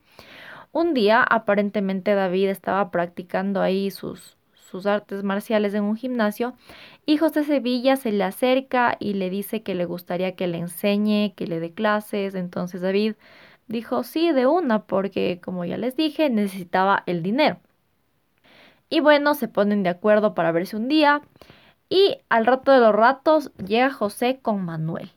Un 0.73 0.95
día, 0.95 1.23
aparentemente 1.23 2.15
David 2.15 2.49
estaba 2.49 2.91
practicando 2.91 3.63
ahí 3.63 3.91
sus, 3.91 4.37
sus 4.55 4.87
artes 4.87 5.23
marciales 5.23 5.73
en 5.75 5.85
un 5.85 5.97
gimnasio 5.97 6.55
y 7.07 7.17
José 7.17 7.45
Sevilla 7.45 7.97
se 7.97 8.13
le 8.13 8.25
acerca 8.25 8.97
y 9.01 9.15
le 9.15 9.31
dice 9.31 9.63
que 9.63 9.75
le 9.75 9.87
gustaría 9.87 10.37
que 10.37 10.47
le 10.47 10.59
enseñe, 10.59 11.33
que 11.35 11.47
le 11.47 11.59
dé 11.59 11.73
clases. 11.73 12.35
Entonces 12.35 12.83
David 12.83 13.15
dijo 13.69 14.03
sí 14.03 14.33
de 14.33 14.47
una 14.47 14.85
porque, 14.85 15.41
como 15.43 15.65
ya 15.65 15.77
les 15.77 15.97
dije, 15.97 16.31
necesitaba 16.31 17.05
el 17.07 17.23
dinero. 17.23 17.59
Y 18.91 19.01
bueno, 19.01 19.35
se 19.35 19.49
ponen 19.49 19.83
de 19.83 19.91
acuerdo 19.91 20.35
para 20.35 20.53
verse 20.53 20.77
un 20.77 20.89
día 20.89 21.23
y 21.89 22.19
al 22.29 22.47
rato 22.47 22.73
de 22.73 22.81
los 22.81 22.95
ratos 22.95 23.53
llega 23.57 23.91
José 23.91 24.41
con 24.43 24.65
Manuel. 24.65 25.11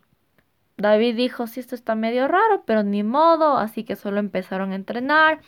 David 0.77 1.15
dijo, 1.15 1.47
sí, 1.47 1.59
esto 1.59 1.75
está 1.75 1.95
medio 1.95 2.27
raro, 2.27 2.63
pero 2.65 2.83
ni 2.83 3.03
modo, 3.03 3.57
así 3.57 3.83
que 3.83 3.95
solo 3.95 4.19
empezaron 4.19 4.71
a 4.71 4.75
entrenar 4.75 5.41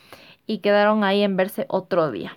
y 0.46 0.58
quedaron 0.58 1.04
ahí 1.04 1.22
en 1.22 1.36
verse 1.36 1.66
otro 1.68 2.10
día. 2.10 2.36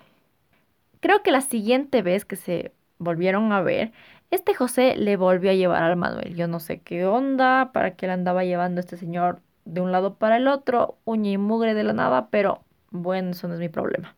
Creo 1.00 1.22
que 1.24 1.32
la 1.32 1.42
siguiente 1.42 2.02
vez 2.02 2.26
que 2.26 2.36
se 2.36 2.74
volvieron 2.98 3.52
a 3.54 3.62
ver, 3.62 3.92
este 4.32 4.54
José 4.56 4.96
le 4.98 5.16
volvió 5.16 5.52
a 5.52 5.54
llevar 5.54 5.84
al 5.84 5.96
Manuel. 5.96 6.36
Yo 6.36 6.48
no 6.48 6.60
sé 6.60 6.82
qué 6.82 7.06
onda, 7.06 7.72
para 7.72 7.96
qué 7.96 8.08
le 8.08 8.14
andaba 8.14 8.44
llevando 8.44 8.82
este 8.82 8.98
señor 8.98 9.42
de 9.68 9.82
un 9.82 9.92
lado 9.92 10.16
para 10.16 10.38
el 10.38 10.48
otro, 10.48 10.98
uña 11.06 11.32
y 11.32 11.38
mugre 11.38 11.74
de 11.74 11.84
la 11.84 11.94
nada, 11.94 12.30
pero 12.30 12.62
bueno, 12.92 13.32
eso 13.32 13.48
no 13.48 13.56
es 13.56 13.60
mi 13.60 13.70
problema. 13.70 14.16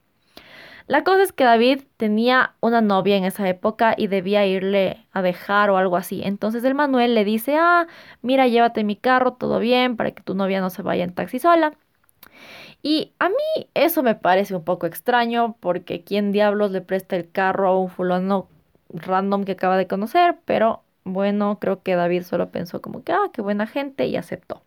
La 0.88 1.04
cosa 1.04 1.22
es 1.22 1.32
que 1.32 1.43
David 1.43 1.82
tenía 1.97 2.56
una 2.62 2.82
novia 2.82 3.16
en 3.16 3.24
esa 3.24 3.47
época 3.47 3.93
y 3.95 4.08
debía 4.08 4.45
irle 4.47 5.06
a 5.12 5.22
dejar 5.22 5.70
o 5.70 5.78
algo 5.78 5.97
así. 5.97 6.22
Entonces 6.24 6.64
el 6.64 6.74
Manuel 6.74 7.14
le 7.14 7.26
dice, 7.26 7.58
ah, 7.60 7.86
mira, 8.24 8.47
llévate 8.47 8.84
mi 8.84 8.95
carro, 8.95 9.34
todo 9.34 9.60
bien, 9.60 9.97
para 9.97 10.12
que 10.12 10.24
tu 10.24 10.34
novia 10.34 10.62
no 10.62 10.72
se 10.72 10.82
vaya 10.82 11.04
en 11.04 11.14
taxi 11.14 11.38
sola. 11.38 11.74
Y 12.82 13.14
a 13.20 13.30
mí 13.30 13.70
eso 13.76 14.04
me 14.04 14.16
parece 14.16 14.56
un 14.56 14.64
poco 14.64 14.88
extraño 14.88 15.56
porque 15.60 16.04
quién 16.04 16.32
diablos 16.32 16.72
le 16.72 16.82
presta 16.82 17.16
el 17.16 17.30
carro 17.30 17.68
a 17.68 17.80
un 17.80 17.89
fulano 17.89 18.47
random 18.89 19.43
que 19.43 19.54
acaba 19.54 19.78
de 19.78 19.88
conocer, 19.88 20.39
pero 20.45 20.82
bueno, 21.04 21.60
creo 21.60 21.84
que 21.84 21.95
David 21.95 22.24
solo 22.24 22.50
pensó 22.50 22.82
como 22.82 23.04
que, 23.04 23.12
ah, 23.12 23.30
qué 23.34 23.41
buena 23.41 23.68
gente 23.68 24.08
y 24.08 24.16
aceptó. 24.16 24.64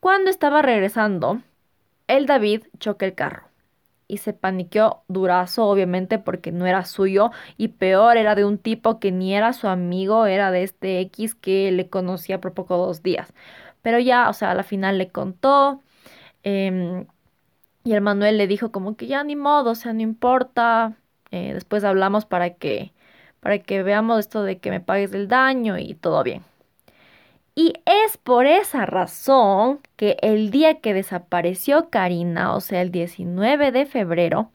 Cuando 0.00 0.30
estaba 0.30 0.62
regresando, 0.62 1.42
el 2.08 2.26
David 2.26 2.64
choca 2.78 3.06
el 3.06 3.14
carro 3.14 3.48
y 4.08 4.18
se 4.18 4.32
paniqueó 4.32 5.02
durazo, 5.08 5.66
obviamente, 5.66 6.18
porque 6.18 6.52
no 6.52 6.66
era 6.66 6.84
suyo 6.84 7.30
y 7.56 7.68
peor 7.68 8.16
era 8.16 8.34
de 8.34 8.44
un 8.44 8.58
tipo 8.58 9.00
que 9.00 9.12
ni 9.12 9.34
era 9.34 9.52
su 9.52 9.68
amigo, 9.68 10.26
era 10.26 10.50
de 10.50 10.62
este 10.64 11.00
X 11.00 11.34
que 11.34 11.72
le 11.72 11.88
conocía 11.90 12.40
por 12.40 12.54
poco 12.54 12.76
dos 12.78 13.02
días. 13.02 13.32
Pero 13.82 13.98
ya, 13.98 14.28
o 14.30 14.32
sea, 14.32 14.52
a 14.52 14.54
la 14.54 14.62
final 14.64 14.98
le 14.98 15.10
contó 15.10 15.82
em, 16.44 17.06
y 17.84 17.94
el 17.94 18.00
Manuel 18.02 18.38
le 18.38 18.46
dijo 18.48 18.72
como 18.72 18.96
que 18.96 19.06
ya 19.08 19.24
ni 19.24 19.36
modo, 19.36 19.72
o 19.72 19.76
sea, 19.76 19.92
no 19.94 20.02
importa. 20.02 20.96
Eh, 21.32 21.54
después 21.54 21.84
hablamos 21.84 22.26
para 22.26 22.54
que, 22.56 22.92
para 23.40 23.58
que 23.60 23.82
veamos 23.84 24.20
esto 24.20 24.42
de 24.44 24.58
que 24.60 24.70
me 24.70 24.80
pagues 24.80 25.12
el 25.14 25.28
daño 25.28 25.78
y 25.78 25.94
todo 25.94 26.22
bien. 26.24 26.44
Y 27.58 27.72
es 27.86 28.16
por 28.18 28.46
esa 28.46 28.86
razón 28.86 29.80
que 29.96 30.16
el 30.22 30.52
día 30.52 30.78
que 30.78 30.94
desapareció 30.94 31.90
Karina, 31.90 32.54
o 32.54 32.60
sea, 32.60 32.82
el 32.82 32.92
19 32.92 33.72
de 33.72 33.84
febrero, 33.84 34.52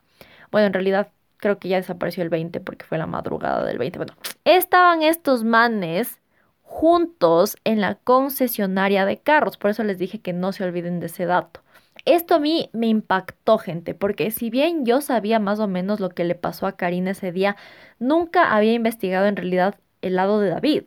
bueno, 0.53 0.67
en 0.67 0.73
realidad 0.73 1.09
creo 1.35 1.59
que 1.59 1.67
ya 1.67 1.75
desapareció 1.75 2.23
el 2.23 2.29
20 2.29 2.61
porque 2.61 2.85
fue 2.85 2.97
la 2.97 3.05
madrugada 3.05 3.65
del 3.65 3.77
20, 3.77 3.99
bueno, 3.99 4.13
estaban 4.45 5.03
estos 5.03 5.43
manes 5.43 6.21
juntos 6.61 7.57
en 7.65 7.81
la 7.81 7.95
concesionaria 7.95 9.05
de 9.05 9.19
carros, 9.19 9.57
por 9.57 9.71
eso 9.71 9.83
les 9.83 9.97
dije 9.97 10.21
que 10.21 10.31
no 10.31 10.53
se 10.53 10.63
olviden 10.63 11.01
de 11.01 11.07
ese 11.07 11.25
dato. 11.25 11.59
Esto 12.05 12.35
a 12.35 12.39
mí 12.39 12.69
me 12.71 12.87
impactó, 12.87 13.57
gente, 13.57 13.93
porque 13.95 14.31
si 14.31 14.49
bien 14.49 14.85
yo 14.85 15.01
sabía 15.01 15.39
más 15.39 15.59
o 15.59 15.67
menos 15.67 15.99
lo 15.99 16.07
que 16.11 16.23
le 16.23 16.35
pasó 16.35 16.67
a 16.67 16.77
Karina 16.77 17.11
ese 17.11 17.33
día, 17.33 17.57
nunca 17.99 18.55
había 18.55 18.71
investigado 18.71 19.25
en 19.25 19.35
realidad 19.35 19.75
el 20.01 20.15
lado 20.15 20.39
de 20.39 20.51
David. 20.51 20.83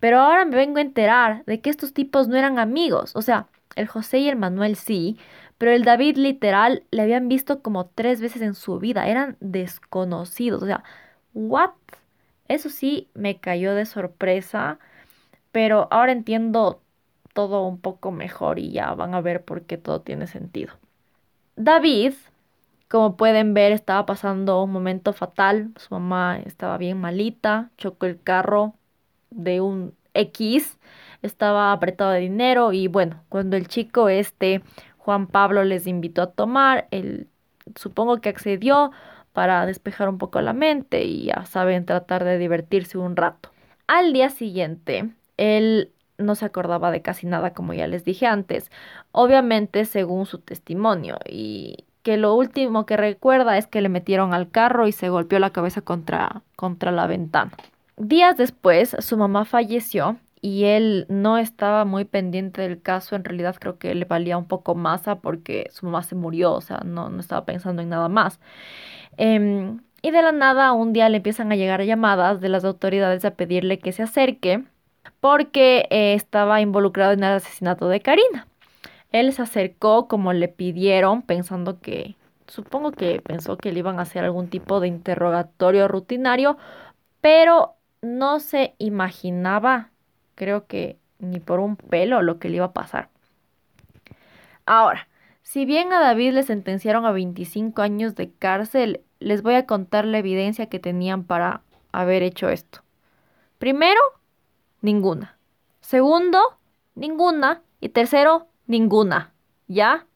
Pero 0.00 0.20
ahora 0.20 0.44
me 0.44 0.56
vengo 0.56 0.78
a 0.78 0.82
enterar 0.82 1.44
de 1.46 1.60
que 1.60 1.70
estos 1.70 1.92
tipos 1.94 2.28
no 2.28 2.36
eran 2.36 2.58
amigos. 2.58 3.14
O 3.16 3.22
sea, 3.22 3.48
el 3.76 3.88
José 3.88 4.18
y 4.18 4.28
el 4.28 4.36
Manuel 4.36 4.76
sí, 4.76 5.18
pero 5.58 5.72
el 5.72 5.84
David 5.84 6.16
literal 6.18 6.84
le 6.90 7.02
habían 7.02 7.28
visto 7.28 7.62
como 7.62 7.86
tres 7.86 8.20
veces 8.20 8.42
en 8.42 8.54
su 8.54 8.78
vida. 8.78 9.08
Eran 9.08 9.36
desconocidos. 9.40 10.62
O 10.62 10.66
sea, 10.66 10.84
¿what? 11.34 11.70
Eso 12.48 12.68
sí 12.70 13.08
me 13.14 13.40
cayó 13.40 13.74
de 13.74 13.86
sorpresa, 13.86 14.78
pero 15.52 15.88
ahora 15.90 16.12
entiendo 16.12 16.82
todo 17.34 17.66
un 17.66 17.80
poco 17.80 18.12
mejor 18.12 18.58
y 18.58 18.72
ya 18.72 18.94
van 18.94 19.14
a 19.14 19.20
ver 19.22 19.44
por 19.44 19.64
qué 19.66 19.78
todo 19.78 20.02
tiene 20.02 20.26
sentido. 20.26 20.74
David 21.56 22.14
Como 22.88 23.16
pueden 23.16 23.54
ver, 23.54 23.72
estaba 23.72 24.06
pasando 24.06 24.62
un 24.64 24.72
momento 24.72 25.12
fatal. 25.12 25.72
Su 25.76 25.94
mamá 25.94 26.38
estaba 26.40 26.78
bien 26.78 27.00
malita, 27.00 27.70
chocó 27.78 28.06
el 28.06 28.22
carro 28.22 28.74
de 29.30 29.60
un 29.60 29.94
X, 30.14 30.78
estaba 31.22 31.72
apretado 31.72 32.10
de 32.10 32.20
dinero 32.20 32.72
y 32.72 32.88
bueno, 32.88 33.22
cuando 33.28 33.56
el 33.56 33.68
chico 33.68 34.08
este, 34.08 34.62
Juan 34.98 35.26
Pablo, 35.26 35.64
les 35.64 35.86
invitó 35.86 36.22
a 36.22 36.32
tomar, 36.32 36.88
él 36.90 37.28
supongo 37.74 38.20
que 38.20 38.28
accedió 38.28 38.90
para 39.32 39.66
despejar 39.66 40.08
un 40.08 40.18
poco 40.18 40.40
la 40.40 40.52
mente 40.52 41.04
y 41.04 41.26
ya 41.26 41.44
saben, 41.44 41.84
tratar 41.84 42.24
de 42.24 42.38
divertirse 42.38 42.98
un 42.98 43.16
rato. 43.16 43.50
Al 43.86 44.12
día 44.12 44.30
siguiente, 44.30 45.10
él 45.36 45.92
no 46.18 46.34
se 46.34 46.46
acordaba 46.46 46.90
de 46.90 47.02
casi 47.02 47.26
nada, 47.26 47.52
como 47.52 47.74
ya 47.74 47.86
les 47.86 48.04
dije 48.04 48.26
antes, 48.26 48.70
obviamente 49.12 49.84
según 49.84 50.26
su 50.26 50.38
testimonio, 50.38 51.18
y 51.28 51.84
que 52.02 52.16
lo 52.16 52.34
último 52.34 52.86
que 52.86 52.96
recuerda 52.96 53.58
es 53.58 53.66
que 53.66 53.80
le 53.80 53.88
metieron 53.88 54.32
al 54.32 54.50
carro 54.50 54.86
y 54.86 54.92
se 54.92 55.08
golpeó 55.08 55.38
la 55.38 55.50
cabeza 55.50 55.82
contra, 55.82 56.42
contra 56.56 56.92
la 56.92 57.06
ventana. 57.06 57.52
Días 57.96 58.36
después, 58.36 58.94
su 58.98 59.16
mamá 59.16 59.44
falleció 59.44 60.18
y 60.42 60.64
él 60.64 61.06
no 61.08 61.38
estaba 61.38 61.84
muy 61.84 62.04
pendiente 62.04 62.60
del 62.62 62.82
caso, 62.82 63.16
en 63.16 63.24
realidad 63.24 63.56
creo 63.58 63.78
que 63.78 63.94
le 63.94 64.04
valía 64.04 64.36
un 64.36 64.46
poco 64.46 64.74
más 64.74 65.02
porque 65.22 65.68
su 65.72 65.86
mamá 65.86 66.02
se 66.02 66.14
murió, 66.14 66.52
o 66.52 66.60
sea, 66.60 66.82
no, 66.84 67.08
no 67.08 67.20
estaba 67.20 67.46
pensando 67.46 67.82
en 67.82 67.88
nada 67.88 68.08
más. 68.08 68.38
Em, 69.16 69.80
y 70.02 70.10
de 70.10 70.22
la 70.22 70.32
nada, 70.32 70.72
un 70.72 70.92
día 70.92 71.08
le 71.08 71.18
empiezan 71.18 71.52
a 71.52 71.56
llegar 71.56 71.82
llamadas 71.82 72.40
de 72.40 72.48
las 72.50 72.64
autoridades 72.64 73.24
a 73.24 73.32
pedirle 73.34 73.78
que 73.78 73.92
se 73.92 74.02
acerque 74.02 74.64
porque 75.20 75.86
eh, 75.90 76.14
estaba 76.14 76.60
involucrado 76.60 77.12
en 77.12 77.24
el 77.24 77.32
asesinato 77.32 77.88
de 77.88 78.00
Karina. 78.00 78.46
Él 79.12 79.32
se 79.32 79.42
acercó 79.42 80.08
como 80.08 80.32
le 80.32 80.48
pidieron, 80.48 81.22
pensando 81.22 81.80
que, 81.80 82.16
supongo 82.46 82.92
que 82.92 83.20
pensó 83.22 83.56
que 83.56 83.72
le 83.72 83.80
iban 83.80 83.98
a 83.98 84.02
hacer 84.02 84.24
algún 84.24 84.48
tipo 84.48 84.80
de 84.80 84.88
interrogatorio 84.88 85.88
rutinario, 85.88 86.58
pero 87.20 87.75
no 88.06 88.40
se 88.40 88.74
imaginaba, 88.78 89.90
creo 90.34 90.66
que 90.66 90.98
ni 91.18 91.40
por 91.40 91.60
un 91.60 91.76
pelo, 91.76 92.22
lo 92.22 92.38
que 92.38 92.48
le 92.48 92.56
iba 92.56 92.66
a 92.66 92.72
pasar. 92.72 93.08
Ahora, 94.66 95.08
si 95.42 95.64
bien 95.64 95.92
a 95.92 96.00
David 96.00 96.32
le 96.32 96.42
sentenciaron 96.42 97.06
a 97.06 97.12
25 97.12 97.80
años 97.82 98.14
de 98.16 98.32
cárcel, 98.32 99.00
les 99.20 99.42
voy 99.42 99.54
a 99.54 99.66
contar 99.66 100.04
la 100.04 100.18
evidencia 100.18 100.66
que 100.66 100.78
tenían 100.78 101.24
para 101.24 101.62
haber 101.92 102.22
hecho 102.22 102.48
esto. 102.48 102.80
Primero, 103.58 104.00
ninguna. 104.82 105.38
Segundo, 105.80 106.38
ninguna. 106.94 107.62
Y 107.80 107.90
tercero, 107.90 108.48
ninguna. 108.66 109.32
¿Ya? 109.68 110.06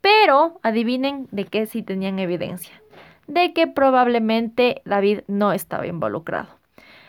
Pero 0.00 0.60
adivinen 0.62 1.28
de 1.30 1.44
qué 1.44 1.66
sí 1.66 1.82
tenían 1.82 2.18
evidencia. 2.18 2.80
De 3.26 3.52
que 3.52 3.66
probablemente 3.66 4.82
David 4.84 5.20
no 5.26 5.52
estaba 5.52 5.86
involucrado. 5.86 6.57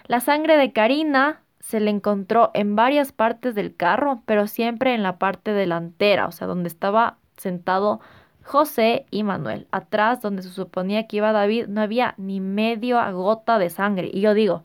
La 0.10 0.22
sangre 0.22 0.57
de 0.57 0.74
Karina 0.74 1.43
se 1.60 1.80
le 1.80 1.91
encontró 1.91 2.49
en 2.55 2.76
varias 2.76 3.12
partes 3.12 3.53
del 3.53 3.76
carro, 3.76 4.24
pero 4.26 4.47
siempre 4.47 4.95
en 4.95 5.03
la 5.03 5.20
parte 5.20 5.53
delantera, 5.53 6.26
o 6.26 6.32
sea, 6.32 6.47
donde 6.47 6.68
estaba 6.68 7.18
sentado 7.38 7.99
José 8.43 9.05
y 9.12 9.22
Manuel. 9.22 9.68
Atrás, 9.70 10.20
donde 10.20 10.41
se 10.41 10.49
suponía 10.49 11.05
que 11.07 11.18
iba 11.18 11.32
David, 11.32 11.68
no 11.68 11.82
había 11.82 12.16
ni 12.18 12.39
medio 12.39 12.97
gota 13.14 13.60
de 13.60 13.70
sangre. 13.70 14.10
Y 14.12 14.22
yo 14.22 14.34
digo, 14.34 14.64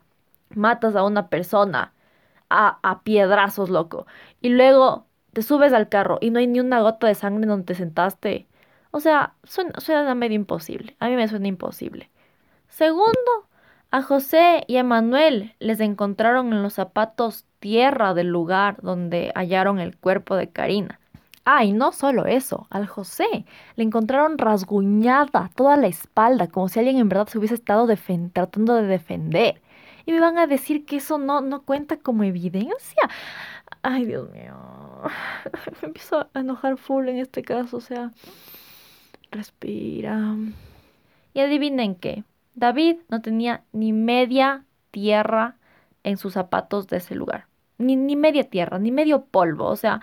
matas 0.55 0.97
a 0.97 1.05
una 1.05 1.29
persona 1.29 1.93
a, 2.49 2.79
a 2.83 3.03
piedrazos, 3.03 3.69
loco. 3.69 4.07
Y 4.41 4.49
luego 4.49 5.05
te 5.35 5.43
subes 5.43 5.75
al 5.75 5.91
carro 5.91 6.17
y 6.23 6.31
no 6.31 6.39
hay 6.39 6.47
ni 6.47 6.61
una 6.61 6.81
gota 6.81 7.07
de 7.07 7.15
sangre 7.15 7.47
donde 7.47 7.67
te 7.67 7.75
sentaste. 7.75 8.47
O 8.93 9.01
sea, 9.01 9.35
suena 9.45 10.15
medio 10.15 10.37
imposible. 10.37 10.97
A 11.01 11.09
mí 11.11 11.17
me 11.17 11.29
suena 11.29 11.49
imposible. 11.49 12.11
Segundo, 12.69 13.47
a 13.95 14.03
José 14.03 14.65
y 14.67 14.77
a 14.79 14.83
Manuel 14.83 15.55
les 15.61 15.79
encontraron 15.79 16.53
en 16.53 16.65
los 16.65 16.75
zapatos 16.75 17.45
tierra 17.61 18.13
del 18.13 18.27
lugar 18.27 18.83
donde 18.83 19.31
hallaron 19.37 19.79
el 19.79 19.97
cuerpo 19.97 20.35
de 20.35 20.49
Karina. 20.49 20.99
Ah, 21.45 21.65
y 21.65 21.73
no 21.73 21.93
solo 21.93 22.27
eso, 22.27 22.67
al 22.71 22.89
José 22.89 23.45
le 23.77 23.85
encontraron 23.85 24.37
rasguñada 24.37 25.49
toda 25.55 25.77
la 25.77 25.87
espalda, 25.87 26.49
como 26.49 26.69
si 26.69 26.81
alguien 26.81 26.99
en 26.99 27.09
verdad 27.09 27.29
se 27.29 27.39
hubiese 27.39 27.55
estado 27.55 27.87
tratando 28.33 28.75
de 28.75 28.83
defender. 28.83 29.63
Y 30.07 30.11
me 30.11 30.19
van 30.19 30.39
a 30.39 30.49
decir 30.49 30.85
que 30.87 30.97
eso 30.97 31.19
no, 31.19 31.41
no 31.41 31.63
cuenta 31.63 31.97
como 31.97 32.25
evidencia. 32.25 33.09
Ay, 33.83 34.07
Dios 34.07 34.29
mío. 34.33 34.57
Me 35.83 35.87
empiezo 35.87 36.29
a 36.35 36.41
enojar 36.41 36.79
full 36.79 37.09
en 37.09 37.19
este 37.19 37.43
caso, 37.43 37.77
o 37.77 37.81
sea, 37.81 38.11
respira. 39.31 40.35
Y 41.33 41.39
adivinen 41.39 41.95
qué, 41.95 42.25
David 42.55 42.99
no 43.09 43.21
tenía 43.23 43.65
ni 43.73 43.93
media 43.93 44.65
tierra 44.91 45.57
en 46.05 46.17
sus 46.17 46.35
zapatos 46.35 46.87
de 46.89 46.99
ese 46.99 47.15
lugar. 47.15 47.47
Ni, 47.79 47.97
ni 47.97 48.17
media 48.17 48.45
tierra, 48.49 48.79
ni 48.79 48.93
medio 48.93 49.25
polvo, 49.27 49.67
o 49.67 49.77
sea, 49.77 50.01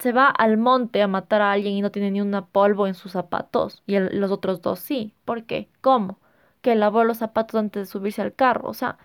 se 0.00 0.12
va 0.12 0.28
al 0.28 0.56
monte 0.56 1.02
a 1.02 1.08
matar 1.08 1.42
a 1.42 1.52
alguien 1.52 1.74
y 1.74 1.82
no 1.82 1.90
tiene 1.90 2.10
ni 2.10 2.20
un 2.20 2.32
polvo 2.52 2.86
en 2.86 2.94
sus 2.94 3.12
zapatos. 3.12 3.82
Y 3.86 3.98
los 3.98 4.30
otros 4.30 4.62
dos 4.62 4.80
sí. 4.80 5.14
¿Por 5.24 5.44
qué? 5.44 5.68
¿Cómo? 5.82 6.18
Que 6.62 6.74
lavó 6.74 7.04
los 7.04 7.18
zapatos 7.18 7.58
antes 7.60 7.82
de 7.82 7.92
subirse 7.92 8.22
al 8.22 8.34
carro. 8.34 8.68
O 8.68 8.74
sea, 8.74 8.98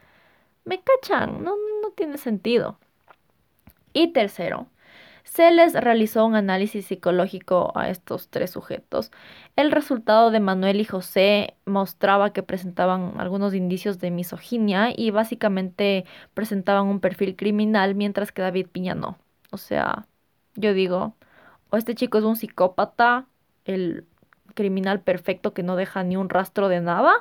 me 0.65 0.81
cachan. 0.83 1.43
No, 1.43 1.55
no 1.83 1.91
tiene 1.91 2.17
sentido. 2.17 2.79
Y 3.93 4.13
tercero, 4.13 4.67
se 5.23 5.51
les 5.51 5.73
realizó 5.73 6.25
un 6.25 6.35
análisis 6.35 6.85
psicológico 6.87 7.71
a 7.75 7.89
estos 7.89 8.29
tres 8.29 8.51
sujetos. 8.51 9.11
El 9.55 9.71
resultado 9.71 10.31
de 10.31 10.41
Manuel 10.41 10.81
y 10.81 10.85
José 10.85 11.55
mostraba 11.65 12.33
que 12.33 12.43
presentaban 12.43 13.13
algunos 13.19 13.53
indicios 13.53 13.99
de 13.99 14.11
misoginia 14.11 14.89
y 14.95 15.11
básicamente 15.11 16.05
presentaban 16.33 16.87
un 16.87 16.99
perfil 16.99 17.37
criminal, 17.37 17.95
mientras 17.95 18.33
que 18.33 18.41
David 18.41 18.67
Piña 18.67 18.95
no. 18.95 19.17
O 19.51 19.57
sea, 19.57 20.07
yo 20.55 20.73
digo, 20.73 21.15
o 21.69 21.77
este 21.77 21.95
chico 21.95 22.17
es 22.17 22.25
un 22.25 22.35
psicópata, 22.35 23.27
el 23.63 24.05
criminal 24.55 25.01
perfecto 25.01 25.53
que 25.53 25.63
no 25.63 25.77
deja 25.77 26.03
ni 26.03 26.17
un 26.17 26.29
rastro 26.29 26.67
de 26.67 26.81
nada 26.81 27.13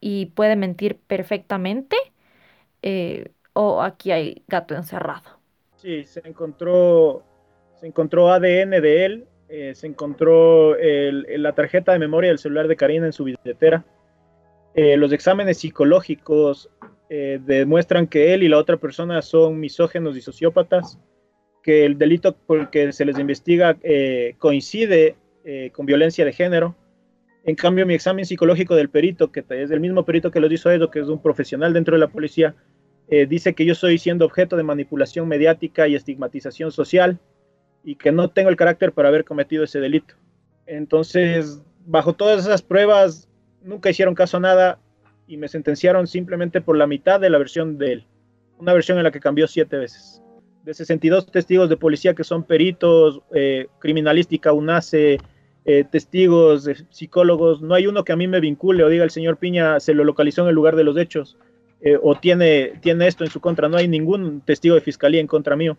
y 0.00 0.26
puede 0.26 0.56
mentir 0.56 0.98
perfectamente, 1.06 1.96
eh, 2.82 3.32
o 3.54 3.82
aquí 3.82 4.12
hay 4.12 4.42
gato 4.48 4.74
encerrado. 4.74 5.38
Sí, 5.76 6.04
se 6.04 6.20
encontró, 6.28 7.22
se 7.74 7.86
encontró 7.86 8.30
ADN 8.30 8.82
de 8.82 9.04
él, 9.06 9.28
eh, 9.48 9.74
se 9.74 9.86
encontró 9.86 10.76
la 10.76 11.52
tarjeta 11.52 11.92
de 11.92 11.98
memoria 11.98 12.30
del 12.30 12.38
celular 12.38 12.68
de 12.68 12.76
Karina 12.76 13.06
en 13.06 13.12
su 13.12 13.24
billetera. 13.24 13.84
Eh, 14.74 14.96
los 14.96 15.12
exámenes 15.12 15.58
psicológicos 15.58 16.70
demuestran 17.08 18.08
que 18.08 18.34
él 18.34 18.42
y 18.42 18.48
la 18.48 18.58
otra 18.58 18.76
persona 18.76 19.22
son 19.22 19.60
misógenos 19.60 20.16
y 20.16 20.20
sociópatas 20.20 20.98
que 21.64 21.86
el 21.86 21.98
delito 21.98 22.36
por 22.36 22.60
el 22.60 22.70
que 22.70 22.92
se 22.92 23.06
les 23.06 23.18
investiga 23.18 23.76
eh, 23.82 24.36
coincide 24.38 25.16
eh, 25.44 25.70
con 25.72 25.86
violencia 25.86 26.24
de 26.24 26.32
género. 26.32 26.76
En 27.42 27.56
cambio, 27.56 27.86
mi 27.86 27.94
examen 27.94 28.26
psicológico 28.26 28.76
del 28.76 28.90
perito, 28.90 29.32
que 29.32 29.44
es 29.48 29.70
el 29.70 29.80
mismo 29.80 30.04
perito 30.04 30.30
que 30.30 30.40
lo 30.40 30.52
hizo 30.52 30.70
Edo, 30.70 30.90
que 30.90 31.00
es 31.00 31.08
un 31.08 31.22
profesional 31.22 31.72
dentro 31.72 31.94
de 31.94 32.00
la 32.00 32.08
policía, 32.08 32.54
eh, 33.08 33.26
dice 33.26 33.54
que 33.54 33.64
yo 33.64 33.72
estoy 33.72 33.98
siendo 33.98 34.26
objeto 34.26 34.56
de 34.56 34.62
manipulación 34.62 35.26
mediática 35.26 35.88
y 35.88 35.94
estigmatización 35.94 36.70
social 36.70 37.18
y 37.84 37.96
que 37.96 38.12
no 38.12 38.30
tengo 38.30 38.50
el 38.50 38.56
carácter 38.56 38.92
para 38.92 39.08
haber 39.08 39.24
cometido 39.24 39.64
ese 39.64 39.80
delito. 39.80 40.14
Entonces, 40.66 41.62
bajo 41.86 42.14
todas 42.14 42.44
esas 42.44 42.62
pruebas, 42.62 43.28
nunca 43.62 43.90
hicieron 43.90 44.14
caso 44.14 44.38
a 44.38 44.40
nada 44.40 44.78
y 45.26 45.36
me 45.36 45.48
sentenciaron 45.48 46.06
simplemente 46.06 46.60
por 46.60 46.76
la 46.76 46.86
mitad 46.86 47.20
de 47.20 47.30
la 47.30 47.38
versión 47.38 47.78
de 47.78 47.92
él. 47.92 48.06
Una 48.58 48.72
versión 48.72 48.98
en 48.98 49.04
la 49.04 49.10
que 49.10 49.20
cambió 49.20 49.46
siete 49.46 49.76
veces 49.76 50.22
de 50.64 50.72
62 50.72 51.26
testigos 51.30 51.68
de 51.68 51.76
policía 51.76 52.14
que 52.14 52.24
son 52.24 52.42
peritos, 52.42 53.20
eh, 53.34 53.66
criminalística, 53.78 54.52
UNACE, 54.52 55.18
eh, 55.66 55.84
testigos, 55.90 56.68
psicólogos, 56.90 57.60
no 57.60 57.74
hay 57.74 57.86
uno 57.86 58.04
que 58.04 58.12
a 58.12 58.16
mí 58.16 58.26
me 58.26 58.40
vincule 58.40 58.82
o 58.82 58.88
diga 58.88 59.04
el 59.04 59.10
señor 59.10 59.36
Piña 59.36 59.78
se 59.80 59.94
lo 59.94 60.04
localizó 60.04 60.42
en 60.42 60.48
el 60.48 60.54
lugar 60.54 60.76
de 60.76 60.84
los 60.84 60.96
hechos 60.96 61.36
eh, 61.80 61.98
o 62.02 62.14
tiene, 62.14 62.78
tiene 62.80 63.06
esto 63.06 63.24
en 63.24 63.30
su 63.30 63.40
contra. 63.40 63.68
No 63.68 63.76
hay 63.76 63.88
ningún 63.88 64.40
testigo 64.40 64.74
de 64.74 64.80
fiscalía 64.80 65.20
en 65.20 65.26
contra 65.26 65.54
mío. 65.54 65.76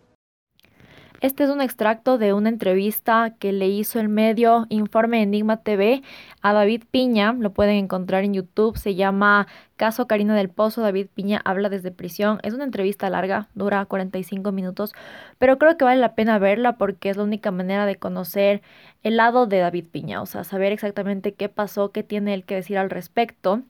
Este 1.21 1.45
es 1.45 1.49
un 1.49 1.61
extracto 1.61 2.17
de 2.17 2.33
una 2.33 2.49
entrevista 2.49 3.35
que 3.39 3.53
le 3.53 3.67
hizo 3.67 3.99
el 3.99 4.09
medio 4.09 4.65
Informe 4.69 5.21
Enigma 5.21 5.57
TV 5.57 6.03
a 6.41 6.51
David 6.53 6.83
Piña. 6.91 7.33
Lo 7.33 7.53
pueden 7.53 7.77
encontrar 7.77 8.25
en 8.25 8.33
YouTube. 8.33 8.77
Se 8.77 8.95
llama 8.95 9.47
Caso 9.77 10.07
Karina 10.07 10.35
del 10.35 10.49
Pozo. 10.49 10.81
David 10.81 11.07
Piña 11.13 11.41
habla 11.45 11.69
desde 11.69 11.91
prisión. 11.91 12.39
Es 12.43 12.53
una 12.53 12.65
entrevista 12.65 13.09
larga, 13.09 13.47
dura 13.55 13.85
45 13.85 14.51
minutos, 14.51 14.93
pero 15.37 15.57
creo 15.57 15.77
que 15.77 15.85
vale 15.85 16.01
la 16.01 16.15
pena 16.15 16.37
verla 16.37 16.77
porque 16.77 17.09
es 17.09 17.17
la 17.17 17.23
única 17.23 17.49
manera 17.49 17.85
de 17.85 17.95
conocer 17.95 18.61
el 19.01 19.15
lado 19.15 19.47
de 19.47 19.59
David 19.59 19.85
Piña. 19.89 20.21
O 20.21 20.25
sea, 20.25 20.43
saber 20.43 20.73
exactamente 20.73 21.33
qué 21.33 21.47
pasó, 21.47 21.91
qué 21.91 22.03
tiene 22.03 22.33
él 22.33 22.43
que 22.43 22.55
decir 22.55 22.77
al 22.77 22.89
respecto. 22.89 23.61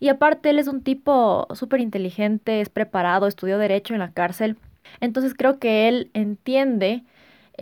Y 0.00 0.08
aparte, 0.08 0.50
él 0.50 0.58
es 0.58 0.66
un 0.66 0.82
tipo 0.82 1.46
súper 1.54 1.80
inteligente, 1.80 2.60
es 2.60 2.68
preparado, 2.68 3.26
estudió 3.26 3.58
Derecho 3.58 3.94
en 3.94 4.00
la 4.00 4.12
cárcel. 4.12 4.56
Entonces 5.00 5.34
creo 5.34 5.58
que 5.58 5.88
él 5.88 6.10
entiende 6.14 7.04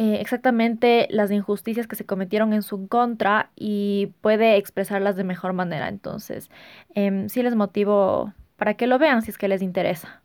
eh, 0.00 0.18
exactamente 0.20 1.08
las 1.10 1.30
injusticias 1.30 1.86
que 1.86 1.96
se 1.96 2.06
cometieron 2.06 2.52
en 2.52 2.62
su 2.62 2.86
contra 2.86 3.50
y 3.56 4.12
puede 4.20 4.56
expresarlas 4.56 5.16
de 5.16 5.24
mejor 5.24 5.52
manera. 5.54 5.88
Entonces, 5.88 6.50
eh, 6.94 7.26
sí 7.28 7.42
les 7.42 7.56
motivo 7.56 8.32
para 8.56 8.74
que 8.74 8.86
lo 8.86 8.98
vean 8.98 9.22
si 9.22 9.30
es 9.30 9.38
que 9.38 9.48
les 9.48 9.60
interesa. 9.60 10.22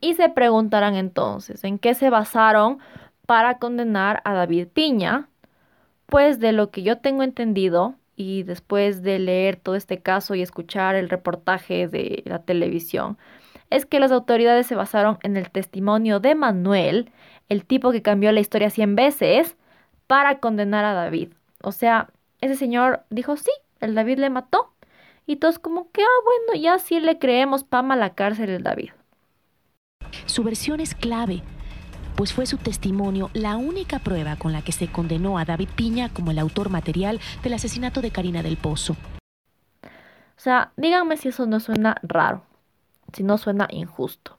Y 0.00 0.14
se 0.14 0.28
preguntarán 0.28 0.96
entonces, 0.96 1.62
¿en 1.62 1.78
qué 1.78 1.94
se 1.94 2.10
basaron 2.10 2.78
para 3.26 3.58
condenar 3.58 4.20
a 4.24 4.34
David 4.34 4.66
Piña? 4.66 5.28
Pues 6.06 6.40
de 6.40 6.50
lo 6.50 6.70
que 6.72 6.82
yo 6.82 6.98
tengo 6.98 7.22
entendido 7.22 7.94
y 8.16 8.42
después 8.42 9.02
de 9.02 9.20
leer 9.20 9.54
todo 9.56 9.76
este 9.76 10.02
caso 10.02 10.34
y 10.34 10.42
escuchar 10.42 10.96
el 10.96 11.08
reportaje 11.08 11.86
de 11.86 12.22
la 12.26 12.40
televisión, 12.40 13.18
es 13.72 13.86
que 13.86 14.00
las 14.00 14.12
autoridades 14.12 14.66
se 14.66 14.74
basaron 14.74 15.18
en 15.22 15.36
el 15.36 15.50
testimonio 15.50 16.20
de 16.20 16.34
Manuel, 16.34 17.10
el 17.48 17.64
tipo 17.64 17.92
que 17.92 18.02
cambió 18.02 18.32
la 18.32 18.40
historia 18.40 18.70
100 18.70 18.96
veces, 18.96 19.56
para 20.06 20.38
condenar 20.38 20.84
a 20.84 20.92
David. 20.92 21.32
O 21.62 21.72
sea, 21.72 22.10
ese 22.40 22.56
señor 22.56 23.04
dijo, 23.10 23.36
sí, 23.36 23.50
el 23.80 23.94
David 23.94 24.18
le 24.18 24.30
mató. 24.30 24.72
Y 25.26 25.36
todos 25.36 25.58
como 25.58 25.90
que, 25.92 26.02
ah, 26.02 26.22
bueno, 26.24 26.60
ya 26.60 26.78
sí 26.78 26.98
le 27.00 27.18
creemos, 27.18 27.64
pama 27.64 27.96
la 27.96 28.14
cárcel 28.14 28.50
el 28.50 28.62
David. 28.62 28.90
Su 30.26 30.42
versión 30.42 30.80
es 30.80 30.94
clave, 30.94 31.42
pues 32.16 32.32
fue 32.32 32.46
su 32.46 32.58
testimonio 32.58 33.30
la 33.32 33.56
única 33.56 34.00
prueba 34.00 34.36
con 34.36 34.52
la 34.52 34.62
que 34.62 34.72
se 34.72 34.88
condenó 34.88 35.38
a 35.38 35.44
David 35.44 35.68
Piña 35.74 36.08
como 36.12 36.30
el 36.30 36.38
autor 36.38 36.70
material 36.70 37.20
del 37.42 37.54
asesinato 37.54 38.00
de 38.00 38.10
Karina 38.10 38.42
del 38.42 38.56
Pozo. 38.56 38.96
O 39.84 40.40
sea, 40.42 40.72
díganme 40.76 41.16
si 41.16 41.28
eso 41.28 41.46
no 41.46 41.60
suena 41.60 41.96
raro, 42.02 42.42
si 43.12 43.22
no 43.22 43.38
suena 43.38 43.68
injusto. 43.70 44.38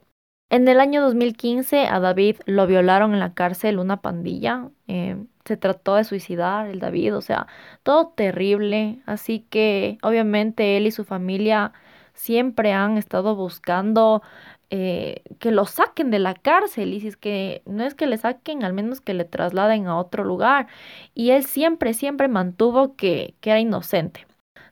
En 0.50 0.68
el 0.68 0.78
año 0.80 1.02
2015 1.02 1.86
a 1.86 2.00
David 2.00 2.36
lo 2.46 2.66
violaron 2.66 3.12
en 3.12 3.20
la 3.20 3.34
cárcel 3.34 3.78
una 3.78 4.00
pandilla. 4.02 4.68
Eh, 4.86 5.16
se 5.44 5.56
trató 5.56 5.96
de 5.96 6.04
suicidar 6.04 6.68
el 6.68 6.78
David, 6.80 7.16
o 7.16 7.20
sea, 7.22 7.46
todo 7.82 8.08
terrible. 8.08 9.00
Así 9.06 9.40
que 9.40 9.98
obviamente 10.02 10.76
él 10.76 10.86
y 10.86 10.90
su 10.90 11.04
familia 11.04 11.72
siempre 12.14 12.72
han 12.72 12.98
estado 12.98 13.34
buscando 13.34 14.22
eh, 14.70 15.22
que 15.40 15.50
lo 15.50 15.66
saquen 15.66 16.10
de 16.10 16.18
la 16.18 16.34
cárcel 16.34 16.94
y 16.94 17.00
si 17.00 17.08
es 17.08 17.16
que 17.16 17.62
no 17.66 17.84
es 17.84 17.94
que 17.94 18.06
le 18.06 18.18
saquen, 18.18 18.64
al 18.64 18.72
menos 18.72 19.00
que 19.00 19.14
le 19.14 19.24
trasladen 19.24 19.86
a 19.86 19.98
otro 19.98 20.24
lugar. 20.24 20.68
Y 21.14 21.30
él 21.30 21.44
siempre, 21.44 21.94
siempre 21.94 22.28
mantuvo 22.28 22.96
que, 22.96 23.34
que 23.40 23.50
era 23.50 23.60
inocente. 23.60 24.26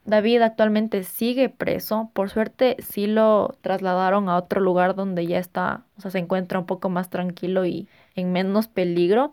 David 0.04 0.42
actualmente 0.42 1.04
sigue 1.04 1.48
preso. 1.48 2.10
Por 2.12 2.30
suerte 2.30 2.76
sí 2.80 3.06
lo 3.06 3.56
trasladaron 3.60 4.28
a 4.28 4.36
otro 4.36 4.60
lugar 4.60 4.94
donde 4.94 5.26
ya 5.26 5.38
está, 5.38 5.84
o 5.96 6.00
sea, 6.00 6.10
se 6.10 6.18
encuentra 6.18 6.58
un 6.58 6.66
poco 6.66 6.88
más 6.88 7.10
tranquilo 7.10 7.64
y 7.64 7.88
en 8.14 8.32
menos 8.32 8.68
peligro. 8.68 9.32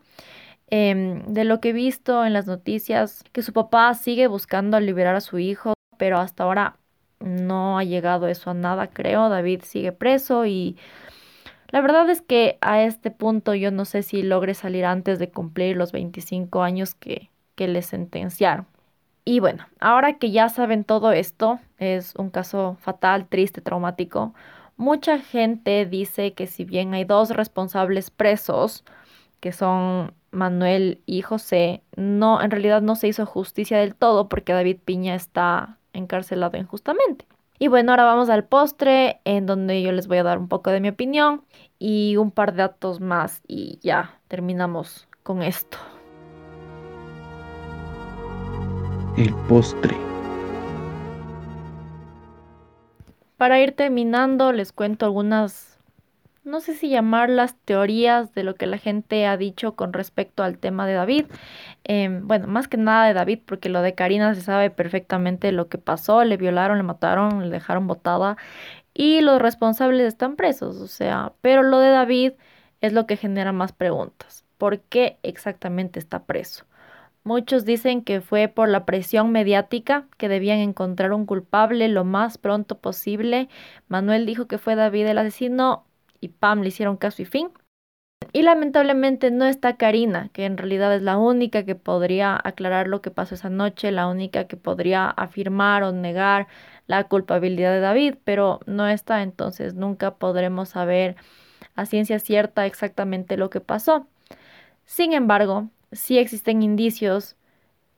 Em, 0.72 1.24
de 1.26 1.46
lo 1.46 1.60
que 1.60 1.70
he 1.70 1.74
visto 1.74 2.26
en 2.26 2.34
las 2.34 2.46
noticias, 2.46 3.24
que 3.32 3.42
su 3.42 3.54
papá 3.54 3.94
sigue 3.96 4.28
buscando 4.28 4.80
liberar 4.80 5.16
a 5.16 5.22
su 5.22 5.40
hijo, 5.40 5.74
pero 5.98 6.20
hasta 6.20 6.44
ahora 6.44 6.78
no 7.20 7.80
ha 7.80 7.84
llegado 7.84 8.28
eso 8.28 8.52
a 8.52 8.54
nada, 8.54 8.88
creo. 8.88 9.30
David 9.30 9.62
sigue 9.64 9.92
preso 9.92 10.46
y 10.46 10.78
la 11.72 11.82
verdad 11.82 12.10
es 12.10 12.22
que 12.22 12.58
a 12.62 12.84
este 12.84 13.12
punto 13.12 13.56
yo 13.56 13.72
no 13.72 13.86
sé 13.86 14.04
si 14.04 14.24
logre 14.24 14.54
salir 14.54 14.86
antes 14.86 15.20
de 15.20 15.30
cumplir 15.30 15.78
los 15.78 15.92
25 15.92 16.62
años 16.64 16.94
que, 16.96 17.30
que 17.56 17.68
le 17.68 17.82
sentenciaron. 17.82 18.68
Y 19.30 19.42
bueno, 19.42 19.68
ahora 19.80 20.18
que 20.18 20.32
ya 20.32 20.50
saben 20.50 20.84
todo 20.84 21.12
esto, 21.12 21.60
es 21.78 22.16
un 22.16 22.32
caso 22.32 22.78
fatal, 22.80 23.28
triste, 23.28 23.62
traumático. 23.62 24.34
Mucha 24.76 25.20
gente 25.20 25.86
dice 25.86 26.34
que 26.34 26.48
si 26.48 26.66
bien 26.66 26.96
hay 26.96 27.04
dos 27.04 27.30
responsables 27.30 28.10
presos, 28.10 28.84
que 29.40 29.52
son 29.52 30.16
Manuel 30.32 31.04
y 31.06 31.22
José, 31.22 31.84
no, 31.96 32.42
en 32.42 32.50
realidad 32.50 32.82
no 32.82 32.96
se 32.96 33.08
hizo 33.08 33.28
justicia 33.28 33.78
del 33.78 33.94
todo 33.94 34.30
porque 34.30 34.52
David 34.52 34.80
Piña 34.84 35.14
está 35.14 35.78
encarcelado 35.94 36.58
injustamente. 36.58 37.28
Y 37.60 37.68
bueno, 37.68 37.92
ahora 37.92 38.06
vamos 38.06 38.32
al 38.32 38.46
postre, 38.46 39.22
en 39.26 39.46
donde 39.46 39.84
yo 39.84 39.92
les 39.92 40.08
voy 40.08 40.18
a 40.18 40.24
dar 40.24 40.40
un 40.40 40.48
poco 40.48 40.72
de 40.72 40.80
mi 40.80 40.90
opinión 40.90 41.44
y 41.78 42.18
un 42.18 42.32
par 42.32 42.54
de 42.54 42.64
datos 42.64 43.00
más 43.00 43.44
y 43.48 43.78
ya 43.84 44.18
terminamos 44.28 45.08
con 45.22 45.44
esto. 45.44 45.78
El 49.20 49.36
postre. 49.50 49.98
Para 53.36 53.60
ir 53.60 53.74
terminando, 53.74 54.54
les 54.54 54.72
cuento 54.72 55.06
algunas 55.06 55.78
no 56.46 56.62
sé 56.62 56.74
si 56.74 56.88
llamar 56.88 57.30
las 57.30 57.58
teorías 57.66 58.34
de 58.34 58.44
lo 58.44 58.56
que 58.56 58.66
la 58.66 58.78
gente 58.78 59.26
ha 59.28 59.36
dicho 59.36 59.76
con 59.76 59.92
respecto 59.92 60.42
al 60.42 60.58
tema 60.58 60.88
de 60.88 60.94
David. 60.94 61.26
Em, 61.84 62.26
bueno, 62.28 62.48
más 62.48 62.70
que 62.70 62.78
nada 62.78 63.08
de 63.08 63.14
David, 63.14 63.40
porque 63.46 63.68
lo 63.68 63.82
de 63.82 63.94
Karina 63.94 64.34
se 64.36 64.42
sabe 64.42 64.70
perfectamente 64.70 65.52
lo 65.52 65.68
que 65.68 65.78
pasó, 65.78 66.24
le 66.24 66.38
violaron, 66.38 66.78
le 66.78 66.84
mataron, 66.84 67.44
le 67.44 67.50
dejaron 67.50 67.88
botada 67.88 68.38
y 68.94 69.20
los 69.20 69.42
responsables 69.42 70.08
están 70.08 70.38
presos, 70.38 70.78
o 70.78 70.88
sea, 70.88 71.34
pero 71.42 71.62
lo 71.62 71.80
de 71.80 71.90
David 71.90 72.34
es 72.80 72.94
lo 72.94 73.06
que 73.06 73.18
genera 73.18 73.52
más 73.52 73.74
preguntas. 73.74 74.46
¿Por 74.58 74.80
qué 74.80 75.20
exactamente 75.24 76.00
está 76.00 76.24
preso? 76.24 76.69
Muchos 77.24 77.66
dicen 77.66 78.04
que 78.04 78.22
fue 78.22 78.48
por 78.48 78.70
la 78.70 78.86
presión 78.86 79.32
mediática, 79.32 80.08
que 80.18 80.30
debían 80.30 80.60
encontrar 80.60 81.14
un 81.14 81.26
culpable 81.26 81.88
lo 81.90 82.06
más 82.06 82.38
pronto 82.38 82.78
posible. 82.80 83.50
Manuel 83.88 84.26
dijo 84.26 84.48
que 84.48 84.58
fue 84.58 84.76
David 84.76 85.08
el 85.08 85.18
asesino 85.18 85.86
y 86.22 86.30
Pam 86.30 86.62
le 86.62 86.70
hicieron 86.70 86.98
caso 86.98 87.22
y 87.22 87.26
fin. 87.26 87.50
Y 88.32 88.44
lamentablemente 88.44 89.32
no 89.32 89.46
está 89.46 89.76
Karina, 89.78 90.30
que 90.34 90.46
en 90.46 90.58
realidad 90.58 90.94
es 90.96 91.02
la 91.02 91.18
única 91.18 91.66
que 91.66 91.76
podría 91.76 92.40
aclarar 92.44 92.88
lo 92.88 93.02
que 93.02 93.10
pasó 93.12 93.36
esa 93.36 93.50
noche, 93.50 93.92
la 93.92 94.08
única 94.08 94.46
que 94.46 94.56
podría 94.58 95.10
afirmar 95.10 95.84
o 95.84 95.92
negar 95.92 96.48
la 96.86 97.06
culpabilidad 97.06 97.74
de 97.74 97.80
David, 97.80 98.16
pero 98.24 98.60
no 98.68 98.88
está, 98.88 99.24
entonces 99.24 99.74
nunca 99.74 100.16
podremos 100.16 100.70
saber 100.70 101.16
a 101.76 101.86
ciencia 101.86 102.20
cierta 102.20 102.66
exactamente 102.66 103.38
lo 103.38 103.50
que 103.50 103.62
pasó. 103.62 104.08
Sin 104.86 105.14
embargo, 105.14 105.70
sí 105.92 106.18
existen 106.18 106.64
indicios, 106.64 107.36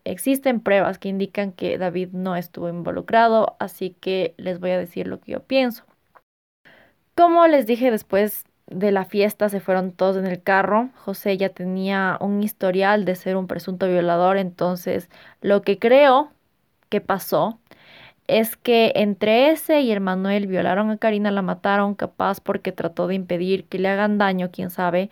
existen 0.04 0.60
pruebas 0.62 1.00
que 1.00 1.10
indican 1.10 1.52
que 1.52 1.78
David 1.78 2.10
no 2.14 2.36
estuvo 2.36 2.70
involucrado, 2.70 3.56
así 3.60 3.96
que 4.00 4.34
les 4.38 4.60
voy 4.60 4.72
a 4.72 4.80
decir 4.80 5.08
lo 5.08 5.20
que 5.20 5.34
yo 5.34 5.44
pienso. 5.44 5.84
Como 7.16 7.46
les 7.48 7.68
dije 7.68 7.92
después 7.92 8.46
de 8.68 8.92
la 8.92 9.06
fiesta 9.06 9.50
se 9.50 9.60
fueron 9.60 9.92
todos 9.92 10.18
en 10.18 10.26
el 10.26 10.42
carro. 10.42 10.90
José 10.96 11.38
ya 11.38 11.50
tenía 11.50 12.18
un 12.22 12.42
historial 12.42 13.06
de 13.06 13.16
ser 13.16 13.36
un 13.36 13.48
presunto 13.48 13.88
violador, 13.88 14.38
entonces 14.38 15.10
lo 15.42 15.62
que 15.62 15.78
creo 15.78 16.32
que 16.90 17.02
pasó 17.02 17.60
es 18.32 18.56
que 18.56 18.94
entre 18.96 19.50
ese 19.50 19.82
y 19.82 19.92
el 19.92 20.00
Manuel 20.00 20.48
violaron 20.48 20.90
a 20.90 20.98
Karina, 20.98 21.32
la 21.32 21.42
mataron 21.42 21.96
capaz 21.96 22.40
porque 22.40 22.72
trató 22.72 23.08
de 23.08 23.16
impedir 23.16 23.66
que 23.66 23.78
le 23.78 23.90
hagan 23.90 24.18
daño, 24.18 24.52
quién 24.54 24.70
sabe. 24.70 25.10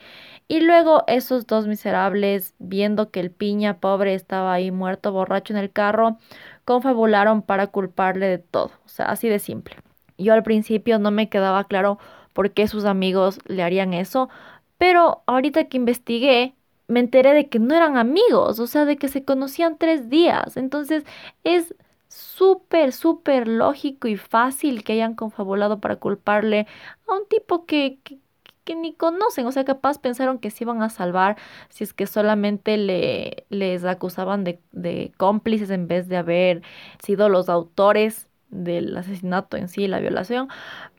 Y 0.48 0.62
luego 0.62 1.04
esos 1.06 1.46
dos 1.46 1.68
miserables, 1.68 2.54
viendo 2.60 3.12
que 3.12 3.20
el 3.20 3.30
piña 3.30 3.80
pobre 3.82 4.14
estaba 4.14 4.54
ahí 4.54 4.72
muerto, 4.72 5.12
borracho 5.12 5.52
en 5.52 5.60
el 5.60 5.70
carro, 5.70 6.18
confabularon 6.64 7.42
para 7.42 7.68
culparle 7.68 8.28
de 8.28 8.38
todo. 8.38 8.72
O 8.86 8.88
sea, 8.88 9.08
así 9.08 9.28
de 9.28 9.40
simple. 9.40 9.76
Yo 10.18 10.34
al 10.34 10.44
principio 10.44 10.98
no 10.98 11.12
me 11.12 11.28
quedaba 11.28 11.66
claro 11.66 12.00
por 12.32 12.52
qué 12.52 12.70
sus 12.70 12.86
amigos 12.86 13.40
le 13.48 13.64
harían 13.64 13.94
eso, 13.94 14.30
pero 14.78 15.24
ahorita 15.26 15.66
que 15.66 15.76
investigué, 15.76 16.56
me 16.88 17.02
enteré 17.02 17.34
de 17.34 17.50
que 17.50 17.60
no 17.60 17.76
eran 17.76 17.98
amigos, 17.98 18.60
o 18.62 18.68
sea, 18.68 18.86
de 18.86 18.96
que 18.96 19.10
se 19.10 19.26
conocían 19.26 19.78
tres 19.78 20.10
días. 20.10 20.56
Entonces 20.56 21.04
es 21.44 21.76
súper, 22.10 22.92
súper 22.94 23.48
lógico 23.48 24.08
y 24.08 24.18
fácil 24.18 24.84
que 24.84 24.94
hayan 24.94 25.16
confabulado 25.16 25.80
para 25.80 25.98
culparle 25.98 26.68
a 27.08 27.14
un 27.14 27.28
tipo 27.28 27.66
que, 27.66 28.00
que, 28.04 28.76
ni 28.76 28.94
conocen. 28.94 29.48
O 29.48 29.52
sea, 29.52 29.66
capaz 29.66 30.00
pensaron 30.00 30.40
que 30.40 30.52
se 30.52 30.64
iban 30.64 30.82
a 30.84 30.90
salvar 30.90 31.38
si 31.70 31.84
es 31.84 31.94
que 31.94 32.08
solamente 32.08 32.78
le, 32.78 33.46
les 33.50 33.84
acusaban 33.86 34.44
de, 34.44 34.62
de 34.72 35.12
cómplices 35.18 35.70
en 35.72 35.88
vez 35.88 36.08
de 36.08 36.18
haber 36.18 36.62
sido 37.04 37.30
los 37.30 37.50
autores 37.50 38.28
del 38.50 38.96
asesinato 38.98 39.58
en 39.58 39.70
sí, 39.70 39.88
la 39.88 40.00
violación, 40.00 40.50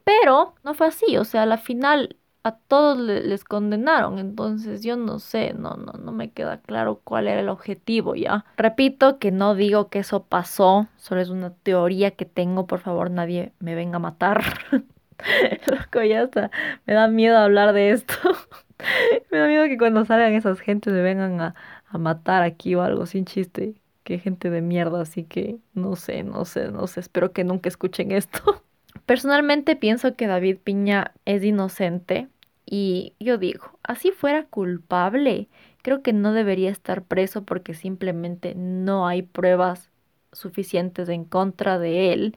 pero 0.05 0.55
no 0.65 0.75
fue 0.75 0.89
así, 0.89 1.17
o 1.17 1.25
sea, 1.25 1.43
a 1.43 1.47
la 1.47 1.59
final 1.59 2.17
a 2.43 2.53
todos 2.57 2.99
les 2.99 3.45
condenaron, 3.45 4.19
entonces 4.19 4.83
yo 4.83 4.97
no 4.97 5.19
sé, 5.19 5.53
no, 5.55 5.75
no, 5.75 5.93
no 5.93 6.13
me 6.13 6.31
queda 6.31 6.61
claro 6.61 7.01
cuál 7.05 7.29
era 7.29 7.41
el 7.41 7.49
objetivo 7.49 8.15
ya. 8.15 8.45
Repito 8.57 9.19
que 9.19 9.31
no 9.31 9.55
digo 9.55 9.89
que 9.89 10.01
eso 10.01 10.25
pasó, 10.25 10.89
solo 10.97 11.21
es 11.21 11.29
una 11.29 11.53
teoría 11.53 12.13
que 12.13 12.25
tengo, 12.25 12.67
por 12.67 12.81
favor 12.81 13.11
nadie 13.11 13.53
me 13.59 13.75
venga 13.75 13.97
a 13.97 14.01
matar. 14.01 14.43
Loco, 15.67 16.03
ya 16.03 16.23
está, 16.23 16.51
me 16.87 16.95
da 16.95 17.09
miedo 17.09 17.37
hablar 17.37 17.73
de 17.75 17.91
esto. 17.91 18.15
me 19.31 19.39
da 19.39 19.47
miedo 19.49 19.65
que 19.67 19.77
cuando 19.79 20.05
salgan 20.05 20.33
esas 20.33 20.61
gentes 20.61 20.93
me 20.93 21.03
vengan 21.03 21.41
a, 21.41 21.55
a 21.89 21.99
matar 21.99 22.43
aquí 22.43 22.75
o 22.75 22.83
algo 22.83 23.07
sin 23.07 23.27
chiste 23.27 23.75
qué 24.05 24.19
gente 24.19 24.51
de 24.51 24.61
mierda, 24.61 25.03
así 25.03 25.25
que 25.25 25.59
no 25.75 25.95
sé, 25.97 26.25
no 26.25 26.45
sé, 26.45 26.73
no 26.73 26.87
sé, 26.89 26.99
espero 26.99 27.33
que 27.33 27.45
nunca 27.45 27.69
escuchen 27.69 28.11
esto. 28.13 28.65
Personalmente 29.07 29.77
pienso 29.77 30.15
que 30.17 30.27
David 30.27 30.59
Piña 30.63 31.13
es 31.25 31.45
inocente 31.45 32.29
y 32.67 33.15
yo 33.19 33.39
digo, 33.39 33.79
así 33.83 34.13
fuera 34.13 34.45
culpable, 34.45 35.49
creo 35.83 36.03
que 36.03 36.13
no 36.13 36.33
debería 36.33 36.71
estar 36.71 37.03
preso 37.03 37.45
porque 37.45 37.75
simplemente 37.75 38.55
no 38.55 39.07
hay 39.07 39.23
pruebas 39.23 39.91
suficientes 40.33 41.09
en 41.09 41.25
contra 41.25 41.79
de 41.79 42.13
él. 42.13 42.37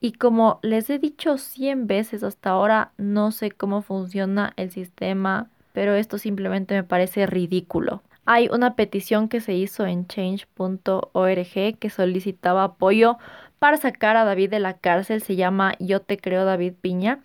Y 0.00 0.12
como 0.12 0.58
les 0.62 0.90
he 0.90 0.98
dicho 0.98 1.38
100 1.38 1.86
veces 1.86 2.22
hasta 2.22 2.50
ahora, 2.50 2.92
no 2.98 3.30
sé 3.30 3.50
cómo 3.50 3.82
funciona 3.82 4.52
el 4.56 4.70
sistema, 4.70 5.48
pero 5.72 5.94
esto 5.94 6.18
simplemente 6.18 6.74
me 6.74 6.84
parece 6.84 7.26
ridículo. 7.26 8.02
Hay 8.24 8.48
una 8.52 8.76
petición 8.76 9.28
que 9.28 9.40
se 9.40 9.54
hizo 9.54 9.86
en 9.86 10.06
change.org 10.06 11.78
que 11.78 11.90
solicitaba 11.90 12.64
apoyo 12.64 13.18
para 13.62 13.76
sacar 13.76 14.16
a 14.16 14.24
David 14.24 14.50
de 14.50 14.58
la 14.58 14.76
cárcel. 14.76 15.22
Se 15.22 15.36
llama 15.36 15.74
Yo 15.78 16.00
te 16.00 16.16
creo 16.16 16.44
David 16.44 16.74
Piña. 16.80 17.20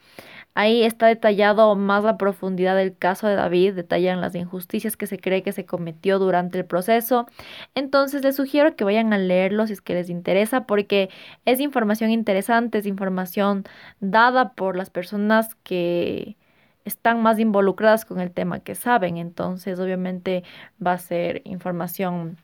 Ahí 0.53 0.83
está 0.83 1.07
detallado 1.07 1.75
más 1.75 2.03
la 2.03 2.19
profundidad 2.19 2.75
del 2.75 2.95
caso 2.95 3.25
de 3.25 3.33
David, 3.33 3.73
detallan 3.73 4.21
las 4.21 4.35
injusticias 4.35 4.95
que 4.97 5.07
se 5.07 5.17
cree 5.17 5.41
que 5.41 5.51
se 5.51 5.65
cometió 5.65 6.19
durante 6.19 6.59
el 6.59 6.65
proceso. 6.65 7.25
Entonces 7.73 8.21
les 8.21 8.35
sugiero 8.35 8.75
que 8.75 8.83
vayan 8.83 9.13
a 9.13 9.17
leerlo 9.17 9.65
si 9.65 9.73
es 9.73 9.81
que 9.81 9.95
les 9.95 10.11
interesa, 10.11 10.65
porque 10.67 11.09
es 11.45 11.59
información 11.59 12.11
interesante, 12.11 12.77
es 12.77 12.85
información 12.85 13.63
dada 13.99 14.53
por 14.53 14.77
las 14.77 14.91
personas 14.91 15.55
que 15.63 16.37
están 16.85 17.19
más 17.23 17.39
involucradas 17.39 18.05
con 18.05 18.19
el 18.19 18.29
tema 18.29 18.59
que 18.59 18.75
saben. 18.75 19.17
Entonces 19.17 19.79
obviamente 19.79 20.43
va 20.85 20.91
a 20.93 20.97
ser 20.99 21.41
información 21.45 22.37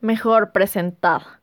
mejor 0.00 0.50
presentada. 0.50 1.37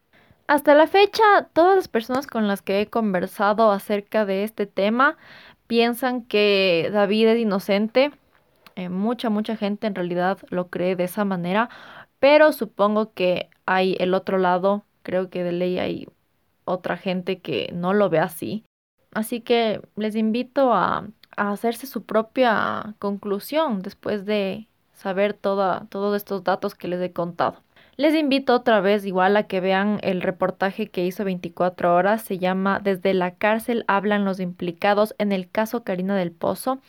Hasta 0.47 0.75
la 0.75 0.85
fecha, 0.85 1.23
todas 1.53 1.75
las 1.75 1.87
personas 1.87 2.27
con 2.27 2.47
las 2.47 2.61
que 2.61 2.81
he 2.81 2.87
conversado 2.87 3.71
acerca 3.71 4.25
de 4.25 4.43
este 4.43 4.67
tema 4.67 5.17
piensan 5.65 6.21
que 6.23 6.91
David 6.93 7.29
es 7.29 7.39
inocente. 7.39 8.11
Eh, 8.75 8.89
mucha, 8.89 9.31
mucha 9.31 9.57
gente 9.57 9.87
en 9.87 9.95
realidad 9.95 10.37
lo 10.49 10.69
cree 10.69 10.95
de 10.95 11.05
esa 11.05 11.25
manera, 11.25 11.69
pero 12.19 12.51
supongo 12.51 13.13
que 13.13 13.49
hay 13.65 13.95
el 13.99 14.13
otro 14.13 14.37
lado, 14.37 14.83
creo 15.01 15.29
que 15.31 15.43
de 15.43 15.51
ley 15.51 15.79
hay 15.79 16.07
otra 16.65 16.97
gente 16.97 17.39
que 17.39 17.71
no 17.73 17.93
lo 17.93 18.09
ve 18.09 18.19
así. 18.19 18.63
Así 19.13 19.41
que 19.41 19.81
les 19.95 20.15
invito 20.15 20.73
a, 20.73 21.07
a 21.37 21.51
hacerse 21.51 21.87
su 21.87 22.03
propia 22.03 22.95
conclusión 22.99 23.81
después 23.81 24.25
de 24.25 24.67
saber 24.93 25.33
toda, 25.33 25.87
todos 25.89 26.15
estos 26.15 26.43
datos 26.43 26.75
que 26.75 26.87
les 26.87 27.01
he 27.01 27.11
contado. 27.13 27.64
Les 27.97 28.13
invito 28.13 28.53
otra 28.53 28.81
vez 28.81 29.05
igual 29.05 29.37
a 29.37 29.43
que 29.43 29.61
vean 29.61 29.99
el 30.01 30.21
reportaje 30.21 30.87
que 30.87 31.05
hizo 31.05 31.23
24 31.23 31.95
horas. 31.95 32.21
Se 32.23 32.37
llama 32.37 32.79
Desde 32.83 33.13
la 33.13 33.35
cárcel 33.35 33.85
hablan 33.87 34.25
los 34.25 34.39
implicados 34.41 35.15
en 35.17 35.31
el 35.31 35.49
caso 35.49 35.83
Karina 35.83 36.15
del 36.15 36.31
Pozo. 36.31 36.79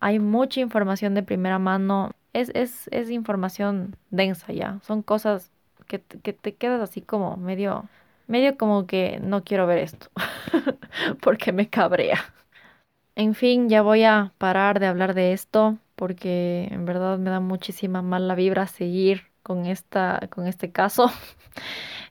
Hay 0.00 0.18
mucha 0.18 0.60
información 0.60 1.14
de 1.14 1.22
primera 1.22 1.58
mano. 1.58 2.12
Es, 2.32 2.50
es, 2.54 2.88
es 2.92 3.10
información 3.10 3.96
densa 4.10 4.52
ya. 4.52 4.80
Son 4.82 5.02
cosas 5.02 5.52
que, 5.86 6.00
que 6.00 6.32
te 6.32 6.54
quedas 6.54 6.80
así 6.80 7.02
como 7.02 7.36
medio, 7.36 7.86
medio 8.26 8.56
como 8.56 8.86
que 8.86 9.20
no 9.22 9.44
quiero 9.44 9.66
ver 9.66 9.78
esto. 9.78 10.08
porque 11.20 11.52
me 11.52 11.68
cabrea. 11.68 12.24
En 13.16 13.34
fin, 13.34 13.68
ya 13.68 13.82
voy 13.82 14.04
a 14.04 14.32
parar 14.38 14.80
de 14.80 14.86
hablar 14.86 15.14
de 15.14 15.32
esto 15.34 15.78
porque 15.94 16.68
en 16.70 16.84
verdad 16.86 17.18
me 17.18 17.30
da 17.30 17.40
muchísima 17.40 18.02
mala 18.02 18.34
vibra 18.34 18.66
seguir 18.66 19.33
con, 19.44 19.66
esta, 19.66 20.28
con 20.30 20.48
este 20.48 20.72
caso. 20.72 21.10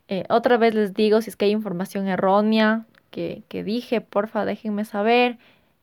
Eh, 0.10 0.26
otra 0.30 0.58
vez 0.58 0.76
les 0.76 0.94
digo, 0.94 1.22
si 1.22 1.30
es 1.30 1.38
que 1.38 1.46
hay 1.46 1.52
información 1.52 2.10
errónea 2.10 2.86
que, 3.10 3.44
que 3.48 3.64
dije, 3.64 4.02
porfa, 4.02 4.44
déjenme 4.44 4.84
saber. 4.84 5.38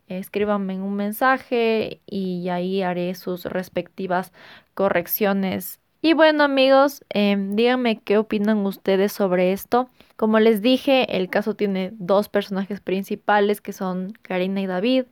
escríbanme 0.09 0.76
un 0.82 0.94
mensaje 0.94 2.03
y 2.07 2.51
ahí 2.51 2.82
haré 2.82 3.14
sus 3.14 3.46
respectivas 3.46 4.32
correcciones. 4.74 5.80
Y 6.03 6.14
bueno 6.14 6.44
amigos, 6.44 7.05
em, 7.11 7.55
díganme 7.57 8.01
qué 8.01 8.16
opinan 8.16 8.64
ustedes 8.64 9.12
sobre 9.12 9.53
esto. 9.53 9.90
Como 10.16 10.38
les 10.40 10.62
dije, 10.62 11.16
el 11.18 11.28
caso 11.28 11.55
tiene 11.55 11.92
dos 11.98 12.28
personajes 12.30 12.80
principales 12.80 13.61
que 13.61 13.74
son 13.74 14.14
Karina 14.22 14.62
y 14.62 14.66
David. 14.66 15.05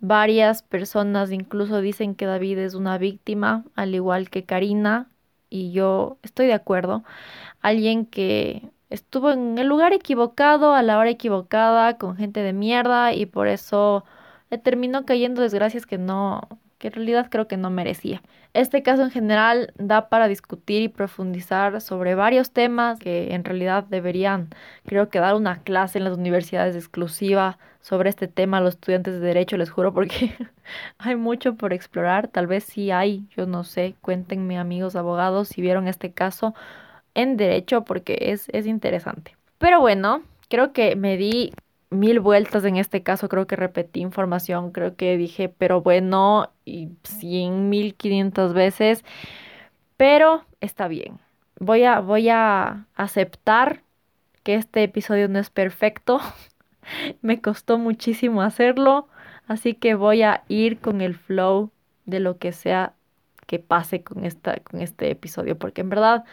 Varias 0.00 0.62
personas 0.62 1.32
incluso 1.32 1.80
dicen 1.80 2.14
que 2.14 2.26
David 2.26 2.58
es 2.58 2.74
una 2.74 2.96
víctima, 2.98 3.64
al 3.74 3.94
igual 3.94 4.30
que 4.30 4.44
Karina, 4.44 5.09
y 5.50 5.72
yo 5.72 6.18
estoy 6.22 6.46
de 6.46 6.54
acuerdo. 6.54 7.04
Alguien 7.60 8.06
que 8.06 8.70
estuvo 8.88 9.30
en 9.32 9.58
el 9.58 9.66
lugar 9.66 9.92
equivocado, 9.92 10.74
a 10.74 10.82
la 10.82 10.98
hora 10.98 11.10
equivocada, 11.10 11.98
con 11.98 12.16
gente 12.16 12.42
de 12.42 12.52
mierda 12.52 13.12
y 13.12 13.26
por 13.26 13.48
eso 13.48 14.04
le 14.50 14.58
terminó 14.58 15.04
cayendo 15.04 15.42
desgracias 15.42 15.86
que 15.86 15.98
no, 15.98 16.48
que 16.78 16.88
en 16.88 16.94
realidad 16.94 17.28
creo 17.30 17.46
que 17.48 17.56
no 17.56 17.70
merecía. 17.70 18.22
Este 18.54 18.82
caso 18.82 19.02
en 19.02 19.10
general 19.10 19.72
da 19.78 20.08
para 20.08 20.26
discutir 20.26 20.82
y 20.82 20.88
profundizar 20.88 21.80
sobre 21.80 22.14
varios 22.16 22.52
temas 22.52 22.98
que 22.98 23.34
en 23.34 23.44
realidad 23.44 23.84
deberían, 23.84 24.48
creo 24.86 25.08
que 25.08 25.20
dar 25.20 25.36
una 25.36 25.62
clase 25.62 25.98
en 25.98 26.04
las 26.04 26.16
universidades 26.16 26.74
exclusiva 26.74 27.58
sobre 27.80 28.10
este 28.10 28.28
tema 28.28 28.60
los 28.60 28.74
estudiantes 28.74 29.14
de 29.14 29.20
derecho, 29.20 29.56
les 29.56 29.70
juro, 29.70 29.92
porque 29.92 30.34
hay 30.98 31.16
mucho 31.16 31.54
por 31.54 31.72
explorar. 31.72 32.28
Tal 32.28 32.46
vez 32.46 32.64
sí 32.64 32.90
hay, 32.90 33.26
yo 33.36 33.46
no 33.46 33.64
sé, 33.64 33.94
cuéntenme 34.00 34.58
amigos 34.58 34.96
abogados 34.96 35.48
si 35.48 35.62
vieron 35.62 35.88
este 35.88 36.12
caso 36.12 36.54
en 37.14 37.36
derecho 37.36 37.84
porque 37.84 38.18
es, 38.20 38.48
es 38.52 38.66
interesante. 38.66 39.36
Pero 39.58 39.80
bueno, 39.80 40.22
creo 40.48 40.72
que 40.72 40.96
me 40.96 41.16
di 41.16 41.52
mil 41.90 42.20
vueltas 42.20 42.64
en 42.64 42.76
este 42.76 43.02
caso, 43.02 43.28
creo 43.28 43.46
que 43.46 43.56
repetí 43.56 44.00
información, 44.00 44.70
creo 44.70 44.96
que 44.96 45.16
dije, 45.16 45.48
pero 45.48 45.82
bueno, 45.82 46.50
y 46.64 46.90
cien 47.02 47.68
mil 47.68 47.94
quinientas 47.94 48.52
veces, 48.52 49.04
pero 49.96 50.44
está 50.60 50.88
bien. 50.88 51.18
Voy 51.58 51.84
a, 51.84 52.00
voy 52.00 52.28
a 52.30 52.86
aceptar 52.94 53.82
que 54.42 54.54
este 54.54 54.82
episodio 54.84 55.28
no 55.28 55.38
es 55.38 55.50
perfecto. 55.50 56.20
Me 57.22 57.40
costó 57.40 57.78
muchísimo 57.78 58.42
hacerlo, 58.42 59.08
así 59.46 59.74
que 59.74 59.94
voy 59.94 60.22
a 60.22 60.44
ir 60.48 60.80
con 60.80 61.00
el 61.00 61.14
flow 61.16 61.70
de 62.06 62.20
lo 62.20 62.38
que 62.38 62.52
sea 62.52 62.94
que 63.46 63.58
pase 63.58 64.02
con, 64.04 64.24
esta, 64.24 64.58
con 64.60 64.80
este 64.80 65.10
episodio, 65.10 65.58
porque 65.58 65.80
en 65.82 65.90
verdad 65.90 66.24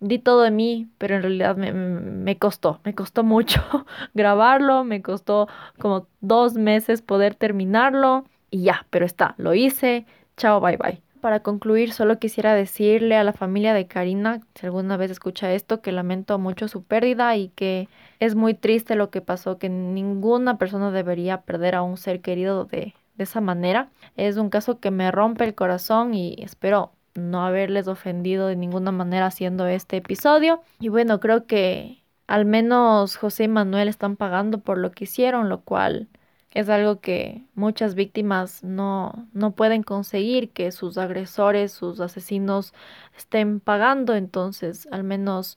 di 0.00 0.18
todo 0.18 0.42
de 0.42 0.50
mí, 0.52 0.88
pero 0.98 1.16
en 1.16 1.22
realidad 1.22 1.56
me, 1.56 1.72
me 1.72 2.38
costó, 2.38 2.80
me 2.84 2.94
costó 2.94 3.24
mucho 3.24 3.62
grabarlo, 4.14 4.84
me 4.84 5.02
costó 5.02 5.48
como 5.78 6.08
dos 6.20 6.54
meses 6.54 7.02
poder 7.02 7.34
terminarlo 7.36 8.24
y 8.50 8.64
ya, 8.64 8.86
pero 8.90 9.06
está, 9.06 9.34
lo 9.38 9.54
hice, 9.54 10.06
chao, 10.36 10.60
bye 10.60 10.76
bye. 10.76 11.03
Para 11.24 11.40
concluir, 11.40 11.94
solo 11.94 12.18
quisiera 12.18 12.52
decirle 12.52 13.16
a 13.16 13.24
la 13.24 13.32
familia 13.32 13.72
de 13.72 13.86
Karina, 13.86 14.42
si 14.54 14.66
alguna 14.66 14.98
vez 14.98 15.10
escucha 15.10 15.54
esto, 15.54 15.80
que 15.80 15.90
lamento 15.90 16.38
mucho 16.38 16.68
su 16.68 16.84
pérdida 16.84 17.34
y 17.34 17.48
que 17.48 17.88
es 18.20 18.34
muy 18.34 18.52
triste 18.52 18.94
lo 18.94 19.08
que 19.08 19.22
pasó, 19.22 19.56
que 19.56 19.70
ninguna 19.70 20.58
persona 20.58 20.90
debería 20.90 21.40
perder 21.40 21.76
a 21.76 21.82
un 21.82 21.96
ser 21.96 22.20
querido 22.20 22.66
de, 22.66 22.92
de 23.14 23.24
esa 23.24 23.40
manera. 23.40 23.88
Es 24.18 24.36
un 24.36 24.50
caso 24.50 24.80
que 24.80 24.90
me 24.90 25.10
rompe 25.10 25.44
el 25.44 25.54
corazón 25.54 26.12
y 26.12 26.36
espero 26.42 26.92
no 27.14 27.42
haberles 27.42 27.88
ofendido 27.88 28.46
de 28.46 28.56
ninguna 28.56 28.92
manera 28.92 29.24
haciendo 29.24 29.66
este 29.66 29.96
episodio. 29.96 30.60
Y 30.78 30.90
bueno, 30.90 31.20
creo 31.20 31.46
que 31.46 32.04
al 32.26 32.44
menos 32.44 33.16
José 33.16 33.44
y 33.44 33.48
Manuel 33.48 33.88
están 33.88 34.16
pagando 34.16 34.58
por 34.58 34.76
lo 34.76 34.92
que 34.92 35.04
hicieron, 35.04 35.48
lo 35.48 35.62
cual 35.62 36.06
es 36.54 36.68
algo 36.68 37.00
que 37.00 37.42
muchas 37.54 37.96
víctimas 37.96 38.62
no, 38.62 39.28
no 39.32 39.52
pueden 39.52 39.82
conseguir, 39.82 40.50
que 40.50 40.70
sus 40.70 40.98
agresores, 40.98 41.72
sus 41.72 42.00
asesinos 42.00 42.72
estén 43.16 43.58
pagando. 43.60 44.14
Entonces, 44.14 44.88
al 44.92 45.02
menos 45.02 45.56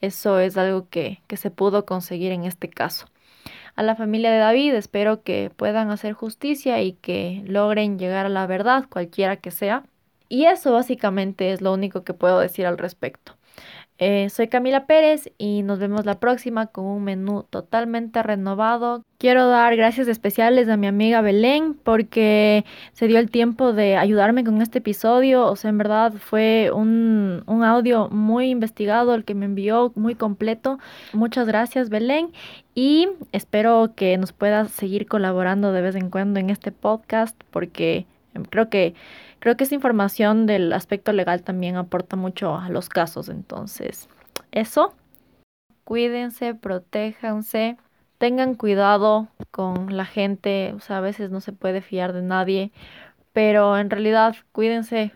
eso 0.00 0.38
es 0.38 0.56
algo 0.56 0.88
que, 0.88 1.22
que 1.26 1.36
se 1.36 1.50
pudo 1.50 1.84
conseguir 1.84 2.30
en 2.32 2.44
este 2.44 2.70
caso. 2.70 3.06
A 3.74 3.82
la 3.82 3.96
familia 3.96 4.30
de 4.30 4.38
David 4.38 4.74
espero 4.74 5.22
que 5.22 5.50
puedan 5.56 5.90
hacer 5.90 6.12
justicia 6.12 6.82
y 6.82 6.92
que 6.94 7.42
logren 7.46 7.98
llegar 7.98 8.26
a 8.26 8.28
la 8.28 8.46
verdad, 8.46 8.86
cualquiera 8.88 9.36
que 9.36 9.50
sea. 9.50 9.84
Y 10.28 10.44
eso 10.44 10.72
básicamente 10.72 11.52
es 11.52 11.60
lo 11.62 11.72
único 11.72 12.04
que 12.04 12.14
puedo 12.14 12.38
decir 12.38 12.66
al 12.66 12.78
respecto. 12.78 13.37
Eh, 14.00 14.30
soy 14.30 14.46
Camila 14.46 14.86
Pérez 14.86 15.32
y 15.38 15.62
nos 15.64 15.80
vemos 15.80 16.06
la 16.06 16.20
próxima 16.20 16.66
con 16.68 16.84
un 16.84 17.02
menú 17.02 17.42
totalmente 17.50 18.22
renovado. 18.22 19.04
Quiero 19.18 19.48
dar 19.48 19.74
gracias 19.74 20.06
especiales 20.06 20.68
a 20.68 20.76
mi 20.76 20.86
amiga 20.86 21.20
Belén 21.20 21.74
porque 21.74 22.64
se 22.92 23.08
dio 23.08 23.18
el 23.18 23.28
tiempo 23.28 23.72
de 23.72 23.96
ayudarme 23.96 24.44
con 24.44 24.62
este 24.62 24.78
episodio. 24.78 25.46
O 25.46 25.56
sea, 25.56 25.70
en 25.70 25.78
verdad 25.78 26.12
fue 26.12 26.70
un, 26.72 27.42
un 27.46 27.64
audio 27.64 28.08
muy 28.10 28.50
investigado 28.50 29.16
el 29.16 29.24
que 29.24 29.34
me 29.34 29.46
envió, 29.46 29.90
muy 29.96 30.14
completo. 30.14 30.78
Muchas 31.12 31.48
gracias 31.48 31.88
Belén 31.90 32.30
y 32.76 33.08
espero 33.32 33.94
que 33.96 34.16
nos 34.16 34.32
puedas 34.32 34.70
seguir 34.70 35.08
colaborando 35.08 35.72
de 35.72 35.82
vez 35.82 35.96
en 35.96 36.08
cuando 36.08 36.38
en 36.38 36.50
este 36.50 36.70
podcast 36.70 37.36
porque 37.50 38.06
creo 38.50 38.68
que 38.68 38.94
Creo 39.40 39.56
que 39.56 39.64
esta 39.64 39.74
información 39.74 40.46
del 40.46 40.72
aspecto 40.72 41.12
legal 41.12 41.42
también 41.42 41.76
aporta 41.76 42.16
mucho 42.16 42.56
a 42.56 42.68
los 42.68 42.88
casos. 42.88 43.28
Entonces, 43.28 44.08
eso. 44.52 44.94
Cuídense, 45.84 46.54
protéjanse, 46.54 47.78
tengan 48.18 48.54
cuidado 48.54 49.28
con 49.50 49.96
la 49.96 50.04
gente. 50.04 50.72
O 50.76 50.80
sea, 50.80 50.98
a 50.98 51.00
veces 51.00 51.30
no 51.30 51.40
se 51.40 51.52
puede 51.52 51.80
fiar 51.80 52.12
de 52.12 52.22
nadie. 52.22 52.72
Pero 53.32 53.78
en 53.78 53.90
realidad, 53.90 54.36
cuídense. 54.52 55.12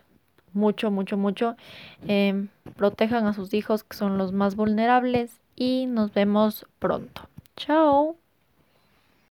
mucho, 0.53 0.91
mucho, 0.91 1.17
mucho. 1.17 1.55
Em, 2.07 2.49
protejan 2.75 3.25
a 3.27 3.33
sus 3.33 3.53
hijos 3.53 3.83
que 3.83 3.97
son 3.97 4.17
los 4.17 4.31
más 4.33 4.55
vulnerables 4.55 5.41
y 5.55 5.87
nos 5.87 6.13
vemos 6.13 6.65
pronto. 6.79 7.27
Chao. 7.57 8.22